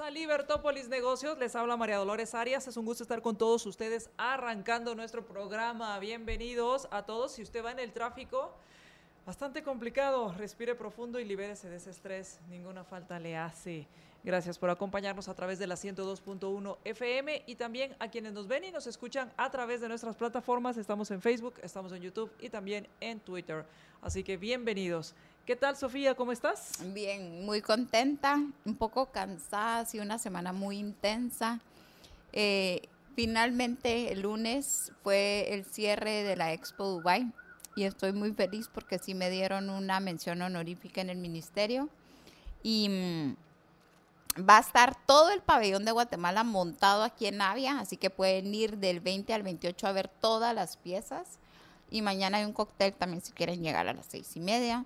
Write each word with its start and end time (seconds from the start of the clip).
a 0.00 0.10
Libertópolis 0.10 0.88
Negocios, 0.88 1.38
les 1.38 1.56
habla 1.56 1.76
María 1.76 1.96
Dolores 1.96 2.34
Arias, 2.34 2.68
es 2.68 2.76
un 2.76 2.84
gusto 2.84 3.02
estar 3.02 3.20
con 3.20 3.36
todos 3.36 3.66
ustedes 3.66 4.10
arrancando 4.16 4.94
nuestro 4.94 5.26
programa. 5.26 5.98
Bienvenidos 5.98 6.86
a 6.90 7.02
todos, 7.02 7.32
si 7.32 7.42
usted 7.42 7.64
va 7.64 7.72
en 7.72 7.80
el 7.80 7.92
tráfico, 7.92 8.52
bastante 9.26 9.62
complicado, 9.62 10.32
respire 10.38 10.74
profundo 10.76 11.18
y 11.18 11.24
libérese 11.24 11.68
de 11.68 11.76
ese 11.76 11.90
estrés, 11.90 12.38
ninguna 12.48 12.84
falta 12.84 13.18
le 13.18 13.36
hace. 13.36 13.88
Gracias 14.22 14.58
por 14.58 14.70
acompañarnos 14.70 15.28
a 15.28 15.34
través 15.34 15.58
de 15.58 15.66
la 15.66 15.74
102.1 15.74 16.76
FM 16.84 17.42
y 17.46 17.54
también 17.56 17.96
a 17.98 18.08
quienes 18.08 18.32
nos 18.32 18.46
ven 18.46 18.64
y 18.64 18.70
nos 18.70 18.86
escuchan 18.86 19.32
a 19.36 19.50
través 19.50 19.80
de 19.80 19.88
nuestras 19.88 20.16
plataformas. 20.16 20.76
Estamos 20.76 21.10
en 21.10 21.20
Facebook, 21.22 21.54
estamos 21.62 21.92
en 21.92 22.02
YouTube 22.02 22.30
y 22.40 22.50
también 22.50 22.86
en 23.00 23.20
Twitter. 23.20 23.64
Así 24.02 24.22
que 24.22 24.36
bienvenidos. 24.36 25.14
¿Qué 25.48 25.56
tal, 25.56 25.78
Sofía? 25.78 26.14
¿Cómo 26.14 26.32
estás? 26.32 26.72
Bien, 26.92 27.46
muy 27.46 27.62
contenta, 27.62 28.38
un 28.66 28.76
poco 28.76 29.06
cansada, 29.06 29.78
ha 29.78 29.84
sido 29.86 30.04
una 30.04 30.18
semana 30.18 30.52
muy 30.52 30.76
intensa. 30.76 31.58
Eh, 32.34 32.82
finalmente, 33.16 34.12
el 34.12 34.20
lunes 34.20 34.92
fue 35.02 35.54
el 35.54 35.64
cierre 35.64 36.22
de 36.22 36.36
la 36.36 36.52
Expo 36.52 36.84
Dubai 36.84 37.32
y 37.76 37.84
estoy 37.84 38.12
muy 38.12 38.34
feliz 38.34 38.68
porque 38.68 38.98
sí 38.98 39.14
me 39.14 39.30
dieron 39.30 39.70
una 39.70 40.00
mención 40.00 40.42
honorífica 40.42 41.00
en 41.00 41.08
el 41.08 41.16
ministerio 41.16 41.88
y 42.62 42.90
mm, 42.90 44.44
va 44.46 44.58
a 44.58 44.60
estar 44.60 45.02
todo 45.06 45.30
el 45.30 45.40
pabellón 45.40 45.86
de 45.86 45.92
Guatemala 45.92 46.44
montado 46.44 47.04
aquí 47.04 47.24
en 47.24 47.40
Avia, 47.40 47.80
así 47.80 47.96
que 47.96 48.10
pueden 48.10 48.54
ir 48.54 48.76
del 48.76 49.00
20 49.00 49.32
al 49.32 49.44
28 49.44 49.86
a 49.86 49.92
ver 49.92 50.08
todas 50.08 50.54
las 50.54 50.76
piezas 50.76 51.38
y 51.90 52.02
mañana 52.02 52.36
hay 52.36 52.44
un 52.44 52.52
cóctel 52.52 52.92
también 52.92 53.22
si 53.22 53.32
quieren 53.32 53.62
llegar 53.62 53.88
a 53.88 53.94
las 53.94 54.04
seis 54.10 54.36
y 54.36 54.40
media. 54.40 54.84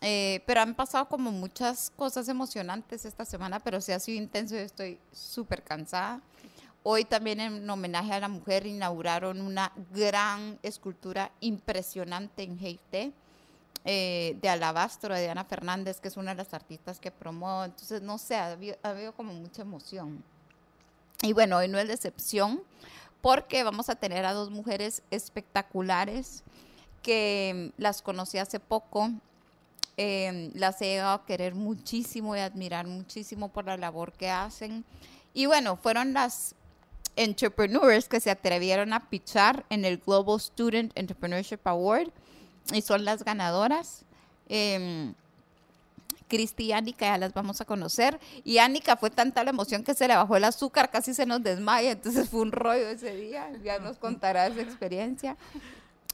Eh, 0.00 0.42
pero 0.46 0.60
han 0.60 0.74
pasado 0.74 1.08
como 1.08 1.32
muchas 1.32 1.90
cosas 1.96 2.28
emocionantes 2.28 3.04
esta 3.04 3.24
semana, 3.24 3.60
pero 3.60 3.80
sí 3.80 3.92
ha 3.92 3.98
sido 3.98 4.18
intenso 4.18 4.54
y 4.54 4.58
estoy 4.58 4.98
súper 5.12 5.62
cansada. 5.62 6.20
Hoy 6.82 7.04
también 7.04 7.40
en 7.40 7.68
homenaje 7.68 8.12
a 8.12 8.20
la 8.20 8.28
mujer 8.28 8.66
inauguraron 8.66 9.40
una 9.40 9.72
gran 9.92 10.58
escultura 10.62 11.32
impresionante 11.40 12.44
en 12.44 12.58
Haití 12.58 13.12
eh, 13.84 14.36
de 14.40 14.48
alabastro 14.48 15.14
de 15.14 15.22
Diana 15.22 15.44
Fernández, 15.44 16.00
que 16.00 16.08
es 16.08 16.16
una 16.16 16.32
de 16.32 16.38
las 16.38 16.54
artistas 16.54 17.00
que 17.00 17.10
promuevo. 17.10 17.64
Entonces, 17.64 18.02
no 18.02 18.18
sé, 18.18 18.36
ha 18.36 18.52
habido, 18.52 18.76
ha 18.82 18.90
habido 18.90 19.12
como 19.12 19.32
mucha 19.32 19.62
emoción. 19.62 20.22
Y 21.22 21.32
bueno, 21.32 21.56
hoy 21.56 21.68
no 21.68 21.78
es 21.78 21.88
decepción 21.88 22.62
porque 23.22 23.64
vamos 23.64 23.88
a 23.88 23.96
tener 23.96 24.24
a 24.24 24.32
dos 24.32 24.50
mujeres 24.50 25.02
espectaculares 25.10 26.44
que 27.02 27.72
las 27.78 28.02
conocí 28.02 28.38
hace 28.38 28.60
poco 28.60 29.10
eh, 29.96 30.50
las 30.54 30.80
he 30.82 30.86
llegado 30.86 31.14
a 31.14 31.26
querer 31.26 31.54
muchísimo 31.54 32.36
y 32.36 32.40
admirar 32.40 32.86
muchísimo 32.86 33.48
por 33.48 33.66
la 33.66 33.76
labor 33.76 34.12
que 34.12 34.30
hacen. 34.30 34.84
Y 35.34 35.46
bueno, 35.46 35.76
fueron 35.76 36.12
las 36.12 36.54
entrepreneurs 37.16 38.08
que 38.08 38.20
se 38.20 38.30
atrevieron 38.30 38.92
a 38.92 39.08
pichar 39.08 39.64
en 39.70 39.84
el 39.84 39.98
Global 39.98 40.38
Student 40.38 40.92
Entrepreneurship 40.94 41.60
Award 41.64 42.10
y 42.72 42.82
son 42.82 43.04
las 43.04 43.24
ganadoras. 43.24 44.04
Eh, 44.48 45.12
Cristi 46.28 46.64
y 46.64 46.72
Annika 46.72 47.06
ya 47.06 47.18
las 47.18 47.32
vamos 47.32 47.60
a 47.60 47.64
conocer. 47.64 48.18
Y 48.44 48.58
Annika 48.58 48.96
fue 48.96 49.10
tanta 49.10 49.44
la 49.44 49.50
emoción 49.50 49.84
que 49.84 49.94
se 49.94 50.08
le 50.08 50.16
bajó 50.16 50.36
el 50.36 50.44
azúcar, 50.44 50.90
casi 50.90 51.14
se 51.14 51.26
nos 51.26 51.42
desmaya. 51.42 51.92
Entonces 51.92 52.28
fue 52.28 52.40
un 52.40 52.52
rollo 52.52 52.88
ese 52.88 53.14
día. 53.14 53.50
Ya 53.62 53.78
nos 53.78 53.96
contará 53.96 54.46
esa 54.46 54.60
experiencia. 54.60 55.36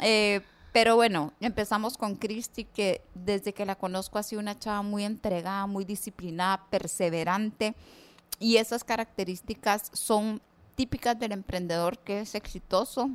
Eh, 0.01 0.41
pero 0.73 0.97
bueno, 0.97 1.33
empezamos 1.41 1.99
con 1.99 2.17
Cristi, 2.17 2.65
que 2.65 3.03
desde 3.15 3.53
que 3.53 3.67
la 3.67 3.75
conozco 3.75 4.19
ha 4.19 4.23
sido 4.23 4.41
una 4.41 4.59
chava 4.59 4.83
muy 4.83 5.05
entregada, 5.05 5.67
muy 5.67 5.85
disciplinada, 5.85 6.65
perseverante. 6.71 7.75
Y 8.39 8.57
esas 8.57 8.83
características 8.83 9.91
son 9.93 10.41
típicas 10.75 11.19
del 11.19 11.33
emprendedor 11.33 11.99
que 11.99 12.21
es 12.21 12.35
exitoso. 12.35 13.11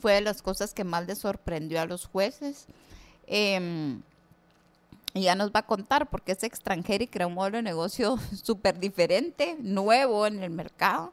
Fue 0.00 0.14
de 0.14 0.22
las 0.22 0.40
cosas 0.40 0.72
que 0.72 0.84
más 0.84 1.06
le 1.06 1.14
sorprendió 1.14 1.82
a 1.82 1.86
los 1.86 2.06
jueces. 2.06 2.66
Eh, 3.26 4.00
y 5.12 5.22
ya 5.22 5.34
nos 5.34 5.50
va 5.50 5.60
a 5.60 5.66
contar 5.66 6.08
porque 6.10 6.32
es 6.32 6.42
extranjera 6.44 7.04
y 7.04 7.08
crea 7.08 7.26
un 7.26 7.34
modelo 7.34 7.58
de 7.58 7.62
negocio 7.62 8.18
súper 8.42 8.78
diferente, 8.78 9.56
nuevo 9.60 10.26
en 10.26 10.42
el 10.42 10.50
mercado. 10.50 11.12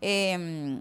Eh, 0.00 0.80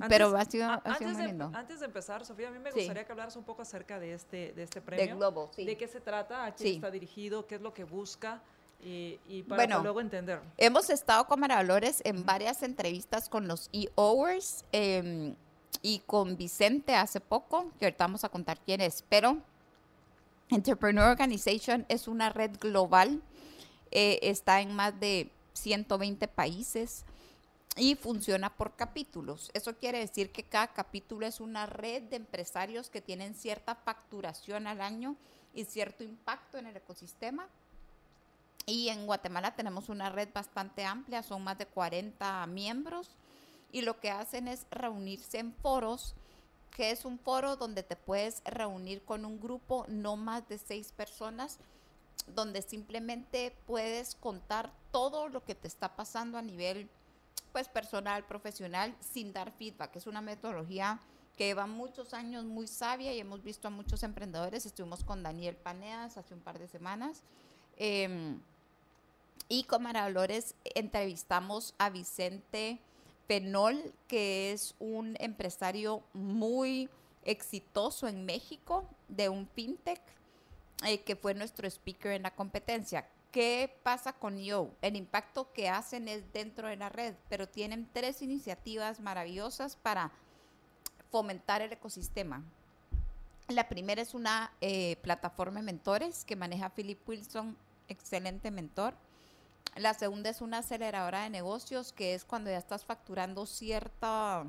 Antes, 0.00 0.16
pero 0.16 0.36
ha 0.36 0.44
sido, 0.44 0.70
ha 0.70 0.80
sido 0.80 0.92
antes, 0.92 1.08
muy 1.08 1.16
de, 1.22 1.26
lindo. 1.26 1.50
antes 1.54 1.80
de 1.80 1.86
empezar, 1.86 2.24
Sofía, 2.24 2.48
a 2.48 2.50
mí 2.52 2.58
me 2.60 2.70
Sí. 2.70 2.78
gustaría 2.80 3.04
que 3.04 3.10
hablaras 3.12 3.34
un 3.36 3.44
poco 3.44 3.62
acerca 3.62 3.98
de 3.98 4.14
este, 4.14 4.52
de 4.52 4.62
este 4.62 4.80
De 4.80 4.86
premio. 4.86 5.16
Globo, 5.16 5.50
sí. 5.56 5.64
¿De 5.64 5.76
qué 5.76 5.88
se 5.88 6.00
trata? 6.00 6.44
¿A 6.44 6.54
quién 6.54 6.68
Sí. 6.70 6.74
está 6.76 6.90
dirigido? 6.90 7.46
¿Qué 7.46 7.56
es 7.56 7.60
lo 7.60 7.74
que 7.74 7.82
busca? 7.84 8.40
Y, 8.80 9.18
y 9.26 9.42
para 9.42 9.64
Bueno. 9.64 9.82
luego 9.82 10.00
entender. 10.00 10.40
Hemos 10.56 10.88
estado 10.88 11.26
con 11.26 11.40
María 11.40 11.56
Dolores 11.56 12.00
en 12.04 12.24
varias 12.24 12.62
entrevistas 12.62 13.28
con 13.28 13.48
los 13.48 13.68
EOers 13.72 14.64
eh, 14.70 15.34
y 15.82 15.98
con 16.06 16.36
Vicente 16.36 16.94
hace 16.94 17.18
poco, 17.20 17.72
que 17.80 17.86
ahorita 17.86 18.04
vamos 18.04 18.22
a 18.22 18.28
contar 18.28 18.60
quién 18.60 18.80
es, 18.80 19.04
pero 19.08 19.38
Entrepreneur 20.48 21.08
Organization 21.08 21.84
es 21.88 22.06
una 22.08 22.30
red 22.30 22.52
global, 22.60 23.20
eh, 23.90 24.18
está 24.22 24.60
en 24.60 24.74
más 24.74 24.98
de 25.00 25.30
120 25.54 26.28
países 26.28 27.04
y 27.76 27.94
funciona 27.94 28.54
por 28.56 28.74
capítulos. 28.76 29.50
Eso 29.54 29.76
quiere 29.76 29.98
decir 29.98 30.32
que 30.32 30.44
cada 30.44 30.68
capítulo 30.68 31.26
es 31.26 31.40
una 31.40 31.66
red 31.66 32.02
de 32.04 32.16
empresarios 32.16 32.90
que 32.90 33.00
tienen 33.00 33.34
cierta 33.34 33.74
facturación 33.74 34.66
al 34.66 34.80
año 34.80 35.16
y 35.54 35.64
cierto 35.64 36.02
impacto 36.04 36.58
en 36.58 36.66
el 36.66 36.76
ecosistema. 36.76 37.48
Y 38.66 38.88
en 38.88 39.06
Guatemala 39.06 39.54
tenemos 39.54 39.88
una 39.88 40.10
red 40.10 40.28
bastante 40.34 40.84
amplia, 40.84 41.22
son 41.22 41.42
más 41.42 41.56
de 41.56 41.66
40 41.66 42.46
miembros 42.48 43.10
y 43.72 43.82
lo 43.82 44.00
que 44.00 44.10
hacen 44.10 44.48
es 44.48 44.66
reunirse 44.70 45.38
en 45.38 45.52
foros, 45.52 46.14
que 46.76 46.90
es 46.90 47.04
un 47.04 47.18
foro 47.18 47.56
donde 47.56 47.82
te 47.82 47.96
puedes 47.96 48.42
reunir 48.44 49.02
con 49.02 49.24
un 49.24 49.40
grupo 49.40 49.84
no 49.88 50.16
más 50.16 50.48
de 50.48 50.58
seis 50.58 50.92
personas, 50.92 51.58
donde 52.34 52.62
simplemente 52.62 53.56
puedes 53.66 54.14
contar 54.14 54.72
todo 54.90 55.28
lo 55.28 55.44
que 55.44 55.54
te 55.54 55.66
está 55.66 55.96
pasando 55.96 56.38
a 56.38 56.42
nivel 56.42 56.88
pues 57.52 57.68
personal, 57.68 58.24
profesional, 58.24 58.94
sin 59.00 59.32
dar 59.32 59.52
feedback. 59.52 59.96
Es 59.96 60.06
una 60.06 60.20
metodología 60.20 61.00
que 61.36 61.46
lleva 61.46 61.66
muchos 61.66 62.14
años 62.14 62.44
muy 62.44 62.66
sabia 62.66 63.12
y 63.14 63.20
hemos 63.20 63.42
visto 63.42 63.68
a 63.68 63.70
muchos 63.70 64.02
emprendedores. 64.02 64.66
Estuvimos 64.66 65.04
con 65.04 65.22
Daniel 65.22 65.56
Paneas 65.56 66.16
hace 66.16 66.34
un 66.34 66.40
par 66.40 66.58
de 66.58 66.66
semanas. 66.66 67.22
Em, 67.76 68.40
y 69.48 69.62
con 69.64 69.82
Mara 69.82 70.04
Dolores 70.04 70.54
entrevistamos 70.74 71.74
a 71.78 71.90
Vicente 71.90 72.80
Penol, 73.28 73.94
que 74.08 74.52
es 74.52 74.74
un 74.80 75.16
empresario 75.20 76.02
muy 76.12 76.88
exitoso 77.24 78.08
en 78.08 78.24
México 78.24 78.84
de 79.08 79.28
un 79.28 79.46
fintech, 79.46 80.00
eh, 80.84 81.00
que 81.02 81.14
fue 81.14 81.34
nuestro 81.34 81.68
speaker 81.68 82.12
en 82.12 82.22
la 82.22 82.34
competencia. 82.34 83.06
¿Qué 83.30 83.78
pasa 83.82 84.14
con 84.14 84.38
Yo? 84.38 84.70
El 84.80 84.96
impacto 84.96 85.52
que 85.52 85.68
hacen 85.68 86.08
es 86.08 86.32
dentro 86.32 86.68
de 86.68 86.76
la 86.76 86.88
red, 86.88 87.14
pero 87.28 87.46
tienen 87.46 87.88
tres 87.92 88.22
iniciativas 88.22 89.00
maravillosas 89.00 89.76
para 89.76 90.12
fomentar 91.10 91.60
el 91.60 91.72
ecosistema. 91.72 92.42
La 93.48 93.68
primera 93.68 94.00
es 94.00 94.14
una 94.14 94.52
eh, 94.60 94.96
plataforma 95.02 95.60
de 95.60 95.66
mentores 95.66 96.24
que 96.24 96.36
maneja 96.36 96.70
Philip 96.70 97.06
Wilson, 97.06 97.56
excelente 97.88 98.50
mentor. 98.50 98.94
La 99.76 99.94
segunda 99.94 100.30
es 100.30 100.40
una 100.40 100.58
aceleradora 100.58 101.22
de 101.22 101.30
negocios, 101.30 101.92
que 101.92 102.14
es 102.14 102.24
cuando 102.24 102.50
ya 102.50 102.58
estás 102.58 102.84
facturando 102.84 103.46
cierta 103.46 104.44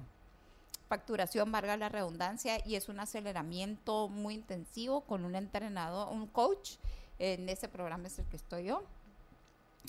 facturación, 0.87 1.51
valga 1.51 1.77
la 1.77 1.89
redundancia, 1.89 2.65
y 2.65 2.75
es 2.75 2.89
un 2.89 2.99
aceleramiento 2.99 4.07
muy 4.07 4.33
intensivo 4.33 5.01
con 5.01 5.23
un 5.23 5.35
entrenador, 5.35 6.11
un 6.11 6.27
coach. 6.27 6.77
En 7.19 7.49
ese 7.49 7.67
programa 7.67 8.07
es 8.07 8.17
el 8.19 8.25
que 8.25 8.37
estoy 8.37 8.65
yo. 8.65 8.83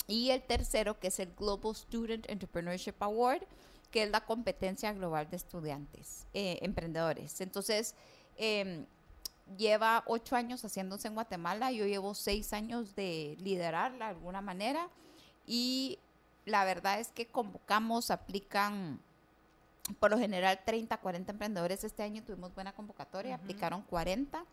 Y 0.07 0.31
el 0.31 0.41
tercero, 0.41 0.99
que 0.99 1.07
es 1.07 1.19
el 1.19 1.33
Global 1.33 1.75
Student 1.75 2.29
Entrepreneurship 2.29 2.95
Award, 2.99 3.43
que 3.91 4.03
es 4.03 4.09
la 4.09 4.21
competencia 4.21 4.93
global 4.93 5.29
de 5.29 5.37
estudiantes, 5.37 6.27
eh, 6.33 6.59
emprendedores. 6.61 7.41
Entonces, 7.41 7.95
eh, 8.37 8.85
lleva 9.57 10.03
ocho 10.07 10.35
años 10.35 10.63
haciéndose 10.63 11.07
en 11.07 11.13
Guatemala, 11.13 11.71
yo 11.71 11.85
llevo 11.85 12.13
seis 12.15 12.53
años 12.53 12.95
de 12.95 13.35
liderarla 13.39 14.05
de 14.05 14.11
alguna 14.11 14.41
manera 14.41 14.87
y 15.45 15.99
la 16.45 16.63
verdad 16.65 16.99
es 16.99 17.09
que 17.09 17.27
convocamos, 17.27 18.11
aplican 18.11 18.99
por 19.99 20.11
lo 20.11 20.17
general 20.17 20.59
30, 20.65 20.97
40 20.97 21.31
emprendedores. 21.31 21.83
Este 21.83 22.03
año 22.03 22.23
tuvimos 22.23 22.53
buena 22.53 22.73
convocatoria, 22.73 23.35
aplicaron 23.35 23.81
40. 23.83 24.43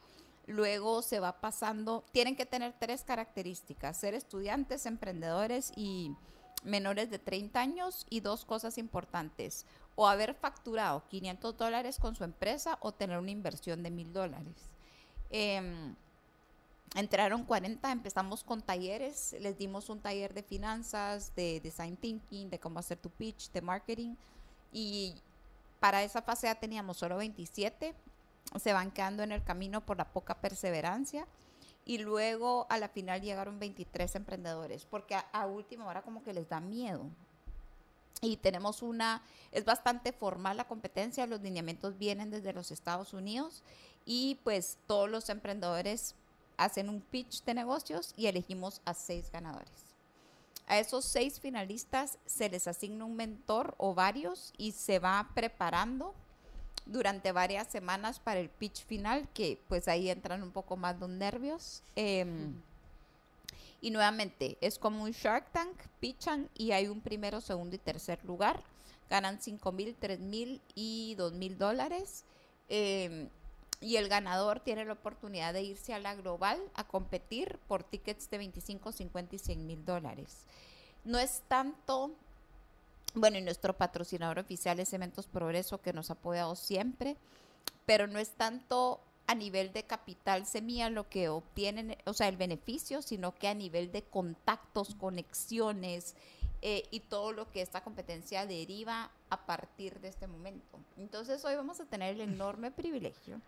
Luego 0.49 1.03
se 1.03 1.21
va 1.21 1.41
pasando, 1.43 2.05
tienen 2.11 2.35
que 2.35 2.47
tener 2.47 2.75
tres 2.79 3.05
características, 3.05 3.99
ser 3.99 4.15
estudiantes, 4.15 4.87
emprendedores 4.87 5.73
y 5.77 6.17
menores 6.65 7.11
de 7.11 7.19
30 7.19 7.61
años 7.61 8.07
y 8.09 8.21
dos 8.21 8.47
cosas 8.47 8.79
importantes, 8.79 9.67
o 9.95 10.09
haber 10.09 10.35
facturado 10.35 11.07
500 11.09 11.57
dólares 11.57 11.99
con 11.99 12.17
su 12.17 12.25
empresa 12.25 12.79
o 12.81 12.93
tener 12.93 13.19
una 13.19 13.31
inversión 13.31 13.83
de 13.83 13.91
mil 13.91 14.11
dólares. 14.13 14.71
Em, 15.29 15.95
entraron 16.95 17.45
40, 17.45 17.93
empezamos 17.93 18.43
con 18.43 18.63
talleres, 18.63 19.37
les 19.41 19.59
dimos 19.59 19.91
un 19.91 20.01
taller 20.01 20.33
de 20.33 20.43
finanzas, 20.43 21.35
de 21.37 21.61
design 21.61 21.97
thinking, 21.97 22.49
de 22.49 22.59
cómo 22.59 22.79
hacer 22.79 22.97
tu 22.97 23.11
pitch, 23.11 23.51
de 23.53 23.61
marketing 23.61 24.15
y 24.73 25.15
para 25.81 26.03
esa 26.03 26.23
fase 26.23 26.47
ya 26.47 26.55
teníamos 26.55 26.97
solo 26.97 27.19
27, 27.19 27.95
se 28.61 28.73
van 28.73 28.91
quedando 28.91 29.23
en 29.23 29.33
el 29.33 29.45
camino 29.45 29.85
por 29.85 29.99
la 29.99 30.13
poca 30.13 30.35
perseverancia 30.41 31.27
y 31.85 31.99
luego 31.99 32.67
a 32.69 32.79
la 32.79 32.89
final 32.89 33.23
llegaron 33.23 33.59
23 33.59 34.15
emprendedores, 34.17 34.85
porque 34.85 35.15
a, 35.15 35.21
a, 35.33 35.47
última 35.47 35.87
hora 35.87 36.03
como 36.03 36.23
que 36.23 36.35
les 36.35 36.49
da 36.49 36.61
miedo. 36.61 37.07
Y 38.21 38.37
tenemos 38.37 38.83
una, 38.83 39.23
es 39.53 39.65
bastante 39.65 40.13
formal 40.13 40.57
la 40.57 40.67
competencia, 40.67 41.27
los 41.27 41.41
lineamientos 41.41 41.97
vienen 41.97 42.31
desde 42.31 42.53
los 42.53 42.71
Estados 42.71 43.13
Unidos 43.15 43.63
y 44.05 44.39
pues 44.43 44.79
todos 44.87 45.09
los 45.09 45.29
emprendedores 45.29 46.15
hacen 46.57 46.89
un 46.89 47.01
pitch 47.01 47.45
de 47.45 47.55
negocios 47.55 48.13
y 48.17 48.27
elegimos 48.27 48.83
a 48.85 48.93
seis 48.93 49.31
ganadores. 49.31 49.89
A 50.67 50.79
esos 50.79 51.07
seis 51.07 51.41
finalistas 51.41 52.19
se 52.27 52.51
les 52.51 52.69
asigna 52.69 53.07
un 53.07 53.17
mentor 53.17 53.75
o 53.79 53.95
varios 53.95 54.53
y 54.59 54.73
se 54.73 54.99
va 54.99 55.31
preparando 55.35 56.15
durante 56.89 57.31
varias 57.31 57.69
semanas 57.69 58.19
para 58.19 58.41
el 58.41 58.49
pitch 58.49 58.85
final, 58.85 59.29
que 59.35 59.61
pues 59.69 59.87
ahí 59.87 60.11
entran 60.11 60.43
un 60.43 60.51
poco 60.51 60.77
más 60.77 60.99
los 60.99 61.09
nervios. 61.09 61.83
Eh, 61.95 62.27
y 63.81 63.91
nuevamente, 63.91 64.59
es 64.61 64.79
como 64.79 65.05
un 65.05 65.13
Shark 65.13 65.53
Tank, 65.53 65.77
pitchan 66.01 66.49
y 66.55 66.73
hay 66.73 66.89
un 66.89 67.01
primero, 67.01 67.41
segundo 67.41 67.77
y 67.77 67.79
tercer 67.79 68.25
lugar. 68.25 68.61
Ganan 69.09 69.41
5 69.41 69.73
mil, 69.73 69.95
3 69.99 70.19
mil 70.19 70.61
y 70.75 71.15
2 71.17 71.33
mil 71.35 71.57
dólares. 71.57 72.25
Eh, 72.69 73.29
y 73.81 73.97
el 73.97 74.09
ganador 74.09 74.61
tiene 74.61 74.85
la 74.85 74.95
oportunidad 74.95 75.53
de 75.53 75.63
irse 75.63 75.95
a 75.95 76.01
la 76.01 76.17
global 76.17 76.61
a 76.75 76.85
competir 76.85 77.59
por 77.69 77.85
tickets 77.85 78.29
de 78.29 78.39
25, 78.39 78.91
50 78.91 79.37
y 79.37 79.39
100 79.39 79.67
mil 79.67 79.85
dólares. 79.85 80.45
No 81.05 81.19
es 81.19 81.43
tanto, 81.47 82.11
bueno, 83.15 83.39
y 83.39 83.43
nuestro 83.43 83.77
patrocinador 83.77 84.39
oficial 84.39 84.81
es 84.81 84.93
Eventos 84.93 85.27
Progreso 85.27 85.81
que 85.81 85.93
nos 85.93 86.11
ha 86.11 86.15
apoyado 86.15 86.55
siempre, 86.57 87.17
pero 87.87 88.07
no 88.07 88.19
es 88.19 88.31
tanto 88.31 89.01
a 89.27 89.35
nivel 89.35 89.73
de 89.73 89.83
capital 89.83 90.47
semilla 90.47 90.89
lo 90.89 91.09
que 91.09 91.29
obtienen, 91.29 91.97
o 92.07 92.15
sea, 92.15 92.29
el 92.29 92.37
beneficio, 92.37 93.03
sino 93.03 93.35
que 93.35 93.49
a 93.49 93.55
nivel 93.55 93.93
de 93.93 94.03
contactos, 94.03 94.95
conexiones 94.95 96.15
eh, 96.63 96.85
y 96.91 97.01
todo 97.01 97.33
lo 97.33 97.51
que 97.51 97.61
esta 97.61 97.83
competencia 97.83 98.47
deriva 98.47 99.11
a 99.29 99.47
partir 99.47 100.01
de 100.01 100.09
este 100.09 100.27
momento. 100.27 100.79
Entonces 100.97 101.45
hoy 101.45 101.57
vamos 101.57 101.79
a 101.79 101.85
tener 101.85 102.15
el 102.15 102.23
enorme 102.23 102.71
privilegio 102.71 103.41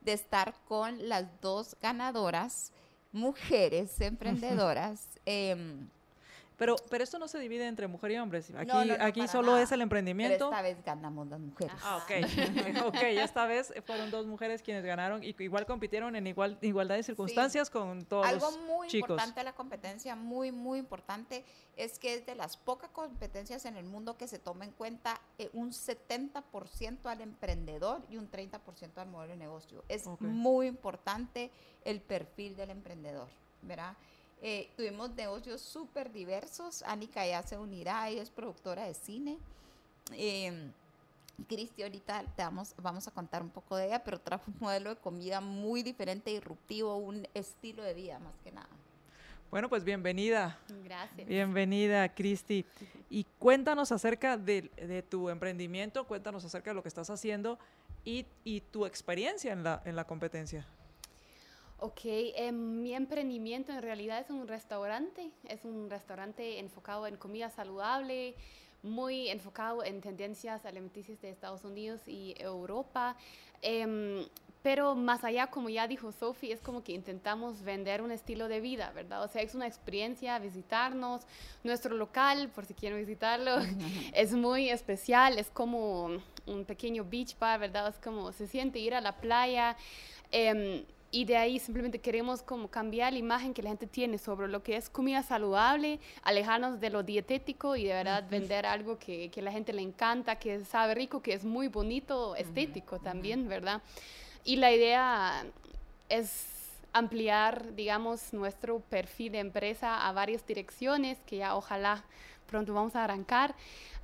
de 0.00 0.14
estar 0.14 0.54
con 0.66 1.08
las 1.08 1.26
dos 1.42 1.76
ganadoras, 1.82 2.72
mujeres 3.12 4.00
emprendedoras. 4.00 5.06
Eh, 5.26 5.86
pero, 6.56 6.76
pero 6.90 7.04
esto 7.04 7.18
no 7.18 7.28
se 7.28 7.38
divide 7.38 7.66
entre 7.66 7.86
mujer 7.86 8.12
y 8.12 8.18
hombre. 8.18 8.38
Aquí, 8.38 8.66
No, 8.68 8.84
no, 8.84 8.96
no, 8.96 9.04
aquí 9.04 9.28
solo 9.28 9.52
nada. 9.52 9.62
es 9.62 9.72
el 9.72 9.82
emprendimiento. 9.82 10.36
Pero 10.36 10.50
esta 10.50 10.62
vez 10.62 10.84
ganamos 10.84 11.26
las 11.28 11.38
mujeres. 11.40 11.76
Ah, 11.82 11.98
ok. 11.98 12.10
ok, 12.86 13.02
esta 13.02 13.46
vez 13.46 13.72
fueron 13.84 14.10
dos 14.10 14.26
mujeres 14.26 14.62
quienes 14.62 14.84
ganaron 14.84 15.22
y 15.22 15.34
igual 15.38 15.66
compitieron 15.66 16.16
en 16.16 16.26
igual, 16.26 16.58
igualdad 16.62 16.96
de 16.96 17.02
circunstancias 17.02 17.68
con 17.70 18.04
todos 18.04 18.26
Algo 18.26 18.46
los 18.50 18.58
muy 18.60 18.88
chicos. 18.88 19.10
importante 19.10 19.40
de 19.40 19.44
la 19.44 19.52
competencia, 19.54 20.16
muy, 20.16 20.50
muy 20.52 20.78
importante, 20.78 21.44
es 21.76 21.98
que 21.98 22.14
es 22.14 22.24
de 22.26 22.34
las 22.34 22.56
pocas 22.56 22.88
competencias 22.90 23.66
en 23.66 23.76
el 23.76 23.84
mundo 23.84 24.16
que 24.16 24.26
se 24.26 24.38
toma 24.38 24.64
en 24.64 24.70
cuenta 24.72 25.20
eh, 25.38 25.50
un 25.52 25.72
70% 25.72 27.06
al 27.06 27.20
emprendedor 27.20 28.00
y 28.10 28.16
un 28.16 28.30
30% 28.30 28.96
al 28.98 29.08
modelo 29.08 29.32
de 29.32 29.38
negocio. 29.38 29.84
Es 29.88 30.06
Ok. 30.06 30.20
muy 30.22 30.66
importante 30.66 31.50
el 31.84 32.00
perfil 32.00 32.56
del 32.56 32.70
emprendedor, 32.70 33.28
¿verdad? 33.62 33.94
Eh, 34.42 34.68
tuvimos 34.76 35.10
negocios 35.14 35.60
súper 35.60 36.12
diversos. 36.12 36.82
Anika 36.82 37.26
ya 37.26 37.42
se 37.42 37.58
unirá, 37.58 38.08
ella 38.08 38.22
es 38.22 38.30
productora 38.30 38.84
de 38.84 38.94
cine. 38.94 39.38
Eh, 40.12 40.70
Cristi, 41.48 41.82
ahorita 41.82 42.24
te 42.34 42.42
vamos, 42.42 42.74
vamos 42.78 43.06
a 43.08 43.10
contar 43.10 43.42
un 43.42 43.50
poco 43.50 43.76
de 43.76 43.86
ella, 43.86 44.02
pero 44.02 44.18
trajo 44.18 44.44
un 44.50 44.56
modelo 44.60 44.90
de 44.90 44.96
comida 44.96 45.40
muy 45.40 45.82
diferente, 45.82 46.30
disruptivo, 46.30 46.96
un 46.96 47.26
estilo 47.34 47.82
de 47.82 47.94
vida 47.94 48.18
más 48.18 48.34
que 48.42 48.52
nada. 48.52 48.68
Bueno, 49.50 49.68
pues 49.68 49.84
bienvenida. 49.84 50.58
Gracias. 50.82 51.28
Bienvenida, 51.28 52.14
Cristi. 52.14 52.64
Y 53.08 53.24
cuéntanos 53.38 53.92
acerca 53.92 54.36
de, 54.36 54.62
de 54.76 55.02
tu 55.02 55.28
emprendimiento, 55.28 56.04
cuéntanos 56.06 56.44
acerca 56.44 56.70
de 56.70 56.74
lo 56.74 56.82
que 56.82 56.88
estás 56.88 57.10
haciendo 57.10 57.58
y, 58.04 58.26
y 58.42 58.60
tu 58.60 58.86
experiencia 58.86 59.52
en 59.52 59.62
la, 59.62 59.82
en 59.84 59.94
la 59.94 60.04
competencia. 60.04 60.66
Ok, 61.78 62.00
em, 62.04 62.54
mi 62.82 62.94
emprendimiento 62.94 63.70
en 63.70 63.82
realidad 63.82 64.20
es 64.20 64.30
un 64.30 64.48
restaurante. 64.48 65.30
Es 65.46 65.64
un 65.64 65.90
restaurante 65.90 66.58
enfocado 66.58 67.06
en 67.06 67.16
comida 67.16 67.50
saludable, 67.50 68.34
muy 68.82 69.28
enfocado 69.28 69.84
en 69.84 70.00
tendencias 70.00 70.64
alimenticias 70.64 71.20
de 71.20 71.28
Estados 71.28 71.64
Unidos 71.64 72.00
y 72.06 72.34
Europa. 72.38 73.16
Em, 73.60 74.24
pero 74.62 74.94
más 74.96 75.22
allá, 75.22 75.48
como 75.48 75.68
ya 75.68 75.86
dijo 75.86 76.12
Sophie, 76.12 76.52
es 76.52 76.60
como 76.60 76.82
que 76.82 76.92
intentamos 76.92 77.62
vender 77.62 78.00
un 78.02 78.10
estilo 78.10 78.48
de 78.48 78.60
vida, 78.60 78.90
¿verdad? 78.92 79.22
O 79.22 79.28
sea, 79.28 79.42
es 79.42 79.54
una 79.54 79.66
experiencia 79.66 80.38
visitarnos. 80.38 81.22
Nuestro 81.62 81.94
local, 81.94 82.48
por 82.54 82.64
si 82.64 82.74
quieren 82.74 82.98
visitarlo, 82.98 83.58
es 84.14 84.32
muy 84.32 84.70
especial. 84.70 85.38
Es 85.38 85.50
como 85.50 86.08
un 86.46 86.64
pequeño 86.64 87.04
beach 87.04 87.38
bar, 87.38 87.60
¿verdad? 87.60 87.88
Es 87.88 87.98
como 87.98 88.32
se 88.32 88.46
siente 88.46 88.78
ir 88.78 88.94
a 88.94 89.00
la 89.02 89.12
playa. 89.20 89.76
Em, 90.32 90.84
y 91.10 91.24
de 91.24 91.36
ahí 91.36 91.58
simplemente 91.58 92.00
queremos 92.00 92.42
como 92.42 92.68
cambiar 92.68 93.12
la 93.12 93.18
imagen 93.18 93.54
que 93.54 93.62
la 93.62 93.70
gente 93.70 93.86
tiene 93.86 94.18
sobre 94.18 94.48
lo 94.48 94.62
que 94.62 94.76
es 94.76 94.90
comida 94.90 95.22
saludable, 95.22 96.00
alejarnos 96.22 96.80
de 96.80 96.90
lo 96.90 97.02
dietético 97.02 97.76
y 97.76 97.84
de 97.84 97.94
verdad 97.94 98.24
vender 98.28 98.66
algo 98.66 98.98
que, 98.98 99.30
que 99.30 99.40
la 99.42 99.52
gente 99.52 99.72
le 99.72 99.82
encanta, 99.82 100.36
que 100.36 100.64
sabe 100.64 100.94
rico, 100.94 101.22
que 101.22 101.32
es 101.32 101.44
muy 101.44 101.68
bonito, 101.68 102.34
estético 102.36 102.98
también, 102.98 103.48
¿verdad? 103.48 103.82
Y 104.44 104.56
la 104.56 104.72
idea 104.72 105.46
es 106.08 106.46
ampliar, 106.92 107.74
digamos, 107.74 108.32
nuestro 108.32 108.80
perfil 108.80 109.32
de 109.32 109.40
empresa 109.40 110.06
a 110.08 110.12
varias 110.12 110.46
direcciones 110.46 111.18
que 111.26 111.36
ya 111.38 111.54
ojalá 111.54 112.04
pronto 112.46 112.72
vamos 112.72 112.96
a 112.96 113.04
arrancar. 113.04 113.54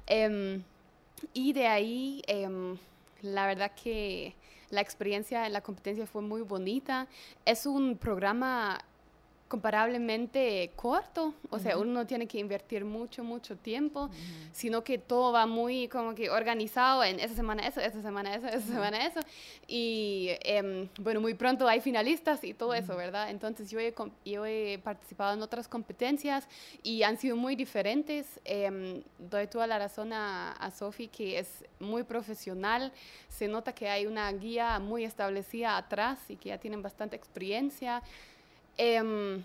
Em, 0.07 0.62
y 1.33 1.53
de 1.53 1.67
ahí, 1.67 2.23
em, 2.27 2.77
la 3.23 3.47
verdad 3.47 3.73
que 3.83 4.35
la 4.73 4.81
experiencia 4.81 5.47
en 5.47 5.52
la 5.52 5.61
competencia 5.61 6.07
fue 6.07 6.23
muy 6.23 6.41
bonita. 6.41 7.07
Es 7.45 7.67
un 7.67 7.97
programa 7.99 8.81
comparablemente 9.53 10.73
corto, 10.77 11.35
o 11.51 11.59
sea, 11.59 11.77
uno 11.77 11.93
no 11.93 12.07
tiene 12.07 12.27
que 12.27 12.39
invertir 12.39 12.87
mucho, 12.87 13.23
mucho 13.23 13.55
tiempo, 13.55 14.09
sino 14.51 14.83
que 14.83 14.97
todo 14.97 15.31
va 15.31 15.45
muy 15.45 15.89
como 15.89 16.15
que 16.15 16.31
organizado 16.31 17.05
en 17.05 17.21
esa 17.21 17.35
semana 17.35 17.69
eso, 17.69 17.79
esa 17.83 18.01
semana 18.01 18.35
eso, 18.35 18.47
esa 18.47 18.67
semana 18.67 19.07
eso, 19.07 19.21
y 19.69 20.31
em, 20.41 20.89
bueno, 20.99 21.21
muy 21.21 21.35
pronto 21.35 21.69
hay 21.69 21.83
finalistas 21.83 22.43
y 22.45 22.55
todo 22.55 22.73
eso, 22.73 22.97
¿verdad? 22.97 23.29
Entonces 23.29 23.71
yo 23.71 23.79
he, 23.79 23.95
yo 24.25 24.47
he 24.47 24.79
participado 24.83 25.35
en 25.35 25.43
otras 25.43 25.69
competencias 25.69 26.49
y 26.83 27.03
han 27.03 27.19
sido 27.19 27.37
muy 27.37 27.55
diferentes. 27.55 28.41
Em, 28.47 29.03
doy 29.19 29.49
toda 29.49 29.67
la 29.67 29.79
razón 29.79 30.15
a, 30.15 30.53
a 30.53 30.71
Sophie 30.71 31.09
que 31.09 31.39
es 31.39 31.67
muy 31.79 32.05
profesional, 32.05 32.91
se 33.29 33.49
nota 33.49 33.75
que 33.75 33.91
hay 33.91 34.07
una 34.07 34.33
guía 34.33 34.79
muy 34.79 35.05
establecida 35.05 35.77
atrás 35.77 36.21
y 36.31 36.37
que 36.37 36.49
ya 36.49 36.57
tienen 36.57 36.81
bastante 36.81 37.17
experiencia. 37.17 38.03
Em, 38.79 39.43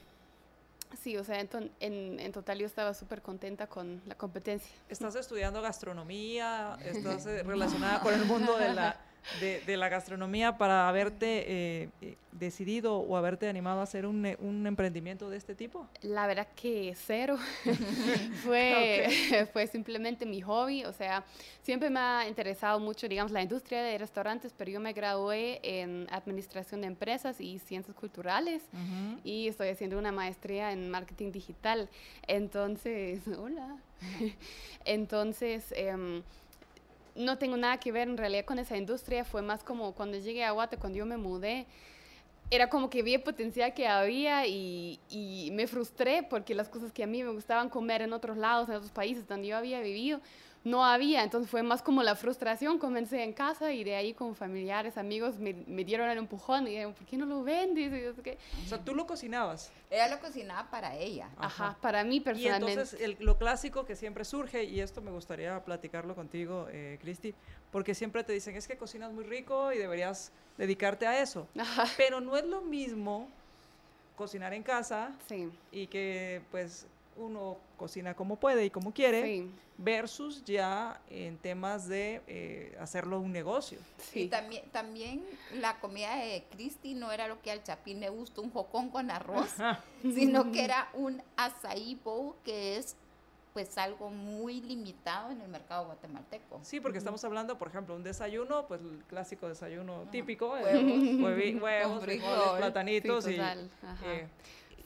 sí, 1.01 1.17
o 1.17 1.23
sea, 1.23 1.39
en, 1.39 1.49
en- 1.79 2.19
en 2.19 2.31
total 2.31 2.59
yo 2.59 2.65
estaba 2.65 2.93
súper 2.93 3.21
contenta 3.21 3.67
con 3.67 4.01
la 4.05 4.15
competencia. 4.15 4.71
¿Estás 4.89 5.15
estudiando 5.15 5.61
gastronomía? 5.61 6.77
¿Estás 6.83 7.25
eh, 7.25 7.43
relacionada 7.43 7.99
con 8.01 8.13
el 8.13 8.25
mundo 8.25 8.57
de 8.57 8.73
la, 8.73 8.97
de, 9.39 9.77
la 9.77 9.89
gastronomía 9.89 10.57
para 10.57 10.87
haberte 10.87 11.43
eh, 11.47 11.89
eh, 12.01 12.17
decidido 12.31 12.97
o 12.97 13.17
haberte 13.17 13.47
animado 13.47 13.79
a 13.79 13.83
hacer 13.83 14.05
un, 14.05 14.35
un, 14.39 14.67
emprendimiento 14.67 15.29
de 15.29 15.37
este 15.37 15.55
tipo? 15.55 15.87
La 16.01 16.27
verdad 16.27 16.47
que 16.55 16.95
cero. 16.95 17.37
fue, 18.43 19.47
fue 19.53 19.67
simplemente 19.67 20.25
mi 20.25 20.41
hobby. 20.41 20.85
O 20.85 20.93
sea, 20.93 21.23
siempre 21.61 21.89
me 21.89 21.99
ha 21.99 22.27
interesado 22.27 22.79
mucho, 22.79 23.07
digamos, 23.07 23.31
la 23.31 23.41
industria 23.41 23.81
de 23.83 23.97
restaurantes, 23.97 24.53
pero 24.57 24.71
yo 24.71 24.79
me 24.79 24.93
gradué 24.93 25.59
en 25.63 26.07
Administración 26.11 26.81
de 26.81 26.87
Empresas 26.87 27.39
y 27.39 27.59
Ciencias 27.59 27.95
Culturales 27.95 28.63
y 29.23 29.47
estoy 29.47 29.69
haciendo 29.69 29.97
una 29.97 30.11
maestría 30.11 30.71
en 30.71 30.89
Marketing 30.89 31.31
Digital. 31.31 31.89
Entonces, 32.27 33.21
hola. 33.37 33.77
Entonces, 34.85 35.73
em, 35.75 36.23
no 37.17 37.37
tengo 37.37 37.57
nada 37.57 37.79
que 37.79 37.91
ver 37.91 38.07
en 38.07 38.17
realidad 38.17 38.45
con 38.45 38.59
esa 38.59 38.77
industria, 38.77 39.25
fue 39.25 39.41
más 39.41 39.63
como 39.63 39.93
cuando 39.93 40.17
llegué 40.17 40.43
a 40.43 40.51
Guate, 40.51 40.77
cuando 40.77 40.97
yo 40.97 41.05
me 41.05 41.17
mudé, 41.17 41.65
era 42.49 42.69
como 42.69 42.89
que 42.89 43.03
vi 43.03 43.15
el 43.15 43.21
potencial 43.21 43.73
que 43.73 43.87
había 43.87 44.47
y, 44.47 44.99
y, 45.09 45.49
me 45.51 45.67
frustré 45.67 46.23
porque 46.23 46.55
las 46.55 46.69
cosas 46.69 46.93
que 46.93 47.03
a 47.03 47.07
mí 47.07 47.21
me 47.21 47.31
gustaban 47.31 47.69
comer 47.69 48.01
en 48.01 48.13
otros 48.13 48.37
lados, 48.37 48.69
en 48.69 48.75
otros 48.75 48.91
países 48.91 49.27
donde 49.27 49.47
yo 49.47 49.57
había 49.57 49.81
vivido, 49.81 50.21
no 50.63 50.85
había, 50.85 51.23
entonces 51.23 51.49
fue 51.49 51.63
más 51.63 51.81
como 51.81 52.03
la 52.03 52.15
frustración, 52.15 52.77
comencé 52.77 53.23
en 53.23 53.33
casa 53.33 53.71
y 53.71 53.83
de 53.83 53.95
ahí 53.95 54.13
con 54.13 54.35
familiares, 54.35 54.97
amigos 54.97 55.37
me, 55.37 55.53
me 55.53 55.83
dieron 55.83 56.09
el 56.09 56.17
empujón 56.17 56.67
y 56.67 56.71
dijeron, 56.71 56.93
¿por 56.93 57.05
qué 57.05 57.17
no 57.17 57.25
lo 57.25 57.43
vendes? 57.43 58.15
o 58.17 58.67
sea, 58.67 58.77
tú 58.83 58.93
lo 58.93 59.07
cocinabas. 59.07 59.71
Ella 59.89 60.09
lo 60.09 60.19
cocinaba 60.19 60.69
para 60.69 60.95
ella. 60.95 61.29
Ajá, 61.37 61.77
para 61.81 62.03
mí 62.03 62.19
personalmente. 62.19 62.71
Y 62.71 62.73
entonces 62.73 63.19
lo 63.19 63.37
clásico 63.37 63.85
que 63.85 63.95
siempre 63.95 64.25
surge, 64.25 64.63
y 64.63 64.81
esto 64.81 65.01
me 65.01 65.11
gustaría 65.11 65.63
platicarlo 65.63 66.15
contigo, 66.15 66.67
eh, 66.71 66.97
Cristi, 67.01 67.33
porque 67.71 67.95
siempre 67.95 68.23
te 68.23 68.33
dicen, 68.33 68.55
es 68.55 68.67
que 68.67 68.77
cocinas 68.77 69.11
muy 69.13 69.23
rico 69.23 69.71
y 69.71 69.77
deberías 69.77 70.31
dedicarte 70.57 71.07
a 71.07 71.21
eso. 71.21 71.47
Pero 71.97 72.19
no 72.19 72.35
es 72.35 72.45
lo 72.45 72.61
mismo 72.61 73.29
cocinar 74.17 74.53
en 74.53 74.63
casa 74.63 75.11
sí. 75.29 75.49
y 75.71 75.87
que 75.87 76.41
pues 76.51 76.87
uno 77.17 77.57
cocina 77.77 78.15
como 78.15 78.37
puede 78.37 78.65
y 78.65 78.69
como 78.69 78.93
quiere, 78.93 79.47
versus 79.77 80.43
ya 80.43 80.99
en 81.09 81.37
temas 81.37 81.87
de 81.87 82.21
eh, 82.27 82.77
hacerlo 82.79 83.19
un 83.19 83.31
negocio. 83.31 83.79
Sí. 83.97 84.23
Y 84.23 84.27
también, 84.27 84.63
también 84.71 85.23
la 85.55 85.79
comida 85.79 86.15
de 86.15 86.43
Cristi 86.51 86.93
no 86.93 87.11
era 87.11 87.27
lo 87.27 87.41
que 87.41 87.51
al 87.51 87.63
Chapín 87.63 87.99
le 87.99 88.09
gusta, 88.09 88.41
un 88.41 88.51
jocón 88.51 88.89
con 88.89 89.11
arroz, 89.11 89.55
sino 90.01 90.51
que 90.51 90.63
era 90.63 90.89
un 90.93 91.21
açaí 91.35 91.99
bowl, 92.03 92.35
que 92.43 92.77
es 92.77 92.95
pues 93.53 93.75
algo 93.79 94.11
muy 94.11 94.61
limitado 94.61 95.31
en 95.31 95.41
el 95.41 95.47
mercado 95.47 95.87
guatemalteco. 95.87 96.59
Sí, 96.61 96.79
porque 96.79 96.99
estamos 96.99 97.23
hablando, 97.23 97.57
por 97.57 97.69
ejemplo, 97.69 97.95
un 97.95 98.03
desayuno, 98.03 98.67
pues 98.67 98.81
el 98.81 99.03
clásico 99.07 99.47
desayuno 99.47 100.03
típico, 100.11 100.51
huevos, 100.51 102.03
huevos, 102.03 102.57
platanitos 102.57 103.27
y... 103.27 103.39
Eh, 104.05 104.27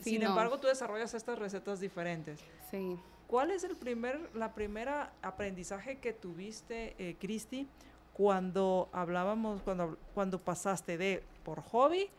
sin 0.01 0.23
embargo, 0.23 0.59
tú 0.59 0.67
desarrollas 0.67 1.13
estas 1.13 1.39
recetas 1.39 1.79
diferentes. 1.79 2.39
Sí. 2.69 2.97
¿Cuál 3.27 3.51
es 3.51 3.63
el 3.63 3.75
primer, 3.77 4.29
la 4.35 4.53
primera 4.53 5.13
aprendizaje 5.21 5.99
que 5.99 6.11
tuviste, 6.11 6.95
eh, 6.99 7.15
Cristi, 7.19 7.67
cuando 8.13 8.89
hablábamos, 8.91 9.61
cuando, 9.61 9.97
cuando 10.13 10.37
pasaste 10.39 10.97
de 10.97 11.23
por 11.43 11.61
hobby 11.61 12.09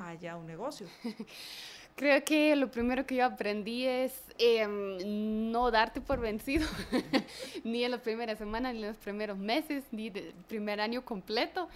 a 0.00 0.14
ya 0.14 0.36
un 0.36 0.46
negocio? 0.46 0.86
Creo 1.96 2.24
que 2.24 2.56
lo 2.56 2.70
primero 2.70 3.06
que 3.06 3.16
yo 3.16 3.24
aprendí 3.24 3.86
es 3.86 4.20
em, 4.38 5.52
no 5.52 5.70
darte 5.70 6.00
por 6.00 6.18
vencido, 6.18 6.66
ni 7.64 7.84
en 7.84 7.92
las 7.92 8.00
primeras 8.00 8.38
semanas, 8.38 8.74
ni 8.74 8.82
en 8.82 8.88
los 8.88 8.96
primeros 8.96 9.38
meses, 9.38 9.84
ni 9.92 10.08
el 10.08 10.34
primer 10.48 10.80
año 10.80 11.04
completo 11.04 11.68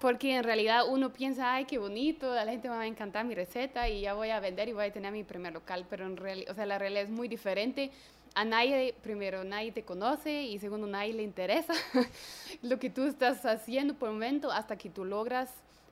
porque 0.00 0.34
en 0.34 0.44
realidad 0.44 0.84
uno 0.88 1.12
piensa, 1.12 1.52
ay, 1.52 1.66
qué 1.66 1.76
bonito, 1.76 2.32
a 2.32 2.44
la 2.44 2.50
gente 2.50 2.70
va 2.70 2.80
a 2.80 2.86
encantar 2.86 3.26
mi 3.26 3.34
receta 3.34 3.86
y 3.88 4.00
ya 4.00 4.14
voy 4.14 4.30
a 4.30 4.40
vender 4.40 4.68
y 4.68 4.72
voy 4.72 4.86
a 4.86 4.92
tener 4.92 5.12
mi 5.12 5.24
primer 5.24 5.52
local, 5.52 5.86
pero 5.90 6.06
en 6.06 6.16
realidad, 6.16 6.50
o 6.50 6.54
sea, 6.54 6.64
la 6.64 6.78
realidad 6.78 7.02
es 7.04 7.10
muy 7.10 7.28
diferente. 7.28 7.90
A 8.34 8.44
nadie, 8.44 8.94
primero, 9.02 9.44
nadie 9.44 9.72
te 9.72 9.82
conoce 9.82 10.44
y 10.44 10.58
segundo, 10.58 10.86
nadie 10.86 11.12
le 11.12 11.22
interesa 11.22 11.74
lo 12.62 12.78
que 12.78 12.88
tú 12.88 13.04
estás 13.04 13.44
haciendo 13.44 13.94
por 13.94 14.08
el 14.08 14.14
momento 14.14 14.50
hasta 14.50 14.78
que 14.78 14.88
tú 14.88 15.04
logras 15.04 15.50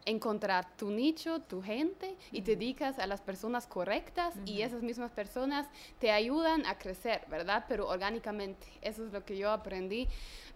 encontrar 0.09 0.77
tu 0.77 0.91
nicho, 0.91 1.41
tu 1.41 1.62
gente 1.62 2.17
y 2.33 2.43
te 2.43 2.57
dedicas 2.57 2.99
a 2.99 3.07
las 3.07 3.21
personas 3.21 3.67
correctas 3.67 4.35
y 4.47 4.62
esas 4.62 4.83
mismas 4.83 5.11
personas 5.11 5.67
te 5.99 6.11
ayudan 6.11 6.65
a 6.67 6.79
crecer, 6.79 7.25
¿verdad? 7.29 7.67
Pero 7.69 7.88
orgánicamente. 7.88 8.67
Eso 8.81 9.05
es 9.07 9.12
lo 9.12 9.25
que 9.25 9.37
yo 9.37 9.50
aprendí. 9.50 10.09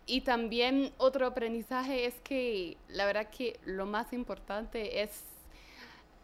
Y 0.06 0.23
también 0.23 0.92
otro 0.97 1.26
aprendizaje 1.26 2.06
es 2.06 2.14
que 2.23 2.76
la 2.88 3.06
verdad 3.06 3.28
que 3.28 3.61
lo 3.64 3.87
más 3.87 4.12
importante 4.12 5.02
es 5.02 5.31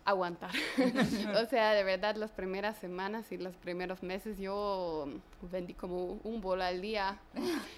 aguantar. 0.08 0.50
o 1.42 1.46
sea, 1.46 1.72
de 1.72 1.84
verdad, 1.84 2.16
las 2.16 2.30
primeras 2.30 2.78
semanas 2.78 3.30
y 3.30 3.36
los 3.36 3.54
primeros 3.56 4.02
meses 4.02 4.38
yo 4.38 5.06
vendí 5.52 5.74
como 5.74 6.18
un 6.24 6.40
bolo 6.40 6.64
al 6.64 6.80
día, 6.80 7.20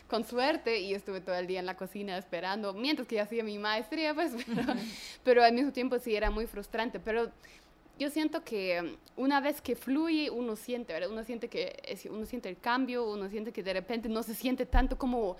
con 0.09 0.25
suerte, 0.25 0.79
y 0.79 0.95
estuve 0.95 1.21
todo 1.21 1.35
el 1.35 1.47
día 1.47 1.59
en 1.61 1.67
la 1.67 1.77
cocina 1.77 2.17
esperando, 2.17 2.73
mientras 2.73 3.09
que 3.09 3.21
hacía 3.21 3.43
mi 3.43 3.59
maestría, 3.59 4.15
pues, 4.15 4.33
pero, 5.25 5.43
al 5.43 5.53
mismo 5.53 5.73
tiempo 5.73 5.99
sí 5.99 6.15
era 6.15 6.31
muy 6.31 6.47
frustrante. 6.47 7.01
Pero 7.01 7.31
yo 7.99 8.11
siento 8.11 8.45
que 8.45 8.97
una 9.17 9.41
vez 9.41 9.61
que 9.61 9.75
fluye, 9.75 10.31
uno 10.31 10.55
siente, 10.55 10.93
¿verdad? 10.93 11.11
Uno 11.11 11.25
siente 11.25 11.49
que 11.49 11.83
uno 12.11 12.27
siente 12.27 12.49
el 12.49 12.59
cambio, 12.59 13.11
uno 13.11 13.29
siente 13.29 13.53
que 13.53 13.63
de 13.63 13.73
repente 13.73 14.09
no 14.09 14.23
se 14.23 14.35
siente 14.35 14.67
tanto 14.67 14.97
como 14.97 15.37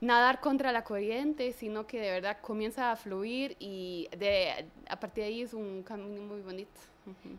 nadar 0.00 0.40
contra 0.40 0.72
la 0.72 0.84
corriente, 0.84 1.52
sino 1.52 1.86
que 1.86 2.00
de 2.00 2.10
verdad 2.10 2.38
comienza 2.40 2.90
a 2.90 2.96
fluir 2.96 3.56
y 3.58 4.08
de, 4.16 4.66
a 4.88 4.98
partir 4.98 5.24
de 5.24 5.30
ahí 5.30 5.42
es 5.42 5.54
un 5.54 5.82
camino 5.82 6.22
muy 6.22 6.40
bonito. 6.40 6.80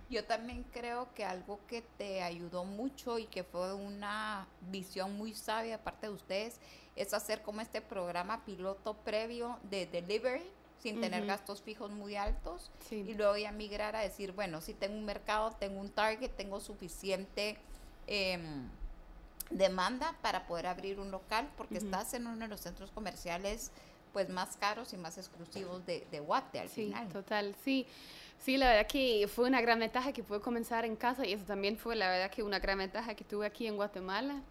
Yo 0.10 0.26
también 0.26 0.66
creo 0.74 1.08
que 1.14 1.24
algo 1.24 1.60
que 1.68 1.82
te 1.98 2.22
ayudó 2.24 2.66
mucho 2.66 3.20
y 3.20 3.26
que 3.26 3.44
fue 3.44 3.74
una 3.74 4.48
visión 4.70 5.18
muy 5.18 5.34
sabia 5.34 5.76
aparte 5.76 6.08
de 6.08 6.14
ustedes 6.14 6.60
es 6.96 7.14
hacer 7.14 7.42
como 7.42 7.62
este 7.62 7.80
programa 7.80 8.44
piloto 8.44 8.96
previo 8.96 9.60
de 9.70 9.86
delivery 9.86 10.44
sin 10.80 11.00
tener 11.00 11.26
gastos 11.26 11.62
fijos 11.62 11.92
muy 11.92 12.16
altos 12.16 12.72
y 12.90 13.14
luego 13.14 13.38
ya 13.38 13.52
migrar 13.52 13.96
a 13.96 14.00
decir, 14.00 14.32
bueno, 14.32 14.62
si 14.62 14.74
tengo 14.74 14.98
un 14.98 15.06
mercado, 15.06 15.52
tengo 15.52 15.80
un 15.80 15.90
target, 15.90 16.32
tengo 16.32 16.60
suficiente... 16.60 17.58
Eh, 18.08 18.40
demanda 19.52 20.16
para 20.22 20.48
poder 20.48 20.68
abrir 20.68 21.00
un 21.00 21.12
local 21.12 21.50
porque 21.58 21.78
estás 21.78 22.14
en 22.14 22.28
uno 22.28 22.38
de 22.38 22.48
los 22.48 22.62
centros 22.62 22.92
comerciales 22.92 23.72
pues 24.14 24.30
más 24.30 24.58
caros 24.58 24.94
y 24.94 24.98
más 24.98 25.18
exclusivos 25.18 25.86
de, 25.86 26.06
de 26.12 26.20
Guate 26.20 26.60
al 26.60 26.70
sí, 26.70 26.86
final. 26.86 27.08
Total, 27.10 27.56
sí. 27.64 27.86
Sí, 28.40 28.58
la 28.58 28.70
verdad 28.70 28.88
que 28.88 29.30
fue 29.34 29.48
una 29.48 29.62
gran 29.62 29.80
ventaja 29.80 30.14
que 30.14 30.24
pude 30.24 30.40
comenzar 30.42 30.84
en 30.84 30.96
casa 30.96 31.26
y 31.26 31.34
eso 31.34 31.46
también 31.46 31.78
fue 31.78 31.96
la 31.96 32.10
verdad 32.10 32.32
que 32.32 32.42
una 32.42 32.60
gran 32.60 32.80
ventaja 32.80 33.14
que 33.14 33.24
tuve 33.24 33.46
aquí 33.46 33.68
en 33.68 33.76
Guatemala 33.76 34.42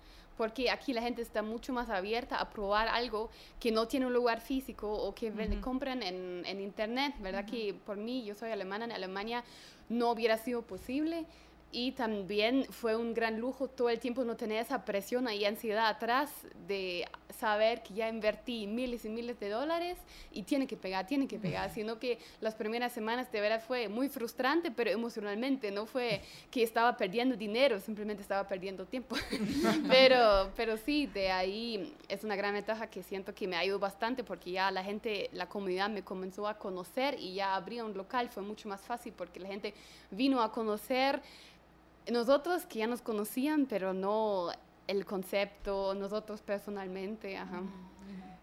porque 0.41 0.71
aquí 0.71 0.95
la 0.95 1.03
gente 1.03 1.21
está 1.21 1.43
mucho 1.43 1.75
más 1.75 1.91
abierta 1.91 2.37
a 2.37 2.49
probar 2.49 2.89
algo 2.89 3.29
que 3.59 3.71
no 3.73 3.89
tiene 3.89 4.07
un 4.07 4.15
lugar 4.15 4.41
físico 4.41 4.91
o 4.91 5.15
que 5.15 5.31
compran 5.61 6.03
en, 6.03 6.45
en, 6.47 6.61
internet, 6.63 7.15
¿verdad? 7.21 7.45
Que 7.45 7.75
por 7.85 7.99
mí, 7.99 8.25
yo 8.25 8.35
soy 8.35 8.51
alemana, 8.51 8.87
en 8.87 8.93
Alemania 8.93 9.45
no 9.91 10.11
hubiera 10.11 10.39
sido 10.39 10.63
posible 10.63 11.27
y 11.73 11.93
también 11.93 12.67
fue 12.71 12.97
un 12.97 13.15
gran 13.15 13.39
lujo 13.39 13.69
todo 13.69 13.91
el 13.91 14.01
tiempo 14.01 14.25
no 14.25 14.37
tener 14.37 14.59
esa 14.59 14.85
presión 14.85 15.29
y 15.31 15.45
ansiedad 15.45 15.87
atrás 15.87 16.31
de 16.67 17.07
saber 17.39 17.83
que 17.83 17.95
ya 17.95 18.09
invertí 18.09 18.67
miles 18.67 19.05
y 19.05 19.09
miles 19.09 19.39
de 19.39 19.49
dólares 19.49 19.97
y 20.33 20.43
tiene 20.43 20.67
que 20.67 20.77
pegar, 20.77 21.07
tiene 21.07 21.29
que 21.29 21.39
pegar, 21.39 21.71
sino 21.71 21.99
que 21.99 22.19
las 22.41 22.55
primeras 22.55 22.93
semanas 22.93 23.31
de 23.31 23.41
verdad 23.41 23.63
fue 23.67 23.89
muy 23.89 24.09
frustrante, 24.09 24.71
pero 24.71 24.91
emocionalmente 24.91 25.71
no 25.71 25.87
fue 25.87 26.23
que 26.51 26.63
estaba 26.63 26.97
perdiendo 26.97 27.37
dinero, 27.37 27.79
simplemente 27.81 28.23
estaba 28.23 28.47
perdiendo 28.49 28.85
tiempo. 28.85 29.17
pero, 29.89 30.51
pero 30.57 30.77
sí, 30.77 31.07
de 31.07 31.31
ahí 31.31 31.95
es 32.09 32.25
una 32.25 32.37
gran 32.37 32.55
ventaja 32.55 32.89
que 32.89 33.03
siento 33.03 33.35
que 33.35 33.47
me 33.47 33.57
ayudó 33.57 33.79
bastante 33.79 34.25
porque 34.25 34.51
ya 34.51 34.71
la 34.71 34.83
gente, 34.83 35.31
la 35.33 35.49
comunidad 35.49 35.89
me 35.89 36.03
comenzó 36.03 36.49
a 36.49 36.59
conocer 36.59 37.17
y 37.19 37.35
ya 37.35 37.55
abría 37.55 37.85
un 37.85 37.95
local, 37.95 38.29
fue 38.29 38.43
mucho 38.43 38.69
más 38.69 38.81
fácil 38.81 39.13
porque 39.17 39.39
la 39.39 39.49
gente 39.49 39.73
vino 40.11 40.43
a 40.43 40.53
conocer 40.53 41.23
nosotros 42.11 42.67
que 42.67 42.81
ya 42.81 42.87
nos 42.87 43.03
conocían, 43.03 43.67
pero 43.67 43.93
no 43.93 44.49
el 44.87 45.05
concepto, 45.05 45.95
nosotros 45.95 46.43
personalmente. 46.43 47.37
Ajá. 47.37 47.63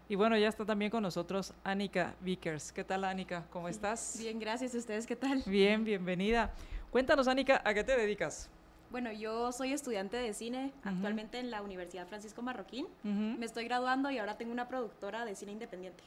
Y 0.08 0.14
bueno, 0.14 0.38
ya 0.38 0.48
está 0.48 0.64
también 0.64 0.90
con 0.90 1.02
nosotros 1.02 1.52
Anika 1.64 2.14
Vickers. 2.20 2.72
¿Qué 2.72 2.82
tal, 2.82 3.04
Anika? 3.04 3.44
¿Cómo 3.50 3.68
estás? 3.68 4.16
Bien, 4.18 4.38
gracias. 4.38 4.74
¿Ustedes 4.74 5.06
qué 5.06 5.16
tal? 5.16 5.42
Bien, 5.44 5.84
bienvenida. 5.84 6.54
Cuéntanos, 6.90 7.28
Anika, 7.28 7.60
¿a 7.62 7.74
qué 7.74 7.84
te 7.84 7.94
dedicas? 7.94 8.48
Bueno, 8.90 9.12
yo 9.12 9.52
soy 9.52 9.74
estudiante 9.74 10.16
de 10.16 10.32
cine 10.32 10.72
actualmente 10.82 11.38
en 11.38 11.50
la 11.50 11.60
Universidad 11.60 12.06
Francisco 12.06 12.40
Marroquín. 12.40 12.86
Me 13.02 13.44
estoy 13.44 13.64
graduando 13.64 14.10
y 14.10 14.16
ahora 14.16 14.38
tengo 14.38 14.50
una 14.50 14.66
productora 14.66 15.26
de 15.26 15.34
cine 15.34 15.52
independiente. 15.52 16.02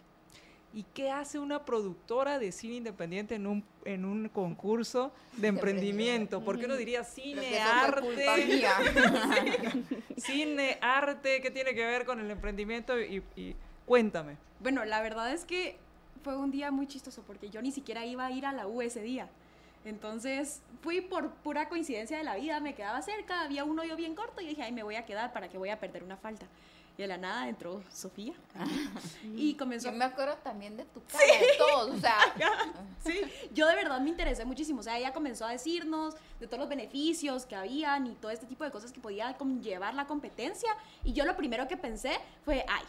¿Y 0.74 0.84
qué 0.94 1.12
hace 1.12 1.38
una 1.38 1.66
productora 1.66 2.40
de 2.40 2.54
cine 2.54 2.76
independiente 2.76 3.36
en 3.36 3.46
un, 3.46 3.66
en 3.84 4.06
un 4.06 4.30
concurso 4.30 5.12
de 5.36 5.50
emprendimiento? 5.50 6.44
¿Por 6.46 6.58
qué 6.60 6.68
no 6.68 6.78
diría 6.78 7.04
cine, 7.04 7.60
arte? 7.60 8.26
cine, 10.18 10.78
arte, 10.82 11.42
¿qué 11.42 11.52
tiene 11.52 11.74
que 11.74 11.86
ver 11.86 12.06
con 12.06 12.22
el 12.22 12.32
emprendimiento? 12.32 12.98
Y, 13.00 13.56
cuéntame. 13.86 14.38
Bueno, 14.62 14.86
la 14.86 15.02
verdad 15.02 15.34
es 15.34 15.44
que 15.44 15.78
fue 16.24 16.38
un 16.38 16.52
día 16.52 16.72
muy 16.72 16.88
chistoso 16.88 17.22
porque 17.28 17.50
yo 17.50 17.62
ni 17.62 17.72
siquiera 17.72 18.06
iba 18.06 18.26
a 18.26 18.32
ir 18.32 18.46
a 18.46 18.54
la 18.54 18.68
U 18.68 18.82
ese 18.82 19.02
día. 19.02 19.28
Entonces 19.84 20.62
fui 20.82 21.02
por 21.02 21.32
pura 21.32 21.68
coincidencia 21.68 22.18
de 22.18 22.24
la 22.24 22.36
vida, 22.36 22.60
me 22.62 22.76
quedaba 22.76 23.02
cerca, 23.02 23.42
había 23.42 23.66
un 23.66 23.78
hoyo 23.78 23.98
bien 23.98 24.16
corto 24.16 24.40
y 24.40 24.48
dije, 24.48 24.62
ay, 24.62 24.72
me 24.72 24.84
voy 24.84 24.96
a 24.96 25.06
quedar 25.06 25.34
para 25.34 25.50
que 25.50 25.58
voy 25.58 25.70
a 25.70 25.80
perder 25.80 26.04
una 26.04 26.16
falta. 26.16 26.46
Y 26.98 27.02
de 27.02 27.08
la 27.08 27.18
nada 27.18 27.48
entró 27.48 27.84
Sofía. 27.92 28.34
Y 29.36 29.56
comenzó... 29.56 29.92
Yo 29.92 29.98
me 29.98 30.06
acuerdo 30.06 30.36
también 30.44 30.78
de 30.78 30.86
tu 30.86 31.02
cara, 31.06 31.40
de 31.40 31.48
todos, 31.58 31.96
o 31.96 32.00
sea... 32.00 32.18
sí, 33.04 33.22
yo 33.54 33.68
de 33.68 33.76
verdad 33.76 34.00
me 34.00 34.10
interesé 34.10 34.46
muchísimo, 34.46 34.82
o 34.82 34.84
sea, 34.84 34.98
ella 34.98 35.14
comenzó 35.14 35.46
a 35.46 35.52
decirnos 35.52 36.16
de 36.40 36.48
todos 36.48 36.60
los 36.60 36.70
beneficios 36.70 37.46
que 37.46 37.56
habían 37.56 38.08
y 38.08 38.16
todo 38.16 38.32
este 38.32 38.46
tipo 38.46 38.64
de 38.64 38.72
cosas 38.72 38.92
que 38.92 39.00
podía 39.00 39.38
llevar 39.62 39.94
la 39.94 40.06
competencia. 40.06 40.76
Y 41.04 41.14
yo 41.14 41.26
lo 41.26 41.36
primero 41.36 41.68
que 41.68 41.78
pensé 41.78 42.20
fue, 42.44 42.66
ay, 42.68 42.84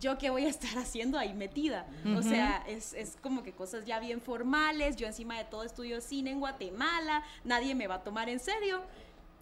yo 0.00 0.18
qué 0.18 0.30
voy 0.30 0.44
a 0.44 0.48
estar 0.48 0.70
haciendo 0.78 1.18
ahí 1.18 1.34
metida. 1.34 1.86
O 2.16 2.22
sea, 2.22 2.64
es, 2.66 2.92
es, 2.92 3.16
como 3.22 3.42
que 3.42 3.52
cosas 3.52 3.84
ya 3.84 4.00
bien 4.00 4.20
formales, 4.20 4.96
yo 4.96 5.06
encima 5.06 5.38
de 5.38 5.44
todo 5.44 5.62
estudio 5.62 6.00
cine 6.00 6.30
en 6.30 6.40
Guatemala, 6.40 7.22
nadie 7.44 7.74
me 7.74 7.86
va 7.86 7.96
a 7.96 8.02
tomar 8.02 8.28
en 8.28 8.40
serio. 8.40 8.82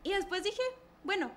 Y 0.02 0.12
después 0.12 0.42
dije, 0.42 0.62
bueno, 1.04 1.30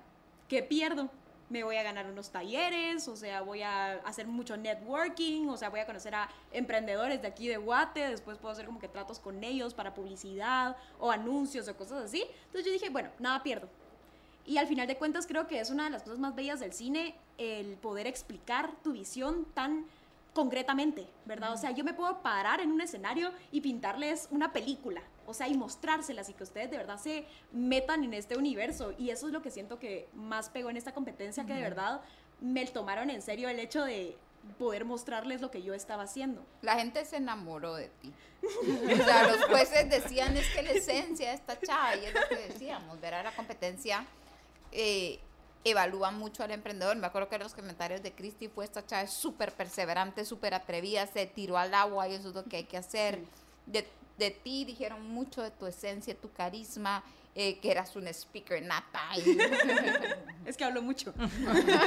¿qué 0.48 0.62
pierdo? 0.62 1.10
Me 1.50 1.64
voy 1.64 1.76
a 1.76 1.82
ganar 1.82 2.06
unos 2.06 2.30
talleres, 2.30 3.06
o 3.08 3.16
sea, 3.16 3.42
voy 3.42 3.62
a 3.62 3.94
hacer 4.04 4.26
mucho 4.26 4.56
networking, 4.56 5.48
o 5.48 5.56
sea, 5.56 5.68
voy 5.68 5.80
a 5.80 5.86
conocer 5.86 6.14
a 6.14 6.30
emprendedores 6.52 7.20
de 7.20 7.28
aquí 7.28 7.48
de 7.48 7.56
Guate, 7.56 8.08
después 8.08 8.38
puedo 8.38 8.52
hacer 8.52 8.66
como 8.66 8.78
que 8.78 8.88
tratos 8.88 9.18
con 9.18 9.42
ellos 9.42 9.74
para 9.74 9.92
publicidad 9.92 10.76
o 10.98 11.10
anuncios 11.10 11.68
o 11.68 11.76
cosas 11.76 12.04
así. 12.04 12.24
Entonces 12.46 12.64
yo 12.64 12.72
dije, 12.72 12.88
bueno, 12.88 13.10
nada 13.18 13.42
pierdo. 13.42 13.68
Y 14.46 14.58
al 14.58 14.66
final 14.66 14.86
de 14.86 14.96
cuentas 14.96 15.26
creo 15.26 15.46
que 15.46 15.60
es 15.60 15.70
una 15.70 15.84
de 15.84 15.90
las 15.90 16.02
cosas 16.02 16.18
más 16.18 16.34
bellas 16.34 16.60
del 16.60 16.72
cine 16.72 17.14
el 17.36 17.76
poder 17.76 18.06
explicar 18.06 18.70
tu 18.82 18.92
visión 18.92 19.44
tan 19.54 19.86
concretamente, 20.32 21.06
¿verdad? 21.24 21.52
O 21.52 21.56
sea, 21.56 21.72
yo 21.72 21.84
me 21.84 21.92
puedo 21.92 22.22
parar 22.22 22.60
en 22.60 22.70
un 22.70 22.80
escenario 22.80 23.32
y 23.50 23.60
pintarles 23.60 24.28
una 24.30 24.52
película, 24.52 25.02
o 25.26 25.34
sea, 25.34 25.48
y 25.48 25.56
mostrárselas 25.56 26.28
y 26.28 26.34
que 26.34 26.44
ustedes 26.44 26.70
de 26.70 26.76
verdad 26.76 26.98
se 26.98 27.26
metan 27.52 28.04
en 28.04 28.14
este 28.14 28.36
universo. 28.36 28.94
Y 28.98 29.10
eso 29.10 29.26
es 29.26 29.32
lo 29.32 29.42
que 29.42 29.50
siento 29.50 29.78
que 29.78 30.08
más 30.14 30.48
pegó 30.48 30.70
en 30.70 30.76
esta 30.76 30.92
competencia, 30.92 31.44
que 31.44 31.54
de 31.54 31.62
verdad 31.62 32.00
me 32.40 32.66
tomaron 32.66 33.10
en 33.10 33.22
serio 33.22 33.48
el 33.48 33.58
hecho 33.58 33.84
de 33.84 34.16
poder 34.58 34.84
mostrarles 34.84 35.40
lo 35.40 35.50
que 35.50 35.62
yo 35.62 35.74
estaba 35.74 36.04
haciendo. 36.04 36.44
La 36.62 36.76
gente 36.76 37.04
se 37.04 37.16
enamoró 37.16 37.74
de 37.74 37.88
ti. 38.00 38.12
o 38.42 39.04
sea, 39.04 39.28
los 39.28 39.44
jueces 39.44 39.90
decían 39.90 40.36
es 40.36 40.48
que 40.54 40.62
la 40.62 40.70
esencia 40.70 41.28
de 41.28 41.34
esta 41.34 41.58
chava, 41.60 41.96
y 41.96 42.06
es 42.06 42.14
lo 42.14 42.20
que 42.28 42.36
decíamos, 42.48 43.00
ver 43.00 43.14
a 43.14 43.22
la 43.22 43.32
competencia 43.32 44.06
eh, 44.72 45.18
evalúa 45.64 46.10
mucho 46.10 46.42
al 46.42 46.50
emprendedor. 46.50 46.96
Me 46.96 47.06
acuerdo 47.06 47.28
que 47.28 47.36
en 47.36 47.42
los 47.42 47.54
comentarios 47.54 48.02
de 48.02 48.12
Cristi 48.12 48.48
fue 48.48 48.64
esta 48.64 48.84
chava 48.84 49.06
súper 49.06 49.52
perseverante, 49.52 50.24
súper 50.24 50.54
atrevida, 50.54 51.06
se 51.06 51.26
tiró 51.26 51.58
al 51.58 51.74
agua 51.74 52.08
y 52.08 52.14
eso 52.14 52.28
es 52.28 52.34
lo 52.34 52.44
que 52.44 52.58
hay 52.58 52.64
que 52.64 52.76
hacer. 52.76 53.20
De, 53.66 53.86
de, 54.18 54.30
ti 54.30 54.64
dijeron 54.64 55.08
mucho 55.08 55.42
de 55.42 55.50
tu 55.50 55.66
esencia, 55.66 56.14
tu 56.14 56.32
carisma, 56.32 57.02
eh, 57.34 57.58
que 57.58 57.70
eras 57.70 57.94
un 57.94 58.08
speaker 58.08 58.62
nata. 58.62 59.00
es 60.46 60.56
que 60.56 60.64
hablo 60.64 60.82
mucho. 60.82 61.14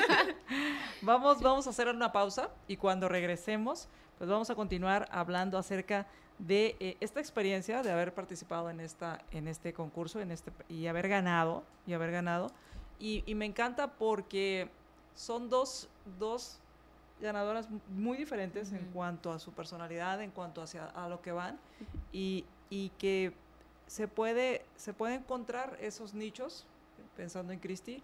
vamos, 1.01 1.41
vamos 1.41 1.67
a 1.67 1.71
hacer 1.71 1.87
una 1.87 2.11
pausa 2.11 2.49
y 2.67 2.77
cuando 2.77 3.09
regresemos, 3.09 3.87
pues 4.17 4.29
vamos 4.29 4.49
a 4.49 4.55
continuar 4.55 5.07
hablando 5.11 5.57
acerca 5.57 6.07
de 6.39 6.75
eh, 6.79 6.97
esta 6.99 7.19
experiencia 7.19 7.83
de 7.83 7.91
haber 7.91 8.13
participado 8.13 8.69
en 8.69 8.79
esta 8.79 9.21
en 9.31 9.47
este 9.47 9.71
concurso 9.71 10.19
en 10.19 10.31
este 10.31 10.51
y 10.67 10.87
haber 10.87 11.07
ganado 11.07 11.63
y 11.85 11.93
haber 11.93 12.11
ganado 12.11 12.51
y, 12.99 13.23
me 13.35 13.45
encanta 13.45 13.91
porque 13.93 14.69
son 15.15 15.49
dos, 15.49 15.89
dos 16.19 16.59
ganadoras 17.21 17.67
muy 17.89 18.17
diferentes 18.17 18.71
en 18.71 18.85
cuanto 18.93 19.31
a 19.31 19.39
su 19.39 19.51
personalidad, 19.51 20.21
en 20.21 20.31
cuanto 20.31 20.61
hacia, 20.61 20.85
a 20.85 21.09
lo 21.09 21.21
que 21.21 21.31
van, 21.31 21.59
y, 22.11 22.45
y, 22.69 22.89
que 22.97 23.33
se 23.87 24.07
puede, 24.07 24.65
se 24.75 24.93
puede 24.93 25.15
encontrar 25.15 25.77
esos 25.81 26.13
nichos, 26.13 26.65
pensando 27.15 27.53
en 27.53 27.59
Christy, 27.59 28.01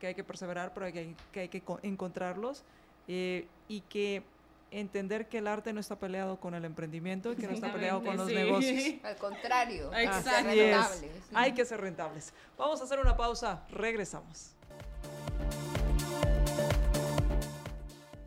que 0.00 0.08
hay 0.08 0.14
que 0.14 0.24
perseverar, 0.24 0.72
pero 0.74 0.92
que 0.92 0.98
hay 0.98 1.16
que, 1.32 1.40
hay 1.40 1.48
que 1.48 1.62
encontrarlos, 1.82 2.62
eh, 3.08 3.46
y 3.68 3.80
que 3.82 4.22
entender 4.70 5.28
que 5.28 5.38
el 5.38 5.46
arte 5.46 5.72
no 5.72 5.80
está 5.80 5.98
peleado 5.98 6.38
con 6.38 6.54
el 6.54 6.64
emprendimiento 6.64 7.32
y 7.32 7.36
que 7.36 7.46
no 7.46 7.54
está 7.54 7.72
peleado 7.72 8.02
con 8.02 8.16
los 8.16 8.28
negocios. 8.28 8.94
Al 9.04 9.16
contrario, 9.16 9.90
hay 9.92 10.08
que 10.08 10.22
ser 10.22 10.44
rentables. 10.44 11.10
Hay 11.34 11.52
que 11.52 11.64
ser 11.64 11.80
rentables. 11.80 12.32
Vamos 12.58 12.80
a 12.80 12.84
hacer 12.84 12.98
una 13.00 13.16
pausa, 13.16 13.64
regresamos. 13.70 14.52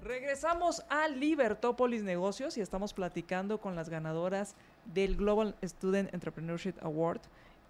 Regresamos 0.02 0.84
a 0.90 1.08
Libertópolis 1.08 2.02
Negocios 2.02 2.58
y 2.58 2.62
estamos 2.62 2.94
platicando 2.94 3.60
con 3.60 3.76
las 3.76 3.90
ganadoras 3.90 4.56
del 4.86 5.16
Global 5.16 5.56
Student 5.64 6.14
Entrepreneurship 6.14 6.74
Award. 6.82 7.22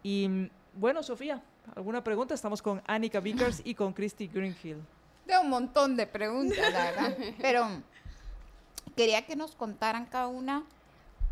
Y 0.04 0.50
bueno, 0.74 1.04
Sofía, 1.04 1.42
¿alguna 1.76 2.04
pregunta? 2.04 2.34
Estamos 2.34 2.62
con 2.62 2.82
Annika 2.88 3.20
Vickers 3.20 3.62
y 3.66 3.76
con 3.76 3.92
Christy 3.92 4.28
Greenhill. 4.28 4.78
De 5.26 5.38
un 5.38 5.50
montón 5.50 5.96
de 5.96 6.08
preguntas, 6.08 6.72
la 6.72 6.92
verdad. 6.92 7.18
Pero 7.42 7.68
quería 9.00 9.26
que 9.26 9.38
nos 9.38 9.56
contaran 9.56 10.06
cada 10.08 10.28
una 10.28 10.66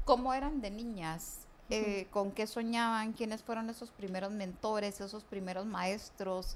cómo 0.06 0.34
eran 0.34 0.62
de 0.62 0.72
niñas, 0.72 1.40
eh, 1.70 2.08
con 2.12 2.32
qué 2.32 2.48
soñaban, 2.48 3.12
quiénes 3.12 3.44
fueron 3.44 3.70
esos 3.70 3.90
primeros 3.90 4.32
mentores, 4.32 5.02
esos 5.02 5.26
primeros 5.26 5.66
maestros, 5.66 6.56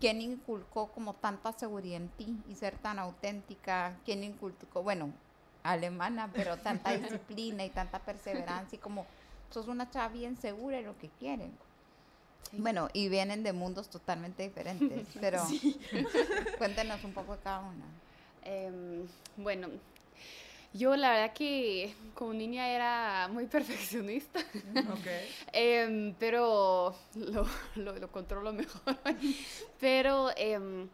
quién 0.00 0.20
inculcó 0.20 0.88
como 0.88 1.14
tanta 1.14 1.52
seguridad 1.52 1.98
en 1.98 2.08
ti 2.08 2.36
y 2.48 2.56
ser 2.56 2.76
tan 2.78 2.98
auténtica, 2.98 3.96
quién 4.04 4.24
inculcó, 4.24 4.82
bueno, 4.82 5.12
alemana, 5.62 6.28
pero 6.34 6.56
tanta 6.56 6.90
disciplina 6.98 7.64
y 7.64 7.70
tanta 7.70 8.00
perseverancia 8.00 8.74
y 8.74 8.80
como 8.80 9.06
sos 9.50 9.68
una 9.68 9.88
chava 9.88 10.08
bien 10.08 10.36
segura 10.36 10.78
de 10.78 10.82
lo 10.82 10.98
que 10.98 11.10
quieren. 11.20 11.52
Bueno, 12.50 12.88
y 12.92 13.08
vienen 13.08 13.44
de 13.44 13.52
mundos 13.52 13.88
totalmente 13.88 14.42
diferentes, 14.42 15.06
pero 15.20 15.40
cuéntenos 16.58 17.04
un 17.04 17.12
poco 17.12 17.36
de 17.36 17.42
cada 17.44 17.60
una. 17.60 17.84
Em, 18.42 19.06
bueno, 19.36 19.68
yo 20.72 20.94
la 20.96 21.10
verdad 21.10 21.32
que 21.32 21.94
como 22.14 22.32
niña 22.32 22.68
era 22.68 23.28
muy 23.28 23.46
perfeccionista, 23.46 24.40
eh, 25.52 26.14
pero 26.18 26.94
lo, 27.14 27.46
lo, 27.76 28.12
controlo 28.12 28.52
mejor. 28.52 28.96
pero 29.80 30.30
eh, 30.36 30.86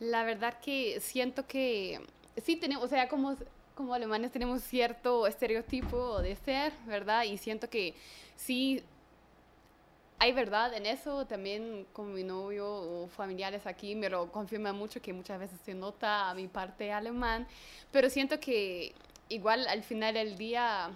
la 0.00 0.24
verdad 0.24 0.58
que 0.60 1.00
siento 1.00 1.46
que 1.46 2.00
sí 2.42 2.56
tenemos, 2.56 2.84
o 2.84 2.88
sea, 2.88 3.08
como, 3.08 3.36
como 3.74 3.94
alemanes 3.94 4.32
tenemos 4.32 4.62
cierto 4.62 5.26
estereotipo 5.26 6.20
de 6.20 6.36
ser, 6.36 6.72
¿verdad? 6.86 7.24
Y 7.24 7.38
siento 7.38 7.68
que 7.70 7.94
sí 8.36 8.82
hay 10.20 10.32
verdad 10.32 10.74
en 10.74 10.84
eso, 10.84 11.26
también 11.26 11.86
con 11.94 12.12
mi 12.12 12.22
novio 12.22 12.68
o 12.68 13.08
familiares 13.08 13.66
aquí 13.66 13.94
me 13.94 14.10
lo 14.10 14.30
confirman 14.30 14.76
mucho 14.76 15.00
que 15.00 15.14
muchas 15.14 15.40
veces 15.40 15.58
se 15.64 15.74
nota 15.74 16.28
a 16.28 16.34
mi 16.34 16.46
parte 16.46 16.92
alemán, 16.92 17.48
pero 17.90 18.10
siento 18.10 18.38
que 18.38 18.94
igual 19.30 19.66
al 19.66 19.82
final 19.82 20.12
del 20.12 20.36
día 20.36 20.90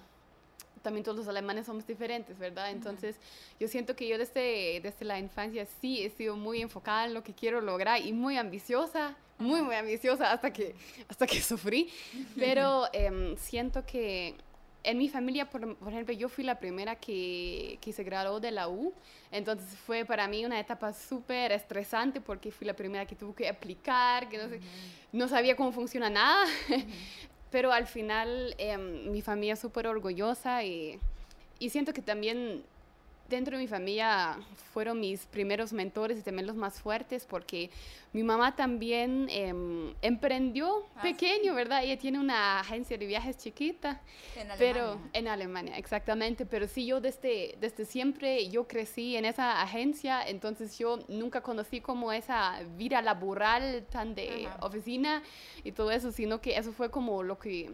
también 0.82 1.02
todos 1.02 1.16
los 1.16 1.26
alemanes 1.26 1.64
somos 1.64 1.86
diferentes, 1.86 2.38
¿verdad? 2.38 2.70
Entonces, 2.70 3.16
yo 3.58 3.66
siento 3.66 3.96
que 3.96 4.06
yo 4.06 4.18
desde, 4.18 4.80
desde 4.82 5.06
la 5.06 5.18
infancia 5.18 5.66
sí 5.80 6.04
he 6.04 6.10
sido 6.10 6.36
muy 6.36 6.60
enfocada 6.60 7.06
en 7.06 7.14
lo 7.14 7.24
que 7.24 7.32
quiero 7.32 7.62
lograr 7.62 8.02
y 8.02 8.12
muy 8.12 8.36
ambiciosa, 8.36 9.16
muy, 9.38 9.62
muy 9.62 9.74
ambiciosa 9.74 10.32
hasta 10.32 10.52
que, 10.52 10.74
hasta 11.08 11.26
que 11.26 11.40
sufrí, 11.40 11.88
pero 12.36 12.88
em, 12.92 13.38
siento 13.38 13.86
que 13.86 14.34
en 14.84 14.98
mi 14.98 15.08
familia, 15.08 15.48
por, 15.48 15.76
ejemplo, 15.88 16.14
yo 16.14 16.28
fui 16.28 16.44
la 16.44 16.58
primera 16.58 16.96
que, 16.96 17.78
que, 17.80 17.92
se 17.92 18.04
graduó 18.04 18.38
de 18.38 18.50
la 18.50 18.68
U, 18.68 18.92
entonces 19.30 19.76
fue 19.78 20.04
para 20.04 20.28
mí 20.28 20.44
una 20.44 20.60
etapa 20.60 20.92
súper 20.92 21.52
estresante 21.52 22.20
porque 22.20 22.52
fui 22.52 22.66
la 22.66 22.74
primera 22.74 23.06
que 23.06 23.16
tuvo 23.16 23.34
que 23.34 23.48
aplicar, 23.48 24.28
que 24.28 24.36
no, 24.36 24.44
no 25.12 25.28
sabía 25.28 25.56
cómo 25.56 25.72
funciona 25.72 26.10
nada, 26.10 26.46
pero 27.50 27.72
al 27.72 27.86
final 27.86 28.54
em, 28.58 29.10
mi 29.10 29.22
familia 29.22 29.54
es 29.54 29.60
súper 29.60 29.86
orgullosa 29.86 30.62
y, 30.64 31.00
y 31.58 31.70
siento 31.70 31.94
que 31.94 32.02
también 32.02 32.62
dentro 33.28 33.56
de 33.56 33.62
mi 33.62 33.68
familia 33.68 34.38
fueron 34.72 35.00
mis 35.00 35.26
primeros 35.26 35.72
mentores 35.72 36.18
y 36.18 36.22
también 36.22 36.46
los 36.46 36.56
más 36.56 36.80
fuertes 36.80 37.24
porque 37.24 37.70
mi 38.12 38.22
mamá 38.22 38.54
también 38.54 39.26
em, 39.30 39.94
emprendió 40.02 40.86
ah, 40.94 41.02
pequeño, 41.02 41.54
¿verdad? 41.54 41.82
Ella 41.82 41.98
tiene 41.98 42.20
una 42.20 42.60
agencia 42.60 42.96
de 42.96 43.06
viajes 43.06 43.36
chiquita, 43.38 44.00
en 44.36 44.50
Alemania. 44.50 44.56
pero 44.58 45.00
en 45.12 45.28
Alemania, 45.28 45.78
exactamente. 45.78 46.46
Pero 46.46 46.68
sí, 46.68 46.86
yo 46.86 47.00
desde, 47.00 47.56
desde 47.60 47.84
siempre, 47.84 48.48
yo 48.48 48.68
crecí 48.68 49.16
en 49.16 49.24
esa 49.24 49.60
agencia, 49.62 50.22
entonces 50.26 50.78
yo 50.78 51.00
nunca 51.08 51.40
conocí 51.40 51.80
como 51.80 52.12
esa 52.12 52.60
vida 52.76 53.02
laboral 53.02 53.84
tan 53.90 54.14
de 54.14 54.48
oficina 54.60 55.22
y 55.64 55.72
todo 55.72 55.90
eso, 55.90 56.12
sino 56.12 56.40
que 56.40 56.56
eso 56.56 56.72
fue 56.72 56.90
como 56.90 57.22
lo 57.24 57.38
que, 57.38 57.68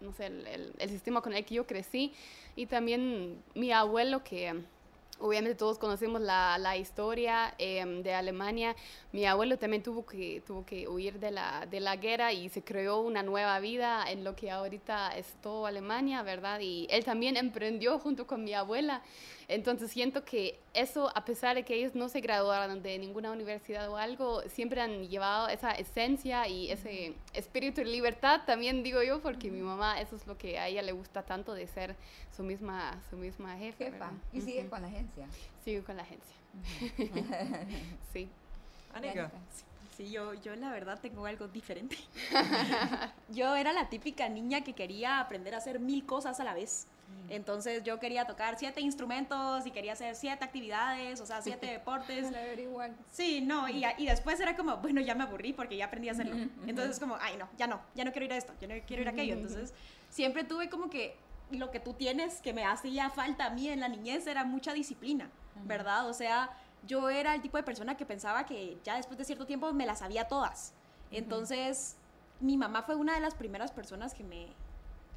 no 0.00 0.12
sé, 0.12 0.26
el, 0.26 0.72
el 0.78 0.88
sistema 0.88 1.20
con 1.20 1.32
el 1.32 1.44
que 1.44 1.56
yo 1.56 1.66
crecí. 1.66 2.12
Y 2.54 2.66
también 2.66 3.42
mi 3.54 3.72
abuelo 3.72 4.22
que 4.22 4.62
Obviamente 5.20 5.54
todos 5.56 5.78
conocemos 5.78 6.20
la, 6.20 6.58
la 6.58 6.76
historia 6.76 7.54
em, 7.58 8.02
de 8.02 8.14
Alemania. 8.14 8.74
Mi 9.12 9.24
abuelo 9.26 9.56
también 9.58 9.82
tuvo 9.82 10.04
que, 10.04 10.42
tuvo 10.44 10.66
que 10.66 10.88
huir 10.88 11.20
de 11.20 11.30
la, 11.30 11.66
de 11.70 11.78
la 11.78 11.96
guerra 11.96 12.32
y 12.32 12.48
se 12.48 12.62
creó 12.62 13.00
una 13.00 13.22
nueva 13.22 13.60
vida 13.60 14.04
en 14.10 14.24
lo 14.24 14.34
que 14.34 14.50
ahorita 14.50 15.16
es 15.16 15.26
todo 15.40 15.66
Alemania, 15.66 16.22
¿verdad? 16.22 16.58
Y 16.60 16.88
él 16.90 17.04
también 17.04 17.36
emprendió 17.36 17.98
junto 18.00 18.26
con 18.26 18.42
mi 18.42 18.54
abuela. 18.54 19.02
Entonces 19.48 19.90
siento 19.90 20.24
que 20.24 20.58
eso, 20.72 21.10
a 21.14 21.24
pesar 21.24 21.56
de 21.56 21.64
que 21.64 21.74
ellos 21.74 21.94
no 21.94 22.08
se 22.08 22.20
graduaron 22.20 22.82
de 22.82 22.98
ninguna 22.98 23.30
universidad 23.30 23.88
o 23.90 23.96
algo, 23.96 24.42
siempre 24.48 24.80
han 24.80 25.08
llevado 25.08 25.48
esa 25.48 25.72
esencia 25.72 26.48
y 26.48 26.70
ese 26.70 27.14
espíritu 27.32 27.82
de 27.82 27.86
libertad, 27.86 28.42
también 28.46 28.82
digo 28.82 29.02
yo, 29.02 29.20
porque 29.20 29.50
mi 29.50 29.60
mamá, 29.60 30.00
eso 30.00 30.16
es 30.16 30.26
lo 30.26 30.38
que 30.38 30.58
a 30.58 30.68
ella 30.68 30.82
le 30.82 30.92
gusta 30.92 31.22
tanto 31.22 31.54
de 31.54 31.66
ser 31.66 31.96
su 32.34 32.42
misma, 32.42 33.00
su 33.10 33.16
misma 33.16 33.56
jefa. 33.56 33.84
Jefa. 33.84 34.10
Y 34.32 34.40
sigue 34.40 34.66
con 34.68 34.82
la 34.82 34.88
agencia. 34.88 35.26
Sigo 35.64 35.84
con 35.84 35.96
la 35.96 36.02
agencia. 36.02 36.36
sí. 38.12 38.28
Anika. 38.94 39.30
Sí, 39.96 40.10
yo, 40.10 40.34
yo 40.34 40.56
la 40.56 40.70
verdad 40.70 40.98
tengo 41.00 41.24
algo 41.26 41.46
diferente. 41.46 41.96
yo 43.28 43.54
era 43.54 43.72
la 43.72 43.88
típica 43.88 44.28
niña 44.28 44.62
que 44.62 44.72
quería 44.72 45.20
aprender 45.20 45.54
a 45.54 45.58
hacer 45.58 45.78
mil 45.78 46.04
cosas 46.04 46.40
a 46.40 46.44
la 46.44 46.52
vez. 46.52 46.88
Entonces 47.28 47.82
yo 47.84 47.98
quería 47.98 48.26
tocar 48.26 48.58
siete 48.58 48.80
instrumentos 48.80 49.66
y 49.66 49.70
quería 49.70 49.94
hacer 49.94 50.14
siete 50.14 50.44
actividades, 50.44 51.20
o 51.20 51.26
sea, 51.26 51.40
siete 51.42 51.66
deportes. 51.72 52.26
igual. 52.58 52.94
Sí, 53.10 53.40
no, 53.40 53.68
y, 53.68 53.84
y 53.98 54.06
después 54.06 54.38
era 54.40 54.56
como, 54.56 54.76
bueno, 54.78 55.00
ya 55.00 55.14
me 55.14 55.24
aburrí 55.24 55.52
porque 55.52 55.76
ya 55.76 55.86
aprendí 55.86 56.08
a 56.08 56.12
hacerlo. 56.12 56.36
Entonces 56.66 57.00
como, 57.00 57.16
ay, 57.20 57.36
no, 57.36 57.48
ya 57.56 57.66
no, 57.66 57.80
ya 57.94 58.04
no 58.04 58.12
quiero 58.12 58.26
ir 58.26 58.32
a 58.32 58.36
esto, 58.36 58.52
ya 58.60 58.68
no 58.68 58.74
quiero 58.86 59.02
ir 59.02 59.08
a 59.08 59.12
aquello. 59.12 59.34
Entonces 59.34 59.72
siempre 60.10 60.44
tuve 60.44 60.68
como 60.68 60.90
que 60.90 61.16
lo 61.50 61.70
que 61.70 61.80
tú 61.80 61.94
tienes 61.94 62.40
que 62.40 62.52
me 62.52 62.64
hacía 62.64 63.10
falta 63.10 63.46
a 63.46 63.50
mí 63.50 63.68
en 63.68 63.80
la 63.80 63.88
niñez 63.88 64.26
era 64.26 64.44
mucha 64.44 64.72
disciplina, 64.72 65.30
¿verdad? 65.64 66.08
O 66.08 66.14
sea, 66.14 66.50
yo 66.86 67.08
era 67.08 67.34
el 67.34 67.42
tipo 67.42 67.56
de 67.56 67.62
persona 67.62 67.96
que 67.96 68.04
pensaba 68.04 68.44
que 68.46 68.78
ya 68.84 68.96
después 68.96 69.18
de 69.18 69.24
cierto 69.24 69.46
tiempo 69.46 69.72
me 69.72 69.86
las 69.86 70.00
sabía 70.00 70.28
todas. 70.28 70.72
Entonces, 71.10 71.96
mi 72.40 72.56
mamá 72.56 72.82
fue 72.82 72.96
una 72.96 73.14
de 73.14 73.20
las 73.20 73.34
primeras 73.34 73.70
personas 73.72 74.14
que 74.14 74.24
me 74.24 74.48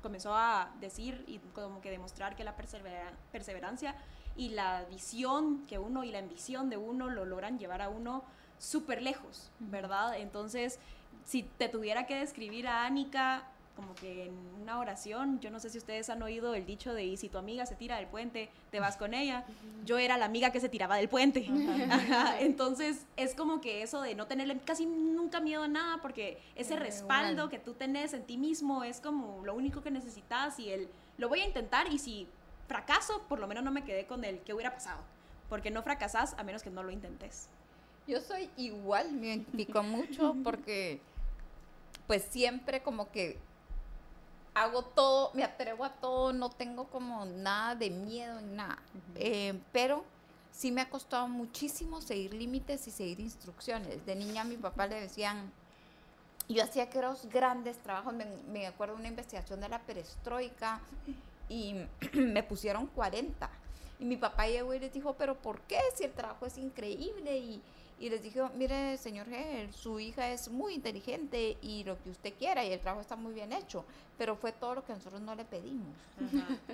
comenzó 0.01 0.35
a 0.35 0.71
decir 0.79 1.23
y 1.27 1.39
como 1.53 1.81
que 1.81 1.91
demostrar 1.91 2.35
que 2.35 2.43
la 2.43 2.55
persevera- 2.55 3.13
perseverancia 3.31 3.95
y 4.35 4.49
la 4.49 4.85
visión 4.85 5.65
que 5.67 5.79
uno 5.79 6.03
y 6.03 6.11
la 6.11 6.19
ambición 6.19 6.69
de 6.69 6.77
uno 6.77 7.09
lo 7.09 7.25
logran 7.25 7.57
llevar 7.57 7.81
a 7.81 7.89
uno 7.89 8.23
súper 8.59 9.01
lejos, 9.01 9.51
¿verdad? 9.59 10.17
Entonces, 10.17 10.79
si 11.25 11.43
te 11.43 11.69
tuviera 11.69 12.05
que 12.05 12.15
describir 12.15 12.67
a 12.67 12.85
Annika 12.85 13.43
como 13.77 13.95
que 13.95 14.25
en 14.25 14.33
una 14.61 14.79
oración, 14.79 15.39
yo 15.39 15.51
no 15.51 15.59
sé 15.59 15.69
si 15.69 15.77
ustedes 15.77 16.09
han 16.09 16.21
oído 16.23 16.55
el 16.55 16.65
dicho 16.65 16.93
de 16.93 17.05
y 17.05 17.15
si 17.15 17.29
tu 17.29 17.37
amiga 17.37 17.65
se 17.65 17.75
tira 17.75 17.95
del 17.97 18.07
puente, 18.07 18.49
te 18.71 18.79
vas 18.79 18.97
con 18.97 19.13
ella. 19.13 19.45
Yo 19.85 19.99
era 19.99 20.17
la 20.17 20.25
amiga 20.25 20.51
que 20.51 20.59
se 20.59 20.67
tiraba 20.67 20.97
del 20.97 21.07
puente. 21.07 21.47
Ajá, 21.89 22.37
Entonces, 22.41 23.05
es 23.15 23.35
como 23.35 23.61
que 23.61 23.83
eso 23.83 24.01
de 24.01 24.15
no 24.15 24.25
tenerle 24.25 24.57
casi 24.65 24.87
nunca 24.87 25.39
miedo 25.39 25.63
a 25.63 25.67
nada, 25.67 26.01
porque 26.01 26.39
ese 26.55 26.73
Eh, 26.73 26.79
respaldo 26.79 27.47
que 27.47 27.59
tú 27.59 27.75
tenés 27.75 28.13
en 28.13 28.25
ti 28.25 28.37
mismo 28.37 28.83
es 28.83 28.99
como 28.99 29.45
lo 29.45 29.53
único 29.55 29.81
que 29.81 29.91
necesitas 29.91 30.59
y 30.59 30.71
el 30.71 30.89
lo 31.17 31.29
voy 31.29 31.41
a 31.41 31.45
intentar 31.45 31.91
y 31.91 31.99
si 31.99 32.27
fracaso, 32.67 33.21
por 33.29 33.39
lo 33.39 33.47
menos 33.47 33.63
no 33.63 33.71
me 33.71 33.83
quedé 33.83 34.05
con 34.05 34.23
el 34.25 34.39
que 34.39 34.53
hubiera 34.53 34.73
pasado, 34.73 35.01
porque 35.49 35.71
no 35.71 35.83
fracasás 35.83 36.33
a 36.37 36.43
menos 36.43 36.63
que 36.63 36.69
no 36.69 36.83
lo 36.83 36.91
intentes. 36.91 37.47
Yo 38.07 38.21
soy 38.21 38.49
igual, 38.57 39.11
me 39.13 39.27
identifico 39.27 39.83
mucho 39.83 40.35
porque 40.43 40.99
pues 42.07 42.23
siempre 42.23 42.81
como 42.81 43.11
que 43.11 43.37
hago 44.63 44.83
todo, 44.83 45.31
me 45.33 45.43
atrevo 45.43 45.85
a 45.85 45.89
todo, 45.89 46.33
no 46.33 46.49
tengo 46.49 46.85
como 46.85 47.25
nada 47.25 47.75
de 47.75 47.89
miedo, 47.89 48.41
nada. 48.41 48.79
Eh, 49.15 49.59
pero 49.71 50.03
sí 50.51 50.71
me 50.71 50.81
ha 50.81 50.89
costado 50.89 51.27
muchísimo 51.27 52.01
seguir 52.01 52.33
límites 52.33 52.87
y 52.87 52.91
seguir 52.91 53.19
instrucciones. 53.19 54.05
De 54.05 54.15
niña 54.15 54.41
a 54.41 54.45
mi 54.45 54.57
papá 54.57 54.87
le 54.87 54.99
decían, 54.99 55.51
yo 56.49 56.63
hacía 56.63 56.83
aquellos 56.83 57.27
grandes 57.27 57.77
trabajos, 57.77 58.13
me, 58.13 58.25
me 58.51 58.67
acuerdo 58.67 58.95
de 58.95 59.01
una 59.01 59.09
investigación 59.09 59.59
de 59.59 59.69
la 59.69 59.79
perestroika 59.79 60.81
y 61.49 61.75
me 62.13 62.43
pusieron 62.43 62.87
40. 62.87 63.49
Y 63.99 64.05
mi 64.05 64.17
papá 64.17 64.47
llegó 64.47 64.73
y 64.73 64.79
les 64.79 64.93
dijo, 64.93 65.13
pero 65.13 65.35
¿por 65.35 65.61
qué? 65.61 65.79
Si 65.95 66.03
el 66.03 66.13
trabajo 66.13 66.45
es 66.45 66.57
increíble. 66.57 67.37
Y, 67.37 67.61
y 67.99 68.09
les 68.09 68.21
dijo, 68.21 68.49
mire, 68.55 68.97
señor 68.97 69.27
Hegel, 69.27 69.73
su 69.73 69.99
hija 69.99 70.29
es 70.31 70.49
muy 70.49 70.75
inteligente 70.75 71.57
y 71.61 71.83
lo 71.83 72.01
que 72.03 72.11
usted 72.11 72.33
quiera 72.37 72.63
y 72.63 72.71
el 72.71 72.79
trabajo 72.79 73.01
está 73.01 73.15
muy 73.15 73.33
bien 73.33 73.51
hecho, 73.53 73.85
pero 74.17 74.35
fue 74.35 74.51
todo 74.51 74.75
lo 74.75 74.85
que 74.85 74.93
nosotros 74.93 75.19
no 75.21 75.33
le 75.35 75.45
pedimos. 75.45 75.87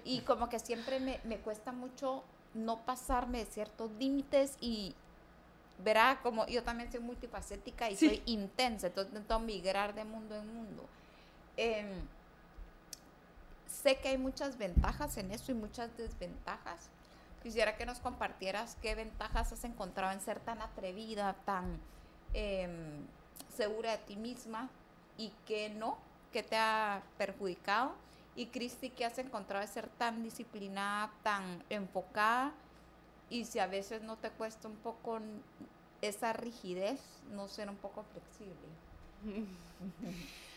Y 0.03 0.19
como 0.21 0.49
que 0.49 0.59
siempre 0.59 0.99
me, 0.99 1.19
me 1.23 1.37
cuesta 1.37 1.71
mucho 1.71 2.23
no 2.53 2.81
pasarme 2.85 3.39
de 3.39 3.45
ciertos 3.45 3.89
límites 3.93 4.57
y 4.59 4.93
verá 5.83 6.19
como 6.21 6.45
yo 6.47 6.61
también 6.63 6.91
soy 6.91 6.99
multifacética 6.99 7.89
y 7.89 7.95
Sí. 7.95 8.07
soy 8.09 8.21
intensa, 8.25 8.87
entonces 8.87 9.11
intento 9.13 9.39
migrar 9.39 9.95
de 9.95 10.03
mundo 10.03 10.35
en 10.35 10.53
mundo. 10.53 10.83
Em, 11.57 11.87
sé 13.67 13.97
que 13.97 14.09
hay 14.09 14.17
muchas 14.17 14.57
ventajas 14.57 15.17
en 15.17 15.31
eso 15.31 15.51
y 15.51 15.55
muchas 15.55 15.95
desventajas. 15.97 16.89
Quisiera 17.43 17.75
que 17.75 17.85
nos 17.85 17.99
compartieras 17.99 18.77
qué 18.81 18.95
ventajas 18.95 19.51
has 19.51 19.63
encontrado 19.65 20.13
en 20.13 20.21
ser 20.21 20.39
tan 20.39 20.61
atrevida, 20.61 21.35
tan 21.45 21.77
em, 22.33 23.05
segura 23.55 23.91
de 23.91 23.97
ti 23.97 24.15
misma 24.15 24.69
y 25.17 25.33
qué 25.45 25.69
no, 25.69 25.97
qué 26.31 26.41
te 26.41 26.55
ha 26.55 27.03
perjudicado. 27.17 27.91
Y 28.37 28.47
Cristi, 28.47 28.89
¿qué 28.89 29.03
has 29.05 29.17
encontrado 29.17 29.65
de 29.65 29.71
ser 29.71 29.89
tan 29.89 30.23
disciplinada, 30.23 31.11
tan 31.21 31.61
enfocada? 31.69 32.53
Y 33.29 33.43
si 33.43 33.59
a 33.59 33.67
veces 33.67 34.01
no 34.01 34.15
te 34.15 34.29
cuesta 34.31 34.69
un 34.69 34.77
poco 34.77 35.19
esa 36.01 36.31
rigidez, 36.31 37.01
no 37.31 37.49
ser 37.49 37.69
un 37.69 37.75
poco 37.75 38.03
flexible. 38.03 38.55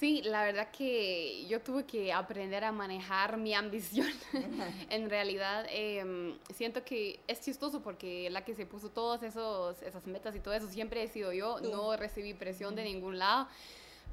Sí, 0.00 0.22
la 0.22 0.44
verdad 0.44 0.70
que 0.70 1.46
yo 1.46 1.60
tuve 1.60 1.84
que 1.84 2.10
aprender 2.10 2.64
a 2.64 2.72
manejar 2.72 3.36
mi 3.36 3.52
ambición. 3.52 4.08
en 4.88 5.10
realidad, 5.10 5.66
em, 5.68 6.38
siento 6.54 6.82
que 6.82 7.20
es 7.26 7.42
chistoso 7.42 7.82
porque 7.82 8.30
la 8.30 8.42
que 8.42 8.54
se 8.54 8.64
puso 8.64 8.88
todas 8.88 9.22
esas 9.22 10.06
metas 10.06 10.34
y 10.34 10.40
todo 10.40 10.54
eso 10.54 10.68
siempre 10.68 11.02
he 11.02 11.08
sido 11.08 11.34
yo. 11.34 11.60
No 11.60 11.94
recibí 11.98 12.32
presión 12.32 12.74
de 12.74 12.84
ningún 12.84 13.18
lado. 13.18 13.46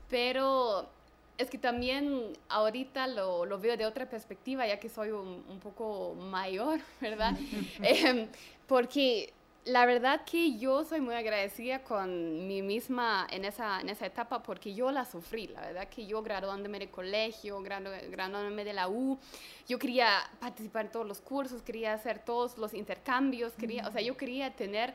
Pero 0.10 0.90
es 1.38 1.50
que 1.50 1.58
también 1.58 2.34
ahorita 2.50 3.08
lo, 3.08 3.46
lo 3.46 3.58
veo 3.58 3.78
de 3.78 3.86
otra 3.86 4.10
perspectiva, 4.10 4.68
ya 4.68 4.82
que 4.82 4.90
soy 4.90 5.12
un, 5.12 5.46
un 5.48 5.60
poco 5.62 6.16
mayor, 6.16 6.82
¿verdad? 7.00 7.34
Em, 7.82 8.28
porque 8.68 9.34
la 9.66 9.86
verdad 9.86 10.22
que 10.24 10.58
yo 10.58 10.86
soy 10.86 11.02
muy 11.02 11.14
agradecida 11.16 11.84
con 11.84 12.48
mí 12.48 12.62
misma 12.62 13.28
en 13.30 13.44
esa, 13.44 13.82
en 13.82 13.90
esa 13.90 14.06
etapa 14.06 14.42
porque 14.42 14.74
yo 14.74 14.92
la 14.92 15.04
sufrí, 15.04 15.48
la 15.48 15.60
verdad 15.60 15.90
que 15.90 16.06
yo 16.06 16.22
graduándome 16.24 16.80
de 16.80 16.90
colegio, 16.90 17.62
gradu- 17.62 18.10
graduándome 18.10 18.64
de 18.64 18.72
la 18.74 18.88
U, 18.88 19.20
yo 19.68 19.78
quería 19.78 20.10
participar 20.40 20.86
en 20.86 20.92
todos 20.92 21.06
los 21.06 21.20
cursos, 21.20 21.62
quería 21.62 21.94
hacer 21.94 22.20
todos 22.20 22.58
los 22.58 22.74
intercambios, 22.74 23.54
quería, 23.54 23.86
o 23.88 23.92
sea, 23.92 24.02
yo 24.02 24.16
quería 24.16 24.56
tener 24.56 24.94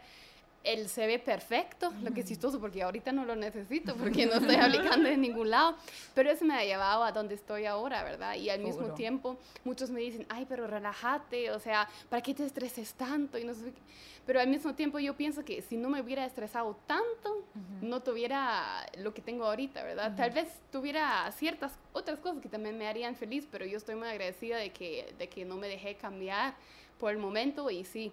el 0.64 0.88
CV 0.88 1.18
perfecto, 1.18 1.92
lo 2.02 2.12
que 2.12 2.20
es 2.20 2.26
chistoso 2.26 2.60
porque 2.60 2.82
ahorita 2.82 3.12
no 3.12 3.24
lo 3.24 3.34
necesito 3.34 3.96
porque 3.96 4.26
no 4.26 4.34
estoy 4.34 4.56
aplicando 4.60 5.08
en 5.08 5.20
ningún 5.20 5.50
lado, 5.50 5.76
pero 6.14 6.30
eso 6.30 6.44
me 6.44 6.54
ha 6.54 6.64
llevado 6.64 7.04
a 7.04 7.12
donde 7.12 7.34
estoy 7.34 7.66
ahora, 7.66 8.04
¿verdad? 8.04 8.34
Y 8.36 8.50
al 8.50 8.60
mismo 8.60 8.94
tiempo 8.94 9.36
muchos 9.64 9.90
me 9.90 10.00
dicen, 10.00 10.26
ay, 10.28 10.46
pero 10.48 10.66
relájate, 10.66 11.50
o 11.50 11.58
sea, 11.58 11.88
¿para 12.08 12.22
qué 12.22 12.34
te 12.34 12.44
estreses 12.44 12.94
tanto? 12.94 13.38
Y 13.38 13.44
no 13.44 13.54
sé. 13.54 13.72
Pero 14.24 14.38
al 14.40 14.48
mismo 14.48 14.74
tiempo 14.74 15.00
yo 15.00 15.16
pienso 15.16 15.44
que 15.44 15.62
si 15.62 15.76
no 15.76 15.88
me 15.88 16.00
hubiera 16.00 16.24
estresado 16.24 16.76
tanto, 16.86 17.44
no 17.80 18.02
tuviera 18.02 18.86
lo 18.98 19.12
que 19.12 19.20
tengo 19.20 19.46
ahorita, 19.46 19.82
¿verdad? 19.82 20.14
Tal 20.16 20.30
vez 20.30 20.48
tuviera 20.70 21.30
ciertas 21.32 21.72
otras 21.92 22.20
cosas 22.20 22.40
que 22.40 22.48
también 22.48 22.78
me 22.78 22.86
harían 22.86 23.16
feliz, 23.16 23.48
pero 23.50 23.66
yo 23.66 23.76
estoy 23.76 23.96
muy 23.96 24.06
agradecida 24.06 24.58
de 24.58 24.70
que, 24.70 25.12
de 25.18 25.28
que 25.28 25.44
no 25.44 25.56
me 25.56 25.66
dejé 25.66 25.96
cambiar 25.96 26.54
por 27.00 27.10
el 27.10 27.18
momento 27.18 27.68
y 27.68 27.84
sí. 27.84 28.12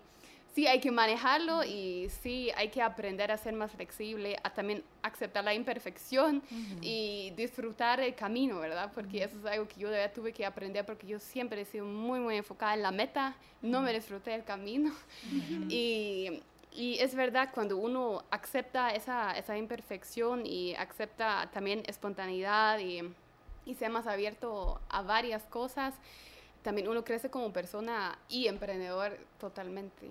Sí, 0.55 0.65
hay 0.67 0.79
que 0.79 0.91
manejarlo 0.91 1.63
y 1.63 2.09
sí, 2.21 2.49
hay 2.55 2.69
que 2.69 2.81
aprender 2.81 3.31
a 3.31 3.37
ser 3.37 3.53
más 3.53 3.71
flexible, 3.71 4.35
a 4.43 4.49
también 4.49 4.83
aceptar 5.03 5.43
la 5.43 5.53
imperfección 5.53 6.41
y 6.81 7.31
disfrutar 7.35 7.99
el 7.99 8.15
camino, 8.15 8.59
¿verdad? 8.59 8.91
Porque 8.93 9.23
eso 9.23 9.37
es 9.39 9.45
algo 9.45 9.67
que 9.67 9.79
yo 9.79 9.89
de 9.89 9.97
verdad 9.97 10.13
tuve 10.13 10.33
que 10.33 10.45
aprender 10.45 10.85
porque 10.85 11.05
yo 11.05 11.19
siempre 11.19 11.61
he 11.61 11.65
sido 11.65 11.85
muy, 11.85 12.19
muy 12.19 12.35
enfocada 12.35 12.73
en 12.73 12.81
la 12.81 12.91
meta, 12.91 13.35
no 13.61 13.81
me 13.81 13.93
disfruté 13.93 14.33
el 14.33 14.43
camino. 14.43 14.91
y, 15.69 16.41
y 16.71 16.97
es 16.99 17.13
verdad, 17.15 17.49
cuando 17.53 17.77
uno 17.77 18.23
acepta 18.31 18.89
esa, 18.89 19.37
esa 19.37 19.57
imperfección 19.57 20.45
y 20.45 20.73
acepta 20.75 21.49
también 21.53 21.83
espontaneidad 21.85 22.79
y, 22.79 23.01
y 23.65 23.75
sea 23.75 23.89
más 23.89 24.07
abierto 24.07 24.81
a 24.89 25.03
varias 25.03 25.43
cosas, 25.43 25.93
también 26.61 26.87
uno 26.87 27.03
crece 27.03 27.29
como 27.29 27.51
persona 27.53 28.17
y 28.27 28.47
emprendedor 28.47 29.17
totalmente. 29.39 30.07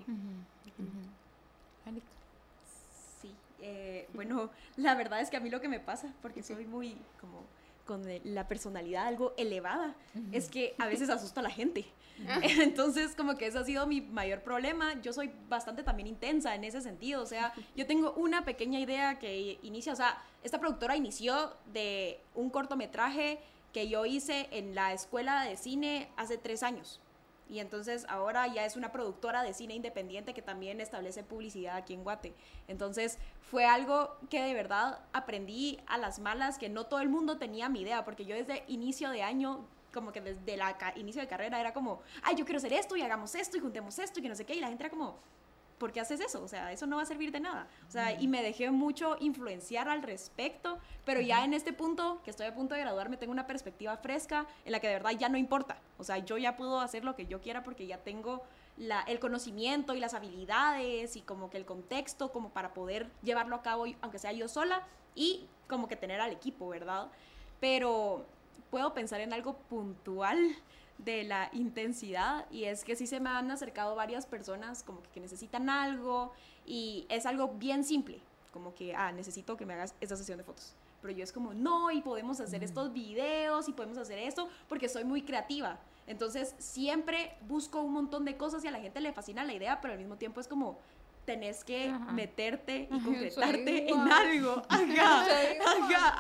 Sí, 3.21 3.35
eh, 3.61 4.09
bueno, 4.15 4.51
la 4.77 4.95
verdad 4.95 5.21
es 5.21 5.31
que 5.31 5.37
a 5.37 5.41
mí 5.41 5.51
lo 5.51 5.61
que 5.61 5.69
me 5.69 5.81
pasa, 5.81 6.13
porque 6.23 6.43
soy 6.43 6.67
muy 6.67 6.97
como 7.21 7.45
con 7.87 8.03
la 8.25 8.47
personalidad 8.47 9.07
algo 9.07 9.33
elevada, 9.39 9.95
es 10.31 10.51
que 10.51 10.75
a 10.79 10.87
veces 10.87 11.09
asusta 11.09 11.41
a 11.41 11.43
la 11.43 11.51
gente. 11.51 11.87
Entonces, 12.61 13.15
como 13.15 13.37
que 13.37 13.47
ese 13.47 13.59
ha 13.59 13.65
sido 13.65 13.87
mi 13.87 14.03
mayor 14.03 14.43
problema. 14.43 15.01
Yo 15.01 15.15
soy 15.15 15.31
bastante 15.49 15.83
también 15.83 16.07
intensa 16.07 16.55
en 16.55 16.65
ese 16.65 16.83
sentido. 16.83 17.23
O 17.23 17.27
sea, 17.27 17.55
yo 17.77 17.87
tengo 17.87 18.13
una 18.13 18.45
pequeña 18.45 18.79
idea 18.79 19.19
que 19.19 19.59
inicia, 19.63 19.95
o 19.95 19.97
sea, 19.97 20.23
esta 20.43 20.61
productora 20.61 20.97
inició 20.97 21.55
de 21.73 22.21
un 22.35 22.51
cortometraje 22.51 23.39
que 23.73 23.89
yo 23.89 24.05
hice 24.07 24.49
en 24.51 24.75
la 24.75 24.93
escuela 24.93 25.45
de 25.45 25.57
cine 25.57 26.09
hace 26.17 26.39
tres 26.39 26.63
años. 26.63 27.01
Y 27.51 27.61
entonces 27.61 28.05
ahora 28.09 28.47
ya 28.47 28.67
es 28.67 28.77
una 28.77 28.93
productora 28.93 29.43
de 29.43 29.55
cine 29.55 29.75
independiente 29.75 30.35
que 30.35 30.43
también 30.43 30.81
establece 30.81 31.23
publicidad 31.23 31.77
aquí 31.77 31.95
en 31.95 32.05
Guate. 32.05 32.35
Entonces 32.67 33.19
fue 33.41 33.65
algo 33.65 34.17
que 34.29 34.43
de 34.43 34.53
verdad 34.53 35.01
aprendí 35.15 35.81
a 35.87 35.97
las 35.97 36.19
malas, 36.19 36.59
que 36.59 36.69
no 36.69 36.85
todo 36.85 37.01
el 37.01 37.09
mundo 37.09 37.39
tenía 37.39 37.71
mi 37.71 37.81
idea, 37.81 38.05
porque 38.05 38.27
yo 38.27 38.37
desde 38.37 38.65
inicio 38.69 39.11
de 39.11 39.23
año 39.23 39.65
como 39.95 40.13
que 40.13 40.21
desde 40.21 40.55
el 40.55 40.63
inicio 40.97 41.23
de 41.23 41.29
carrera 41.29 41.59
era 41.59 41.73
como, 41.73 42.03
ay, 42.23 42.37
yo 42.37 42.45
quiero 42.45 42.59
hacer 42.59 42.75
esto 42.75 42.97
y 42.97 43.03
hagamos 43.03 43.35
esto 43.35 43.57
y 43.57 43.61
juntemos 43.61 43.99
esto 43.99 44.21
y 44.21 44.23
que 44.23 44.29
no 44.29 44.35
sé 44.35 44.45
qué, 44.45 44.55
y 44.55 44.61
la 44.61 44.69
gente 44.69 44.85
era 44.85 44.91
como, 44.91 45.17
¿por 45.79 45.93
qué 45.93 46.01
haces 46.01 46.21
eso? 46.21 46.43
O 46.43 46.49
sea, 46.49 46.73
eso 46.73 46.87
no 46.87 46.97
va 46.97 47.03
a 47.03 47.07
servir 47.07 47.33
de 47.33 47.41
nada. 47.41 47.69
O 47.89 47.91
sea, 47.91 48.21
y 48.21 48.29
me 48.29 48.43
dejé 48.43 48.71
mucho 48.71 49.17
influenciar 49.21 49.89
al 49.89 50.03
respecto, 50.03 50.79
pero 51.05 51.21
ya 51.21 51.45
en 51.45 51.55
este 51.55 51.73
punto, 51.73 52.21
que 52.25 52.31
estoy 52.31 52.47
a 52.47 52.55
punto 52.55 52.75
de 52.75 52.83
graduarme, 52.83 53.17
tengo 53.17 53.33
una 53.33 53.47
perspectiva 53.47 53.97
fresca 53.97 54.47
en 54.65 54.73
la 54.73 54.81
que 54.81 54.89
de 54.89 54.95
verdad 54.95 55.13
ya 55.19 55.29
no 55.29 55.39
importa. 55.39 55.79
O 55.99 56.05
sea, 56.05 56.19
yo 56.19 56.39
ya 56.39 56.57
puedo 56.57 56.81
hacer 56.81 57.05
lo 57.05 57.17
que 57.17 57.27
yo 57.27 57.41
quiera 57.41 57.63
porque 57.63 57.87
ya 57.87 57.99
tengo 57.99 58.43
la, 58.77 59.03
el 59.03 59.19
conocimiento 59.19 59.95
y 59.95 60.01
las 60.01 60.15
habilidades 60.15 61.17
y 61.17 61.23
como 61.23 61.51
que 61.51 61.57
el 61.57 61.65
contexto 61.65 62.31
como 62.33 62.51
para 62.51 62.75
poder 62.75 63.11
llevarlo 63.23 63.57
a 63.57 63.63
cabo, 63.63 63.87
aunque 64.03 64.19
sea 64.19 64.33
yo 64.33 64.49
sola, 64.49 64.83
y 65.15 65.47
como 65.67 65.89
que 65.89 65.97
tener 65.97 66.21
al 66.21 66.33
equipo, 66.33 66.69
¿verdad? 66.69 67.09
Pero 67.61 68.25
puedo 68.71 68.95
pensar 68.95 69.21
en 69.21 69.33
algo 69.33 69.57
puntual 69.69 70.39
de 70.99 71.25
la 71.25 71.49
intensidad 71.53 72.47
y 72.51 72.65
es 72.65 72.85
que 72.85 72.97
sí 72.97 73.07
se 73.07 73.21
me 73.21 73.31
han 73.31 73.51
acercado 73.51 73.95
varias 73.95 74.27
personas 74.27 74.83
como 74.83 75.03
que, 75.15 75.21
necesitan 75.21 75.71
algo 75.71 76.33
y 76.67 77.07
es 77.09 77.25
algo 77.27 77.49
bien 77.49 77.85
simple, 77.85 78.21
como 78.53 78.75
que, 78.75 78.95
ah, 78.95 79.13
necesito 79.13 79.57
que 79.57 79.65
me 79.65 79.75
hagas 79.75 79.95
esta 80.01 80.17
sesión 80.17 80.39
de 80.39 80.45
fotos. 80.45 80.75
Pero 81.01 81.15
yo 81.15 81.23
es 81.23 81.33
como, 81.33 81.55
no, 81.55 81.93
y 81.93 82.01
podemos 82.01 82.41
hacer 82.41 82.65
estos 82.65 82.93
videos 82.93 83.69
y 83.69 83.73
podemos 83.73 83.99
hacer 83.99 84.19
esto 84.19 84.49
porque 84.69 84.89
soy 84.89 85.05
muy 85.05 85.23
creativa. 85.23 85.79
Entonces 86.09 86.55
siempre 86.59 87.37
busco 87.47 87.81
un 87.81 87.93
montón 87.93 88.25
de 88.25 88.37
cosas 88.37 88.65
y 88.65 88.69
a 88.69 88.71
la 88.73 88.81
gente 88.81 89.01
le 89.01 89.13
fascina 89.13 89.45
la 89.45 89.53
idea, 89.53 89.81
pero 89.81 89.95
al 89.95 90.01
mismo 90.01 90.17
tiempo 90.17 90.41
es 90.41 90.49
como, 90.49 90.79
tenés 91.25 91.63
que 91.63 91.93
meterte 92.13 92.89
y 92.91 93.01
concretarte 93.01 93.91
en 93.91 93.99
algo. 93.99 94.63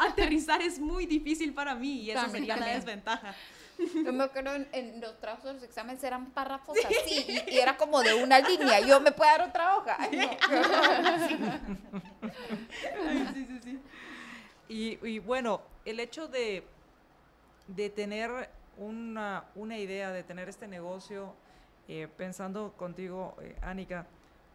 aterrizar 0.00 0.60
es 0.60 0.78
muy 0.78 1.06
difícil 1.06 1.54
para 1.54 1.74
mí 1.74 2.02
y 2.02 2.10
eso 2.10 2.28
sería 2.28 2.56
la 2.56 2.66
desventaja. 2.66 3.34
Yo 3.78 4.12
me 4.12 4.24
acuerdo 4.24 4.50
en, 4.72 5.00
los 5.00 5.18
trabajos 5.20 5.44
de 5.44 5.54
los 5.54 5.62
exámenes 5.62 6.02
eran 6.02 6.30
párrafos 6.32 6.76
así 6.84 7.44
y, 7.46 7.58
era 7.58 7.76
como 7.76 8.02
de 8.02 8.14
una 8.14 8.40
línea. 8.40 8.80
Yo 8.80 9.00
me 9.00 9.12
puedo 9.12 9.30
dar 9.30 9.48
otra 9.48 9.76
hoja. 9.76 9.96
sí, 13.34 13.46
sí, 13.46 13.60
sí. 13.62 13.80
Y, 14.68 15.18
bueno, 15.20 15.62
el 15.84 16.00
hecho 16.00 16.28
de, 16.28 16.64
de 17.68 17.88
tener 17.90 18.50
una, 18.76 19.44
una, 19.54 19.78
idea, 19.78 20.12
de 20.12 20.22
tener 20.22 20.48
este 20.48 20.68
negocio, 20.68 21.34
eh, 21.88 22.08
pensando 22.16 22.72
contigo, 22.76 23.36
eh, 23.40 23.56
Anika, 23.62 24.06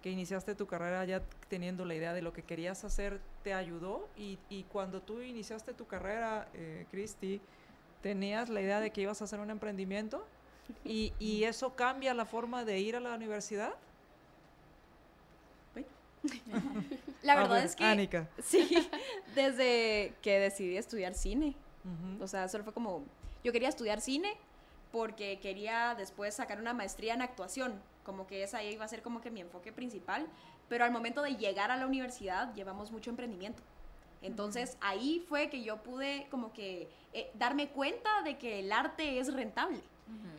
que 0.03 0.11
iniciaste 0.11 0.53
tu 0.53 0.67
carrera 0.67 1.05
ya 1.05 1.21
teniendo 1.47 1.85
la 1.85 1.95
idea 1.95 2.13
de 2.13 2.21
lo 2.21 2.33
que 2.33 2.43
querías 2.43 2.83
hacer, 2.83 3.21
¿te 3.43 3.53
ayudó? 3.53 4.07
Y, 4.17 4.37
y 4.49 4.63
cuando 4.63 5.01
tú 5.01 5.21
iniciaste 5.21 5.73
tu 5.73 5.87
carrera, 5.87 6.47
eh, 6.53 6.85
Cristi, 6.91 7.41
tenías 8.03 8.49
la 8.49 8.61
idea 8.61 8.79
de 8.81 8.91
que 8.91 9.01
ibas 9.01 9.21
a 9.21 9.23
hacer 9.23 9.39
un 9.39 9.49
emprendimiento 9.49 10.23
y, 10.83 11.13
y 11.17 11.45
eso 11.45 11.73
cambia 11.75 12.13
la 12.13 12.25
forma 12.25 12.65
de 12.65 12.79
ir 12.79 12.95
a 12.95 12.99
la 12.99 13.15
universidad. 13.15 13.73
La 17.21 17.35
verdad 17.35 17.63
es 17.65 17.75
que 17.75 18.27
sí, 18.41 18.89
desde 19.35 20.13
que 20.21 20.39
decidí 20.39 20.77
estudiar 20.77 21.15
cine, 21.15 21.53
o 22.21 22.27
sea, 22.27 22.47
solo 22.47 22.63
fue 22.63 22.71
como 22.73 23.03
yo 23.43 23.51
quería 23.51 23.67
estudiar 23.67 23.99
cine 23.99 24.33
porque 24.93 25.39
quería 25.41 25.95
después 25.97 26.33
sacar 26.33 26.61
una 26.61 26.73
maestría 26.73 27.13
en 27.13 27.21
actuación, 27.21 27.73
como 28.05 28.25
que 28.25 28.43
esa 28.43 28.63
iba 28.63 28.85
a 28.85 28.87
ser 28.87 29.01
como 29.01 29.19
que 29.19 29.31
mi 29.31 29.41
enfoque 29.41 29.73
principal, 29.73 30.27
pero 30.69 30.85
al 30.85 30.91
momento 30.91 31.21
de 31.21 31.35
llegar 31.35 31.71
a 31.71 31.77
la 31.77 31.85
universidad 31.85 32.53
llevamos 32.53 32.91
mucho 32.91 33.09
emprendimiento. 33.09 33.61
Entonces 34.23 34.77
ahí 34.81 35.23
fue 35.27 35.49
que 35.49 35.61
yo 35.63 35.77
pude 35.77 36.27
como 36.31 36.53
que 36.53 36.89
eh, 37.11 37.29
darme 37.35 37.67
cuenta 37.67 38.23
de 38.23 38.37
que 38.37 38.61
el 38.61 38.71
arte 38.71 39.19
es 39.19 39.33
rentable. 39.33 39.81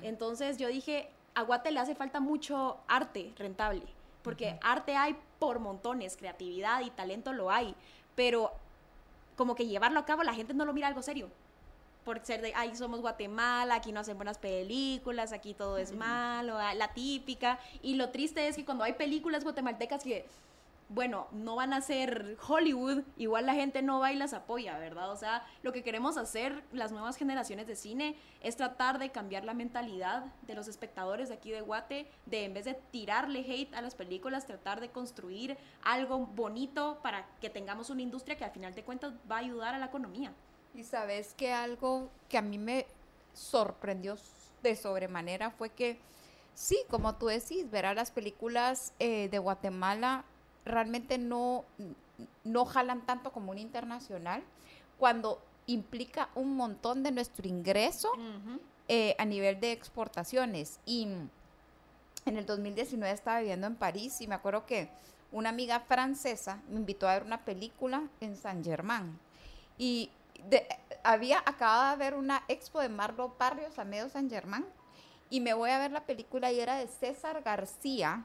Entonces 0.03 0.59
yo 0.59 0.68
dije, 0.68 1.09
a 1.35 1.42
Guate 1.42 1.70
le 1.70 1.81
hace 1.81 1.94
falta 1.94 2.20
mucho 2.20 2.79
arte 2.87 3.33
rentable, 3.37 3.83
porque 4.23 4.59
arte 4.62 4.94
hay 4.94 5.16
por 5.38 5.59
montones, 5.59 6.16
creatividad 6.16 6.83
y 6.83 6.90
talento 6.90 7.33
lo 7.33 7.51
hay, 7.51 7.75
pero 8.14 8.53
como 9.37 9.55
que 9.55 9.66
llevarlo 9.66 9.99
a 9.99 10.05
cabo 10.05 10.23
la 10.23 10.35
gente 10.35 10.55
no 10.55 10.64
lo 10.64 10.73
mira 10.73 10.88
algo 10.88 11.03
serio. 11.03 11.29
Por 12.05 12.20
ser 12.25 12.42
de, 12.42 12.53
ay, 12.55 12.77
somos 12.77 13.01
Guatemala, 13.01 13.77
aquí 13.77 13.90
no 13.90 14.01
hacen 14.01 14.18
buenas 14.18 14.37
películas, 14.37 15.33
aquí 15.33 15.55
todo 15.55 15.79
es 15.79 15.92
malo, 15.92 16.59
ah, 16.59 16.75
la 16.75 16.92
típica. 16.92 17.59
Y 17.83 17.94
lo 17.94 18.11
triste 18.11 18.47
es 18.47 18.57
que 18.57 18.64
cuando 18.66 18.85
hay 18.85 18.92
películas 18.92 19.42
guatemaltecas 19.42 20.05
que 20.05 20.27
bueno, 20.88 21.29
no 21.33 21.57
van 21.57 21.73
a 21.73 21.81
ser 21.81 22.37
Hollywood, 22.47 23.03
igual 23.16 23.47
la 23.47 23.55
gente 23.55 23.83
no 23.83 24.01
va 24.01 24.12
y 24.12 24.16
las 24.16 24.35
apoya, 24.35 24.79
¿verdad? 24.79 25.11
O 25.11 25.16
sea, 25.16 25.44
lo 25.62 25.73
que 25.73 25.83
queremos 25.83 26.16
hacer 26.16 26.62
las 26.73 26.92
nuevas 26.92 27.16
generaciones 27.16 27.66
de 27.66 27.75
cine 27.75 28.16
es 28.42 28.57
tratar 28.57 28.99
de 28.99 29.11
cambiar 29.11 29.44
la 29.44 29.55
mentalidad 29.55 30.27
de 30.42 30.55
los 30.55 30.68
espectadores 30.68 31.29
de 31.29 31.37
aquí 31.37 31.51
de 31.51 31.62
Guate, 31.62 32.07
de 32.27 32.44
en 32.44 32.55
vez 32.55 32.66
de 32.66 32.75
tirarle 32.90 33.40
hate 33.40 33.75
a 33.75 33.81
las 33.81 33.94
películas, 33.94 34.47
tratar 34.47 34.81
de 34.81 34.90
construir 34.90 35.57
algo 35.83 36.27
bonito 36.27 36.99
para 37.03 37.27
que 37.40 37.51
tengamos 37.51 37.90
una 37.90 38.03
industria 38.03 38.37
que 38.37 38.44
al 38.44 38.51
final 38.51 38.75
de 38.75 38.85
cuentas 38.85 39.14
va 39.31 39.37
a 39.37 39.40
ayudar 39.40 39.75
a 39.75 39.79
la 39.79 39.87
economía. 39.87 40.33
Y 40.75 40.85
sabes 40.85 41.35
que 41.35 41.53
algo 41.53 42.11
que 42.29 42.37
a 42.37 42.42
mí 42.42 42.59
me 42.59 42.87
sorprendió 43.33 44.16
de 44.62 44.77
sobremanera 44.77 45.51
fue 45.51 45.70
que, 45.70 45.99
sí, 46.55 46.79
como 46.90 47.14
tú 47.14 47.27
decís, 47.27 47.70
ver 47.70 47.87
a 47.87 47.94
las 47.94 48.11
películas 48.11 48.92
eh, 48.99 49.29
de 49.29 49.38
Guatemala 49.38 50.25
realmente 50.64 51.18
no, 51.18 51.64
no 52.44 52.64
jalan 52.64 53.05
tanto 53.07 53.33
como 53.33 53.53
un 53.53 53.59
internacional 53.59 54.42
cuando 54.98 55.40
implica 55.66 56.29
un 56.35 56.57
montón 56.57 57.03
de 57.03 57.11
nuestro 57.11 57.48
ingreso 57.48 58.11
eh, 58.88 59.14
a 59.18 59.24
nivel 59.24 59.61
de 59.61 59.72
exportaciones. 59.72 60.79
Y 60.87 61.09
en 62.27 62.37
el 62.37 62.46
2019 62.46 63.12
estaba 63.12 63.40
viviendo 63.40 63.66
en 63.66 63.77
París 63.77 64.20
y 64.20 64.27
me 64.27 64.35
acuerdo 64.35 64.66
que 64.66 64.88
una 65.33 65.48
amiga 65.48 65.81
francesa 65.81 66.61
me 66.68 66.77
invitó 66.77 67.09
a 67.09 67.14
ver 67.14 67.24
una 67.24 67.44
película 67.44 68.05
en 68.20 68.37
San 68.37 68.62
Germán. 68.62 69.18
Y 69.79 70.11
había 71.03 71.38
acabado 71.38 71.90
de 71.92 71.96
ver 71.96 72.14
una 72.14 72.44
expo 72.48 72.81
de 72.81 72.88
Marlon 72.88 73.33
Barrios 73.38 73.79
a 73.79 73.85
medio 73.85 74.09
San 74.09 74.29
Germán 74.31 74.64
y 75.31 75.40
me 75.40 75.55
voy 75.55 75.70
a 75.70 75.79
ver 75.79 75.90
la 75.90 76.05
película 76.05 76.53
y 76.53 76.61
era 76.61 76.77
de 76.77 76.87
César 76.87 77.42
García, 77.42 78.24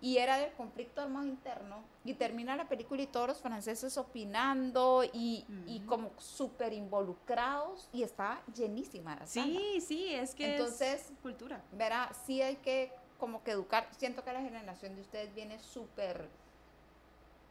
y 0.00 0.18
era 0.18 0.38
del 0.38 0.52
conflicto 0.52 1.00
armado 1.00 1.26
interno 1.26 1.82
y 2.04 2.14
termina 2.14 2.56
la 2.56 2.68
película 2.68 3.02
y 3.02 3.06
todos 3.06 3.28
los 3.28 3.38
franceses 3.40 3.96
opinando 3.96 5.02
y, 5.12 5.44
y 5.66 5.80
como 5.80 6.10
súper 6.18 6.72
involucrados 6.72 7.88
y 7.92 8.02
está 8.02 8.42
llenísima 8.54 9.16
la 9.16 9.26
Sí, 9.26 9.80
sí, 9.80 10.12
es 10.14 10.34
que 10.34 10.56
Entonces, 10.56 11.10
es 11.10 11.12
cultura. 11.22 11.62
Verá, 11.72 12.10
sí 12.26 12.42
hay 12.42 12.56
que 12.56 12.92
como 13.18 13.42
que 13.42 13.52
educar, 13.52 13.88
siento 13.96 14.22
que 14.24 14.32
la 14.32 14.42
generación 14.42 14.94
de 14.96 15.00
ustedes 15.00 15.34
viene 15.34 15.58
súper 15.58 16.28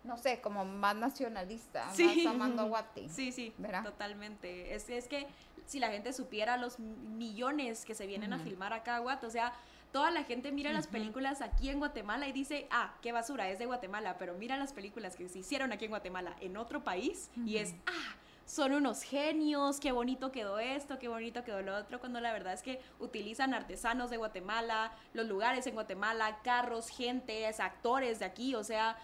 no 0.04 0.18
sé, 0.18 0.42
como 0.42 0.66
más 0.66 0.96
nacionalista, 0.96 1.86
más 1.86 2.26
amando 2.28 2.64
a 2.64 2.66
Guati. 2.66 3.08
Sí, 3.10 3.32
sí, 3.32 3.54
totalmente. 3.84 4.76
Es, 4.76 4.90
es 4.90 5.08
que 5.08 5.28
si 5.66 5.80
la 5.80 5.90
gente 5.90 6.12
supiera 6.12 6.58
los 6.58 6.78
millones 6.80 7.86
que 7.86 7.96
se 7.96 8.06
vienen 8.06 8.34
a 8.34 8.40
filmar 8.40 8.74
acá 8.74 8.98
a 8.98 9.00
Guate, 9.00 9.26
o 9.26 9.30
sea, 9.30 9.54
toda 9.94 10.10
la 10.10 10.24
gente 10.24 10.52
mira 10.52 10.74
las 10.74 10.88
películas 10.88 11.42
aquí 11.42 11.70
en 11.70 11.78
Guatemala 11.78 12.28
y 12.28 12.32
dice, 12.32 12.68
ah, 12.72 12.96
qué 13.04 13.12
basura, 13.12 13.50
es 13.50 13.60
de 13.60 13.68
Guatemala, 13.68 14.18
pero 14.18 14.34
mira 14.34 14.58
las 14.58 14.74
películas 14.74 15.16
que 15.16 15.30
se 15.30 15.40
hicieron 15.40 15.72
aquí 15.72 15.86
en 15.86 15.92
Guatemala, 15.92 16.36
en 16.42 16.58
otro 16.58 16.84
país, 16.84 17.30
y 17.46 17.58
es, 17.58 17.76
ah, 17.86 18.16
son 18.46 18.74
unos 18.74 19.04
genios, 19.04 19.80
qué 19.80 19.92
bonito 19.92 20.32
quedó 20.32 20.58
esto, 20.58 20.98
qué 20.98 21.08
bonito 21.08 21.44
quedó 21.44 21.62
lo 21.62 21.78
otro, 21.78 22.00
cuando 22.00 22.20
la 22.22 22.34
verdad 22.34 22.54
es 22.54 22.64
que 22.64 22.82
utilizan 23.00 23.54
artesanos 23.54 24.10
de 24.10 24.18
Guatemala, 24.18 24.92
los 25.14 25.28
lugares 25.28 25.68
en 25.68 25.76
Guatemala, 25.76 26.40
carros, 26.44 26.90
gente, 26.90 27.46
actores 27.46 28.18
de 28.18 28.26
aquí, 28.26 28.56
o 28.56 28.64
sea, 28.64 28.98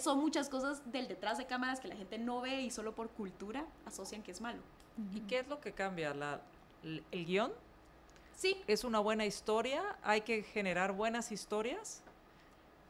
son 0.00 0.20
muchas 0.20 0.48
cosas 0.48 0.92
del 0.92 1.08
detrás 1.08 1.38
de 1.38 1.46
cámaras 1.46 1.80
que 1.80 1.88
la 1.88 1.96
gente 1.96 2.18
no 2.18 2.40
ve 2.40 2.62
y 2.62 2.70
solo 2.70 2.94
por 2.94 3.10
cultura 3.10 3.66
asocian 3.84 4.22
que 4.22 4.30
es 4.30 4.40
malo. 4.40 4.62
¿Y 5.12 5.20
qué 5.22 5.40
es 5.40 5.48
lo 5.48 5.60
que 5.60 5.72
cambia? 5.72 6.14
¿La, 6.14 6.40
¿El 6.84 7.26
guion? 7.26 7.50
Sí. 8.40 8.56
¿Es 8.66 8.84
una 8.84 9.00
buena 9.00 9.26
historia? 9.26 9.82
¿Hay 10.02 10.22
que 10.22 10.42
generar 10.42 10.92
buenas 10.92 11.30
historias? 11.30 12.00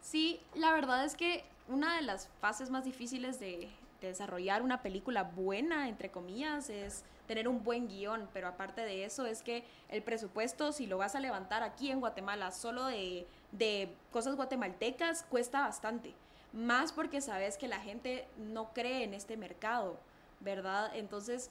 Sí, 0.01 0.41
la 0.55 0.73
verdad 0.73 1.05
es 1.05 1.17
que 1.17 1.43
una 1.67 1.97
de 1.97 2.03
las 2.03 2.29
fases 2.41 2.71
más 2.71 2.85
difíciles 2.85 3.41
de, 3.41 3.69
desarrollar 4.01 4.63
una 4.63 4.81
película 4.81 5.25
buena, 5.25 5.89
entre 5.89 6.11
comillas, 6.11 6.71
es 6.71 7.03
tener 7.27 7.49
un 7.49 7.65
buen 7.65 7.89
guion, 7.89 8.29
pero 8.33 8.47
aparte 8.47 8.81
de 8.83 9.05
eso 9.05 9.27
es 9.27 9.43
que 9.43 9.65
el 9.89 10.05
presupuesto, 10.05 10.73
si 10.73 10.87
lo 10.87 10.99
vas 10.99 11.17
a 11.17 11.21
levantar 11.21 11.65
aquí 11.65 11.91
en 11.91 11.99
Guatemala 11.99 12.53
solo 12.53 12.87
de, 12.87 13.27
de 13.51 13.93
cosas 14.13 14.37
guatemaltecas, 14.37 15.25
cuesta 15.25 15.63
bastante. 15.63 16.15
Más 16.53 16.93
porque 16.93 17.21
sabes 17.21 17.59
que 17.59 17.67
la 17.67 17.81
gente 17.81 18.27
no 18.39 18.73
cree 18.73 19.03
en 19.03 19.15
este 19.15 19.37
mercado, 19.37 19.99
¿verdad? 20.39 20.93
Entonces, 20.95 21.51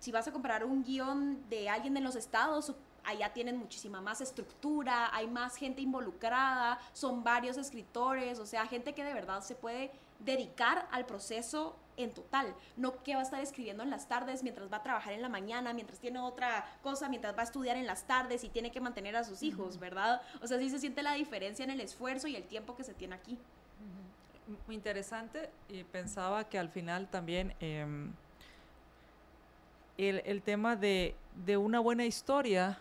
si 0.00 0.10
vas 0.10 0.26
a 0.26 0.32
comprar 0.32 0.64
un 0.64 0.82
guion 0.82 1.48
de 1.48 1.70
alguien 1.70 1.96
en 1.96 2.02
los 2.04 2.16
estados, 2.16 2.74
allá 3.04 3.32
tienen 3.32 3.56
muchísima 3.56 4.00
más 4.00 4.20
estructura, 4.20 5.14
hay 5.14 5.26
más 5.26 5.56
gente 5.56 5.80
involucrada, 5.80 6.78
son 6.92 7.24
varios 7.24 7.56
escritores, 7.56 8.38
o 8.38 8.46
sea, 8.46 8.66
gente 8.66 8.94
que 8.94 9.04
de 9.04 9.14
verdad 9.14 9.42
se 9.42 9.54
puede 9.54 9.90
dedicar 10.20 10.88
al 10.90 11.06
proceso 11.06 11.76
en 11.96 12.12
total, 12.12 12.54
no 12.76 13.02
que 13.02 13.14
va 13.14 13.20
a 13.20 13.24
estar 13.24 13.40
escribiendo 13.40 13.82
en 13.82 13.90
las 13.90 14.08
tardes 14.08 14.42
mientras 14.42 14.72
va 14.72 14.78
a 14.78 14.82
trabajar 14.82 15.12
en 15.12 15.22
la 15.22 15.28
mañana, 15.28 15.74
mientras 15.74 15.98
tiene 15.98 16.18
otra 16.20 16.64
cosa, 16.82 17.08
mientras 17.08 17.36
va 17.36 17.40
a 17.40 17.44
estudiar 17.44 17.76
en 17.76 17.86
las 17.86 18.06
tardes 18.06 18.44
y 18.44 18.48
tiene 18.48 18.70
que 18.70 18.80
mantener 18.80 19.16
a 19.16 19.24
sus 19.24 19.42
hijos, 19.42 19.78
¿verdad? 19.78 20.22
O 20.40 20.46
sea, 20.46 20.58
sí 20.58 20.70
se 20.70 20.78
siente 20.78 21.02
la 21.02 21.14
diferencia 21.14 21.64
en 21.64 21.70
el 21.70 21.80
esfuerzo 21.80 22.28
y 22.28 22.36
el 22.36 22.44
tiempo 22.44 22.76
que 22.76 22.84
se 22.84 22.94
tiene 22.94 23.14
aquí. 23.14 23.38
Muy 24.66 24.74
interesante 24.74 25.50
y 25.68 25.84
pensaba 25.84 26.44
que 26.44 26.58
al 26.58 26.68
final 26.68 27.08
también 27.08 27.54
em, 27.60 28.12
el, 29.98 30.22
el, 30.24 30.42
tema 30.42 30.76
de, 30.76 31.14
de, 31.44 31.56
una 31.56 31.78
buena 31.78 32.04
historia, 32.04 32.78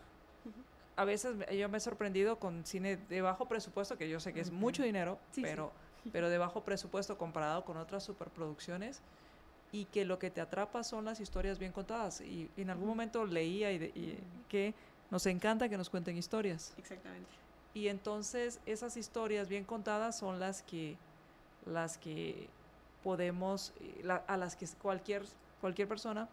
a 0.96 1.06
veces 1.06 1.36
yo 1.58 1.70
me 1.70 1.78
he 1.78 1.82
sorprendido 1.82 2.40
con 2.40 2.66
cine 2.66 2.98
de 2.98 3.22
bajo 3.22 3.48
presupuesto, 3.48 3.98
que 3.98 4.10
yo 4.10 4.20
sé 4.20 4.34
que 4.34 4.42
es 4.42 4.52
mucho 4.52 4.84
dinero, 4.84 5.18
sí, 5.32 5.42
pero, 5.42 5.72
sí. 6.04 6.10
pero 6.12 6.30
de 6.30 6.38
bajo 6.38 6.64
presupuesto 6.64 7.18
comparado 7.18 7.64
con 7.64 7.78
otras 7.78 8.04
superproducciones, 8.04 9.02
y 9.72 9.86
que 9.86 10.04
lo 10.04 10.20
que 10.20 10.30
te 10.30 10.42
atrapa 10.42 10.84
son 10.84 11.06
las 11.06 11.20
historias 11.20 11.58
bien 11.58 11.72
contadas. 11.72 12.22
Y, 12.22 12.50
y 12.58 12.62
en 12.62 12.70
algún 12.70 12.88
momento 12.88 13.26
leía 13.26 13.72
y, 13.72 13.78
de, 13.78 13.86
y 13.88 14.20
que 14.50 14.74
nos 15.10 15.26
encanta 15.26 15.70
que 15.70 15.78
nos 15.78 15.90
cuenten 15.90 16.18
historias. 16.18 16.74
Exactamente. 16.78 17.30
Y 17.74 17.88
entonces 17.88 18.60
esas 18.66 18.98
historias 18.98 19.48
bien 19.48 19.64
contadas 19.64 20.18
son 20.18 20.40
las 20.40 20.62
que 20.62 20.98
las 21.66 21.98
que 21.98 22.50
podemos, 23.04 23.74
la, 24.04 24.18
a 24.28 24.36
las 24.36 24.56
que 24.56 24.68
cualquier, 24.82 25.24
cualquier 25.62 25.88
persona 25.88 26.28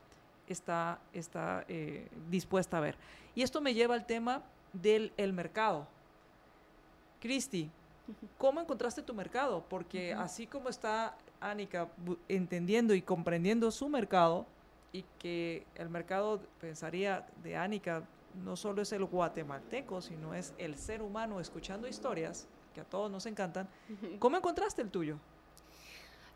está, 0.53 0.99
está 1.13 1.65
eh, 1.69 2.09
dispuesta 2.31 2.79
a 2.79 2.81
ver. 2.81 2.97
Y 3.35 3.43
esto 3.43 3.61
me 3.61 3.75
lleva 3.75 3.95
al 3.95 4.07
tema 4.07 4.43
del 4.73 5.13
el 5.17 5.33
mercado. 5.33 5.87
Cristi, 7.21 7.71
¿cómo 8.37 8.61
encontraste 8.61 9.03
tu 9.03 9.15
mercado? 9.15 9.65
Porque 9.69 10.15
uh 10.15 10.19
-huh. 10.19 10.23
así 10.23 10.47
como 10.47 10.69
está 10.69 11.17
Anika 11.41 11.89
entendiendo 12.29 12.95
y 12.95 13.03
comprendiendo 13.03 13.71
su 13.71 13.89
mercado, 13.89 14.47
y 14.93 15.05
que 15.19 15.67
el 15.75 15.89
mercado, 15.89 16.41
pensaría, 16.61 17.27
de 17.43 17.57
Anika 17.57 18.03
no 18.45 18.57
solo 18.57 18.83
es 18.83 18.93
el 18.93 19.05
guatemalteco, 19.05 20.01
sino 20.01 20.35
es 20.35 20.55
el 20.59 20.77
ser 20.77 21.03
humano 21.03 21.41
escuchando 21.41 21.87
historias, 21.87 22.47
que 22.75 22.81
a 22.81 22.85
todos 22.85 23.11
nos 23.11 23.27
encantan. 23.27 23.69
¿Cómo 24.19 24.37
encontraste 24.37 24.83
el 24.83 24.91
tuyo? 24.91 25.19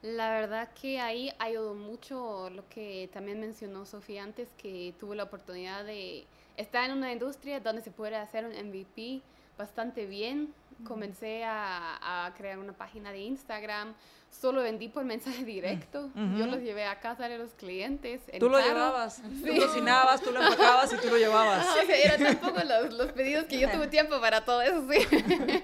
La 0.03 0.31
verdad 0.31 0.69
que 0.75 0.99
ahí 0.99 1.31
ayudó 1.39 1.75
mucho 1.75 2.51
lo 2.51 2.69
que 2.69 3.09
también 3.13 3.39
mencionó 3.39 3.87
Sofía 3.87 4.25
antes, 4.25 4.49
que 4.59 4.93
tuve 4.99 5.15
la 5.15 5.23
oportunidad 5.23 5.85
de 5.85 6.27
estar 6.57 6.91
en 6.91 6.97
una 6.97 7.13
industria 7.13 7.61
donde 7.61 7.83
se 7.83 7.93
puede 7.93 8.17
hacer 8.17 8.45
un 8.45 8.51
MVP 8.51 9.23
bastante 9.57 10.07
bien. 10.07 10.53
Comencé 10.85 11.45
a, 11.45 12.27
a 12.27 12.35
crear 12.35 12.59
una 12.59 12.73
página 12.73 13.13
de 13.13 13.21
Instagram, 13.21 13.95
solo 14.33 14.63
vendí 14.63 14.89
por 14.89 15.05
mensaje 15.05 15.45
directo. 15.45 16.11
Uh 16.15 16.19
-huh. 16.19 16.39
Yo 16.39 16.47
los 16.47 16.61
llevé 16.61 16.87
a 16.87 16.99
casa 17.01 17.29
de 17.29 17.39
los 17.39 17.51
clientes. 17.53 18.21
Tú 18.39 18.49
lo 18.49 18.59
carro. 18.59 18.69
llevabas, 18.69 19.17
sí. 19.17 19.45
tú 19.45 19.57
cocinabas, 19.61 20.23
tú 20.23 20.33
lo 20.33 20.43
empacabas 20.43 20.93
y 20.93 20.97
tú 20.97 21.09
lo 21.09 21.19
llevabas. 21.19 21.67
No, 21.67 21.73
o 21.73 21.87
sea, 21.87 21.97
eran 21.97 22.39
tampoco 22.39 22.61
los, 22.65 22.95
los, 22.95 23.13
pedidos 23.13 23.45
que 23.45 23.61
yo 23.61 23.71
tuve 23.71 23.87
tiempo 23.89 24.21
para 24.21 24.45
todo 24.45 24.63
eso, 24.63 24.87
sí. 24.91 25.07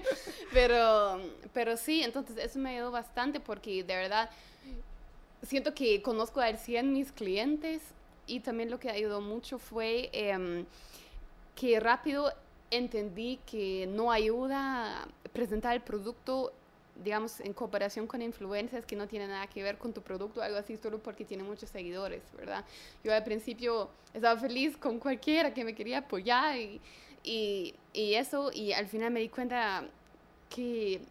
pero, 0.53 1.19
pero 1.53 1.77
sí, 1.77 2.03
entonces 2.03 2.37
eso 2.37 2.59
me 2.59 2.71
ayudó 2.71 2.91
bastante 2.91 3.39
porque 3.39 3.83
de 3.83 3.95
verdad 3.95 4.29
siento 5.41 5.73
que 5.73 6.01
conozco 6.01 6.41
al 6.41 6.57
100 6.57 6.93
mis 6.93 7.11
clientes 7.11 7.81
y 8.27 8.41
también 8.41 8.69
lo 8.69 8.79
que 8.79 8.89
ayudó 8.89 9.21
mucho 9.21 9.57
fue 9.57 10.09
eh, 10.13 10.65
que 11.55 11.79
rápido 11.79 12.31
entendí 12.71 13.39
que 13.45 13.87
no 13.87 14.11
ayuda 14.11 15.07
presentar 15.33 15.75
el 15.75 15.81
producto 15.81 16.51
digamos, 17.03 17.39
en 17.39 17.53
cooperación 17.53 18.07
con 18.07 18.21
influencers 18.21 18.85
que 18.85 18.95
no 18.95 19.07
tienen 19.07 19.29
nada 19.29 19.47
que 19.47 19.63
ver 19.63 19.77
con 19.77 19.93
tu 19.93 20.01
producto, 20.01 20.41
algo 20.41 20.57
así, 20.57 20.77
solo 20.77 20.99
porque 20.99 21.23
tiene 21.23 21.43
muchos 21.43 21.69
seguidores, 21.69 22.21
¿verdad? 22.37 22.65
Yo 23.03 23.13
al 23.13 23.23
principio 23.23 23.89
estaba 24.13 24.39
feliz 24.39 24.75
con 24.77 24.99
cualquiera 24.99 25.53
que 25.53 25.63
me 25.63 25.73
quería 25.73 25.99
apoyar 25.99 26.57
y, 26.57 26.81
y, 27.23 27.73
y 27.93 28.15
eso, 28.15 28.51
y 28.53 28.73
al 28.73 28.87
final 28.87 29.11
me 29.11 29.21
di 29.21 29.29
cuenta 29.29 29.85
que 30.49 31.01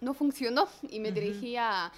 no 0.00 0.14
funcionó 0.14 0.68
y 0.88 1.00
me 1.00 1.08
uh 1.08 1.12
-huh. 1.12 1.14
dirigí 1.14 1.56
a, 1.56 1.92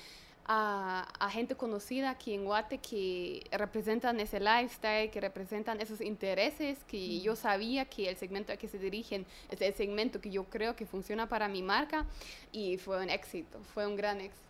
a, 0.48 1.06
a, 1.18 1.30
gente 1.30 1.54
conocida 1.54 2.08
aquí 2.08 2.32
en 2.32 2.46
Guate 2.46 2.78
que 2.78 3.46
representan 3.52 4.18
ese 4.18 4.40
lifestyle, 4.40 5.10
que 5.10 5.20
representan 5.20 5.78
esos 5.80 6.00
intereses 6.00 6.78
que 6.84 6.96
mm. 6.96 7.22
yo 7.22 7.36
sabía 7.36 7.84
que 7.84 8.08
el 8.08 8.16
segmento 8.16 8.52
al 8.52 8.58
que 8.58 8.66
se 8.66 8.78
dirigen 8.78 9.26
es 9.50 9.60
el 9.60 9.74
segmento 9.74 10.20
que 10.22 10.30
yo 10.30 10.44
creo 10.44 10.74
que 10.74 10.86
funciona 10.86 11.28
para 11.28 11.48
mi 11.48 11.62
marca 11.62 12.06
y 12.50 12.78
fue 12.78 13.00
un 13.02 13.10
éxito, 13.10 13.60
fue 13.74 13.86
un 13.86 13.94
gran 13.94 14.22
éxito. 14.22 14.48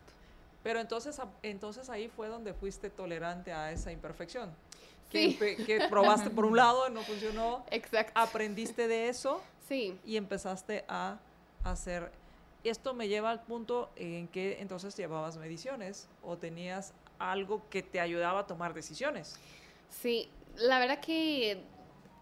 Pero 0.63 0.81
entonces, 0.81 1.21
entonces 1.43 1.91
ahí 1.91 2.09
fue 2.09 2.29
donde 2.29 2.55
fuiste 2.55 2.91
tolerante 2.91 3.53
a 3.53 3.73
esa 3.73 3.91
imperfección. 3.91 4.51
Que, 5.11 5.33
sí. 5.33 5.65
que 5.65 5.89
probaste 5.89 6.31
por 6.31 6.45
un 6.45 6.57
lado, 6.57 6.89
no 6.91 7.03
funcionó. 7.03 7.65
Exacto. 7.71 8.13
Aprendiste 8.15 8.87
de 8.87 9.09
eso. 9.09 9.41
Sí. 9.69 9.99
Y 10.05 10.17
empezaste 10.17 10.85
a 10.87 11.19
hacer 11.65 12.13
esto 12.65 12.95
me 12.95 13.09
lleva 13.09 13.31
al 13.31 13.43
punto 13.43 13.91
en 13.97 14.29
que 14.29 14.61
entonces 14.61 14.97
llevabas 14.97 15.37
mediciones 15.37 16.09
o 16.23 16.37
tenías 16.37 16.93
algo 17.19 17.63
que 17.71 17.83
te 17.83 18.01
ayudaba 18.01 18.41
a 18.41 18.47
tomar 18.47 18.75
decisiones. 18.75 19.39
Sí, 19.89 20.29
la 20.57 20.79
verdad 20.79 21.01
que 21.01 21.63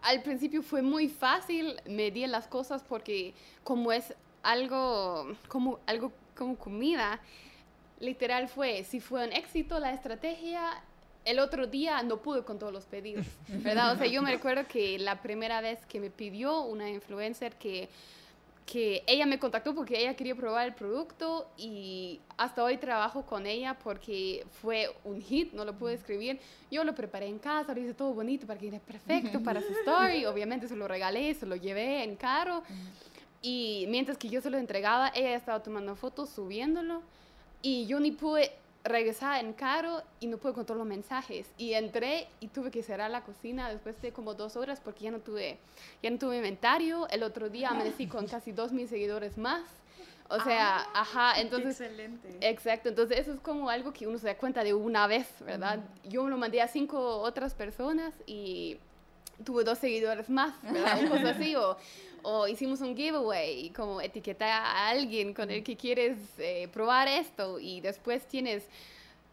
al 0.02 0.22
principio 0.22 0.62
fue 0.62 0.82
muy 0.82 1.08
fácil 1.08 1.80
medir 1.86 2.28
las 2.28 2.46
cosas 2.46 2.82
porque 2.82 3.34
como 3.64 3.92
es 3.92 4.14
algo 4.42 5.26
como 5.48 5.80
algo 5.86 6.12
como 6.36 6.56
comida, 6.56 7.20
literal 7.98 8.48
fue 8.48 8.84
si 8.84 9.00
fue 9.00 9.26
un 9.26 9.32
éxito 9.32 9.78
la 9.80 9.92
estrategia 9.92 10.82
el 11.26 11.40
otro 11.40 11.66
día 11.66 12.02
no 12.04 12.18
pude 12.18 12.44
con 12.44 12.58
todos 12.58 12.72
los 12.72 12.84
pedidos, 12.84 13.26
¿verdad? 13.48 13.92
O 13.92 13.98
sea, 13.98 14.06
yo 14.06 14.22
me 14.22 14.30
recuerdo 14.36 14.66
que 14.68 14.96
la 14.98 15.20
primera 15.22 15.60
vez 15.60 15.84
que 15.86 15.98
me 15.98 16.08
pidió 16.08 16.60
una 16.62 16.88
influencer 16.88 17.56
que 17.56 17.88
que 18.66 19.04
ella 19.06 19.26
me 19.26 19.38
contactó 19.38 19.74
porque 19.76 20.00
ella 20.00 20.14
quería 20.16 20.34
probar 20.34 20.66
el 20.66 20.74
producto 20.74 21.48
y 21.56 22.20
hasta 22.36 22.64
hoy 22.64 22.78
trabajo 22.78 23.24
con 23.24 23.46
ella 23.46 23.78
porque 23.78 24.44
fue 24.60 24.92
un 25.04 25.22
hit, 25.22 25.52
no 25.52 25.64
lo 25.64 25.78
pude 25.78 25.94
escribir. 25.94 26.40
Yo 26.68 26.82
lo 26.82 26.92
preparé 26.92 27.28
en 27.28 27.38
casa, 27.38 27.72
lo 27.72 27.80
hice 27.80 27.94
todo 27.94 28.12
bonito 28.12 28.44
para 28.44 28.58
que 28.58 28.66
era 28.66 28.80
perfecto 28.80 29.40
para 29.40 29.60
su 29.60 29.72
story. 29.72 30.26
Obviamente 30.26 30.66
se 30.66 30.74
lo 30.74 30.88
regalé, 30.88 31.32
se 31.34 31.46
lo 31.46 31.54
llevé 31.54 32.02
en 32.02 32.16
carro. 32.16 32.64
Y 33.40 33.86
mientras 33.88 34.18
que 34.18 34.28
yo 34.28 34.40
se 34.40 34.50
lo 34.50 34.58
entregaba, 34.58 35.12
ella 35.14 35.36
estaba 35.36 35.62
tomando 35.62 35.94
fotos, 35.94 36.30
subiéndolo. 36.30 37.02
Y 37.62 37.86
yo 37.86 38.00
ni 38.00 38.10
pude 38.10 38.50
regresaba 38.86 39.40
en 39.40 39.52
carro 39.52 40.02
y 40.20 40.26
no 40.26 40.38
pude 40.38 40.52
contar 40.52 40.76
los 40.76 40.86
mensajes. 40.86 41.46
Y 41.58 41.74
entré 41.74 42.28
y 42.40 42.48
tuve 42.48 42.70
que 42.70 42.82
cerrar 42.82 43.10
la 43.10 43.22
cocina 43.22 43.68
después 43.70 44.00
de 44.00 44.12
como 44.12 44.34
dos 44.34 44.56
horas 44.56 44.80
porque 44.80 45.04
ya 45.04 45.10
no 45.10 45.20
tuve, 45.20 45.58
ya 46.02 46.10
no 46.10 46.18
tuve 46.18 46.36
inventario. 46.36 47.08
El 47.08 47.22
otro 47.22 47.48
día 47.48 47.70
amanecí 47.70 48.06
con 48.06 48.26
casi 48.28 48.52
dos 48.52 48.72
mil 48.72 48.88
seguidores 48.88 49.36
más. 49.38 49.62
O 50.28 50.40
sea, 50.40 50.78
ah, 50.78 51.02
ajá, 51.02 51.40
entonces... 51.40 51.80
Excelente. 51.80 52.36
Exacto, 52.40 52.88
entonces 52.88 53.18
eso 53.20 53.32
es 53.32 53.40
como 53.40 53.70
algo 53.70 53.92
que 53.92 54.08
uno 54.08 54.18
se 54.18 54.26
da 54.26 54.36
cuenta 54.36 54.64
de 54.64 54.74
una 54.74 55.06
vez, 55.06 55.28
¿verdad? 55.40 55.78
Mm. 55.78 56.08
Yo 56.08 56.28
lo 56.28 56.36
mandé 56.36 56.60
a 56.60 56.66
cinco 56.66 57.18
otras 57.18 57.54
personas 57.54 58.12
y 58.26 58.78
tuve 59.44 59.62
dos 59.62 59.78
seguidores 59.78 60.28
más, 60.28 60.60
¿verdad? 60.62 60.98
O 61.06 61.10
cosas 61.10 61.36
así, 61.36 61.54
o, 61.54 61.76
o, 62.28 62.48
hicimos 62.48 62.80
un 62.80 62.96
giveaway, 62.96 63.70
como 63.70 64.00
etiquetar 64.00 64.48
a 64.50 64.88
alguien 64.88 65.32
con 65.32 65.48
el 65.50 65.62
que 65.62 65.76
quieres 65.76 66.18
eh, 66.38 66.68
probar 66.72 67.06
esto 67.06 67.60
y 67.60 67.80
después 67.80 68.26
tienes 68.26 68.64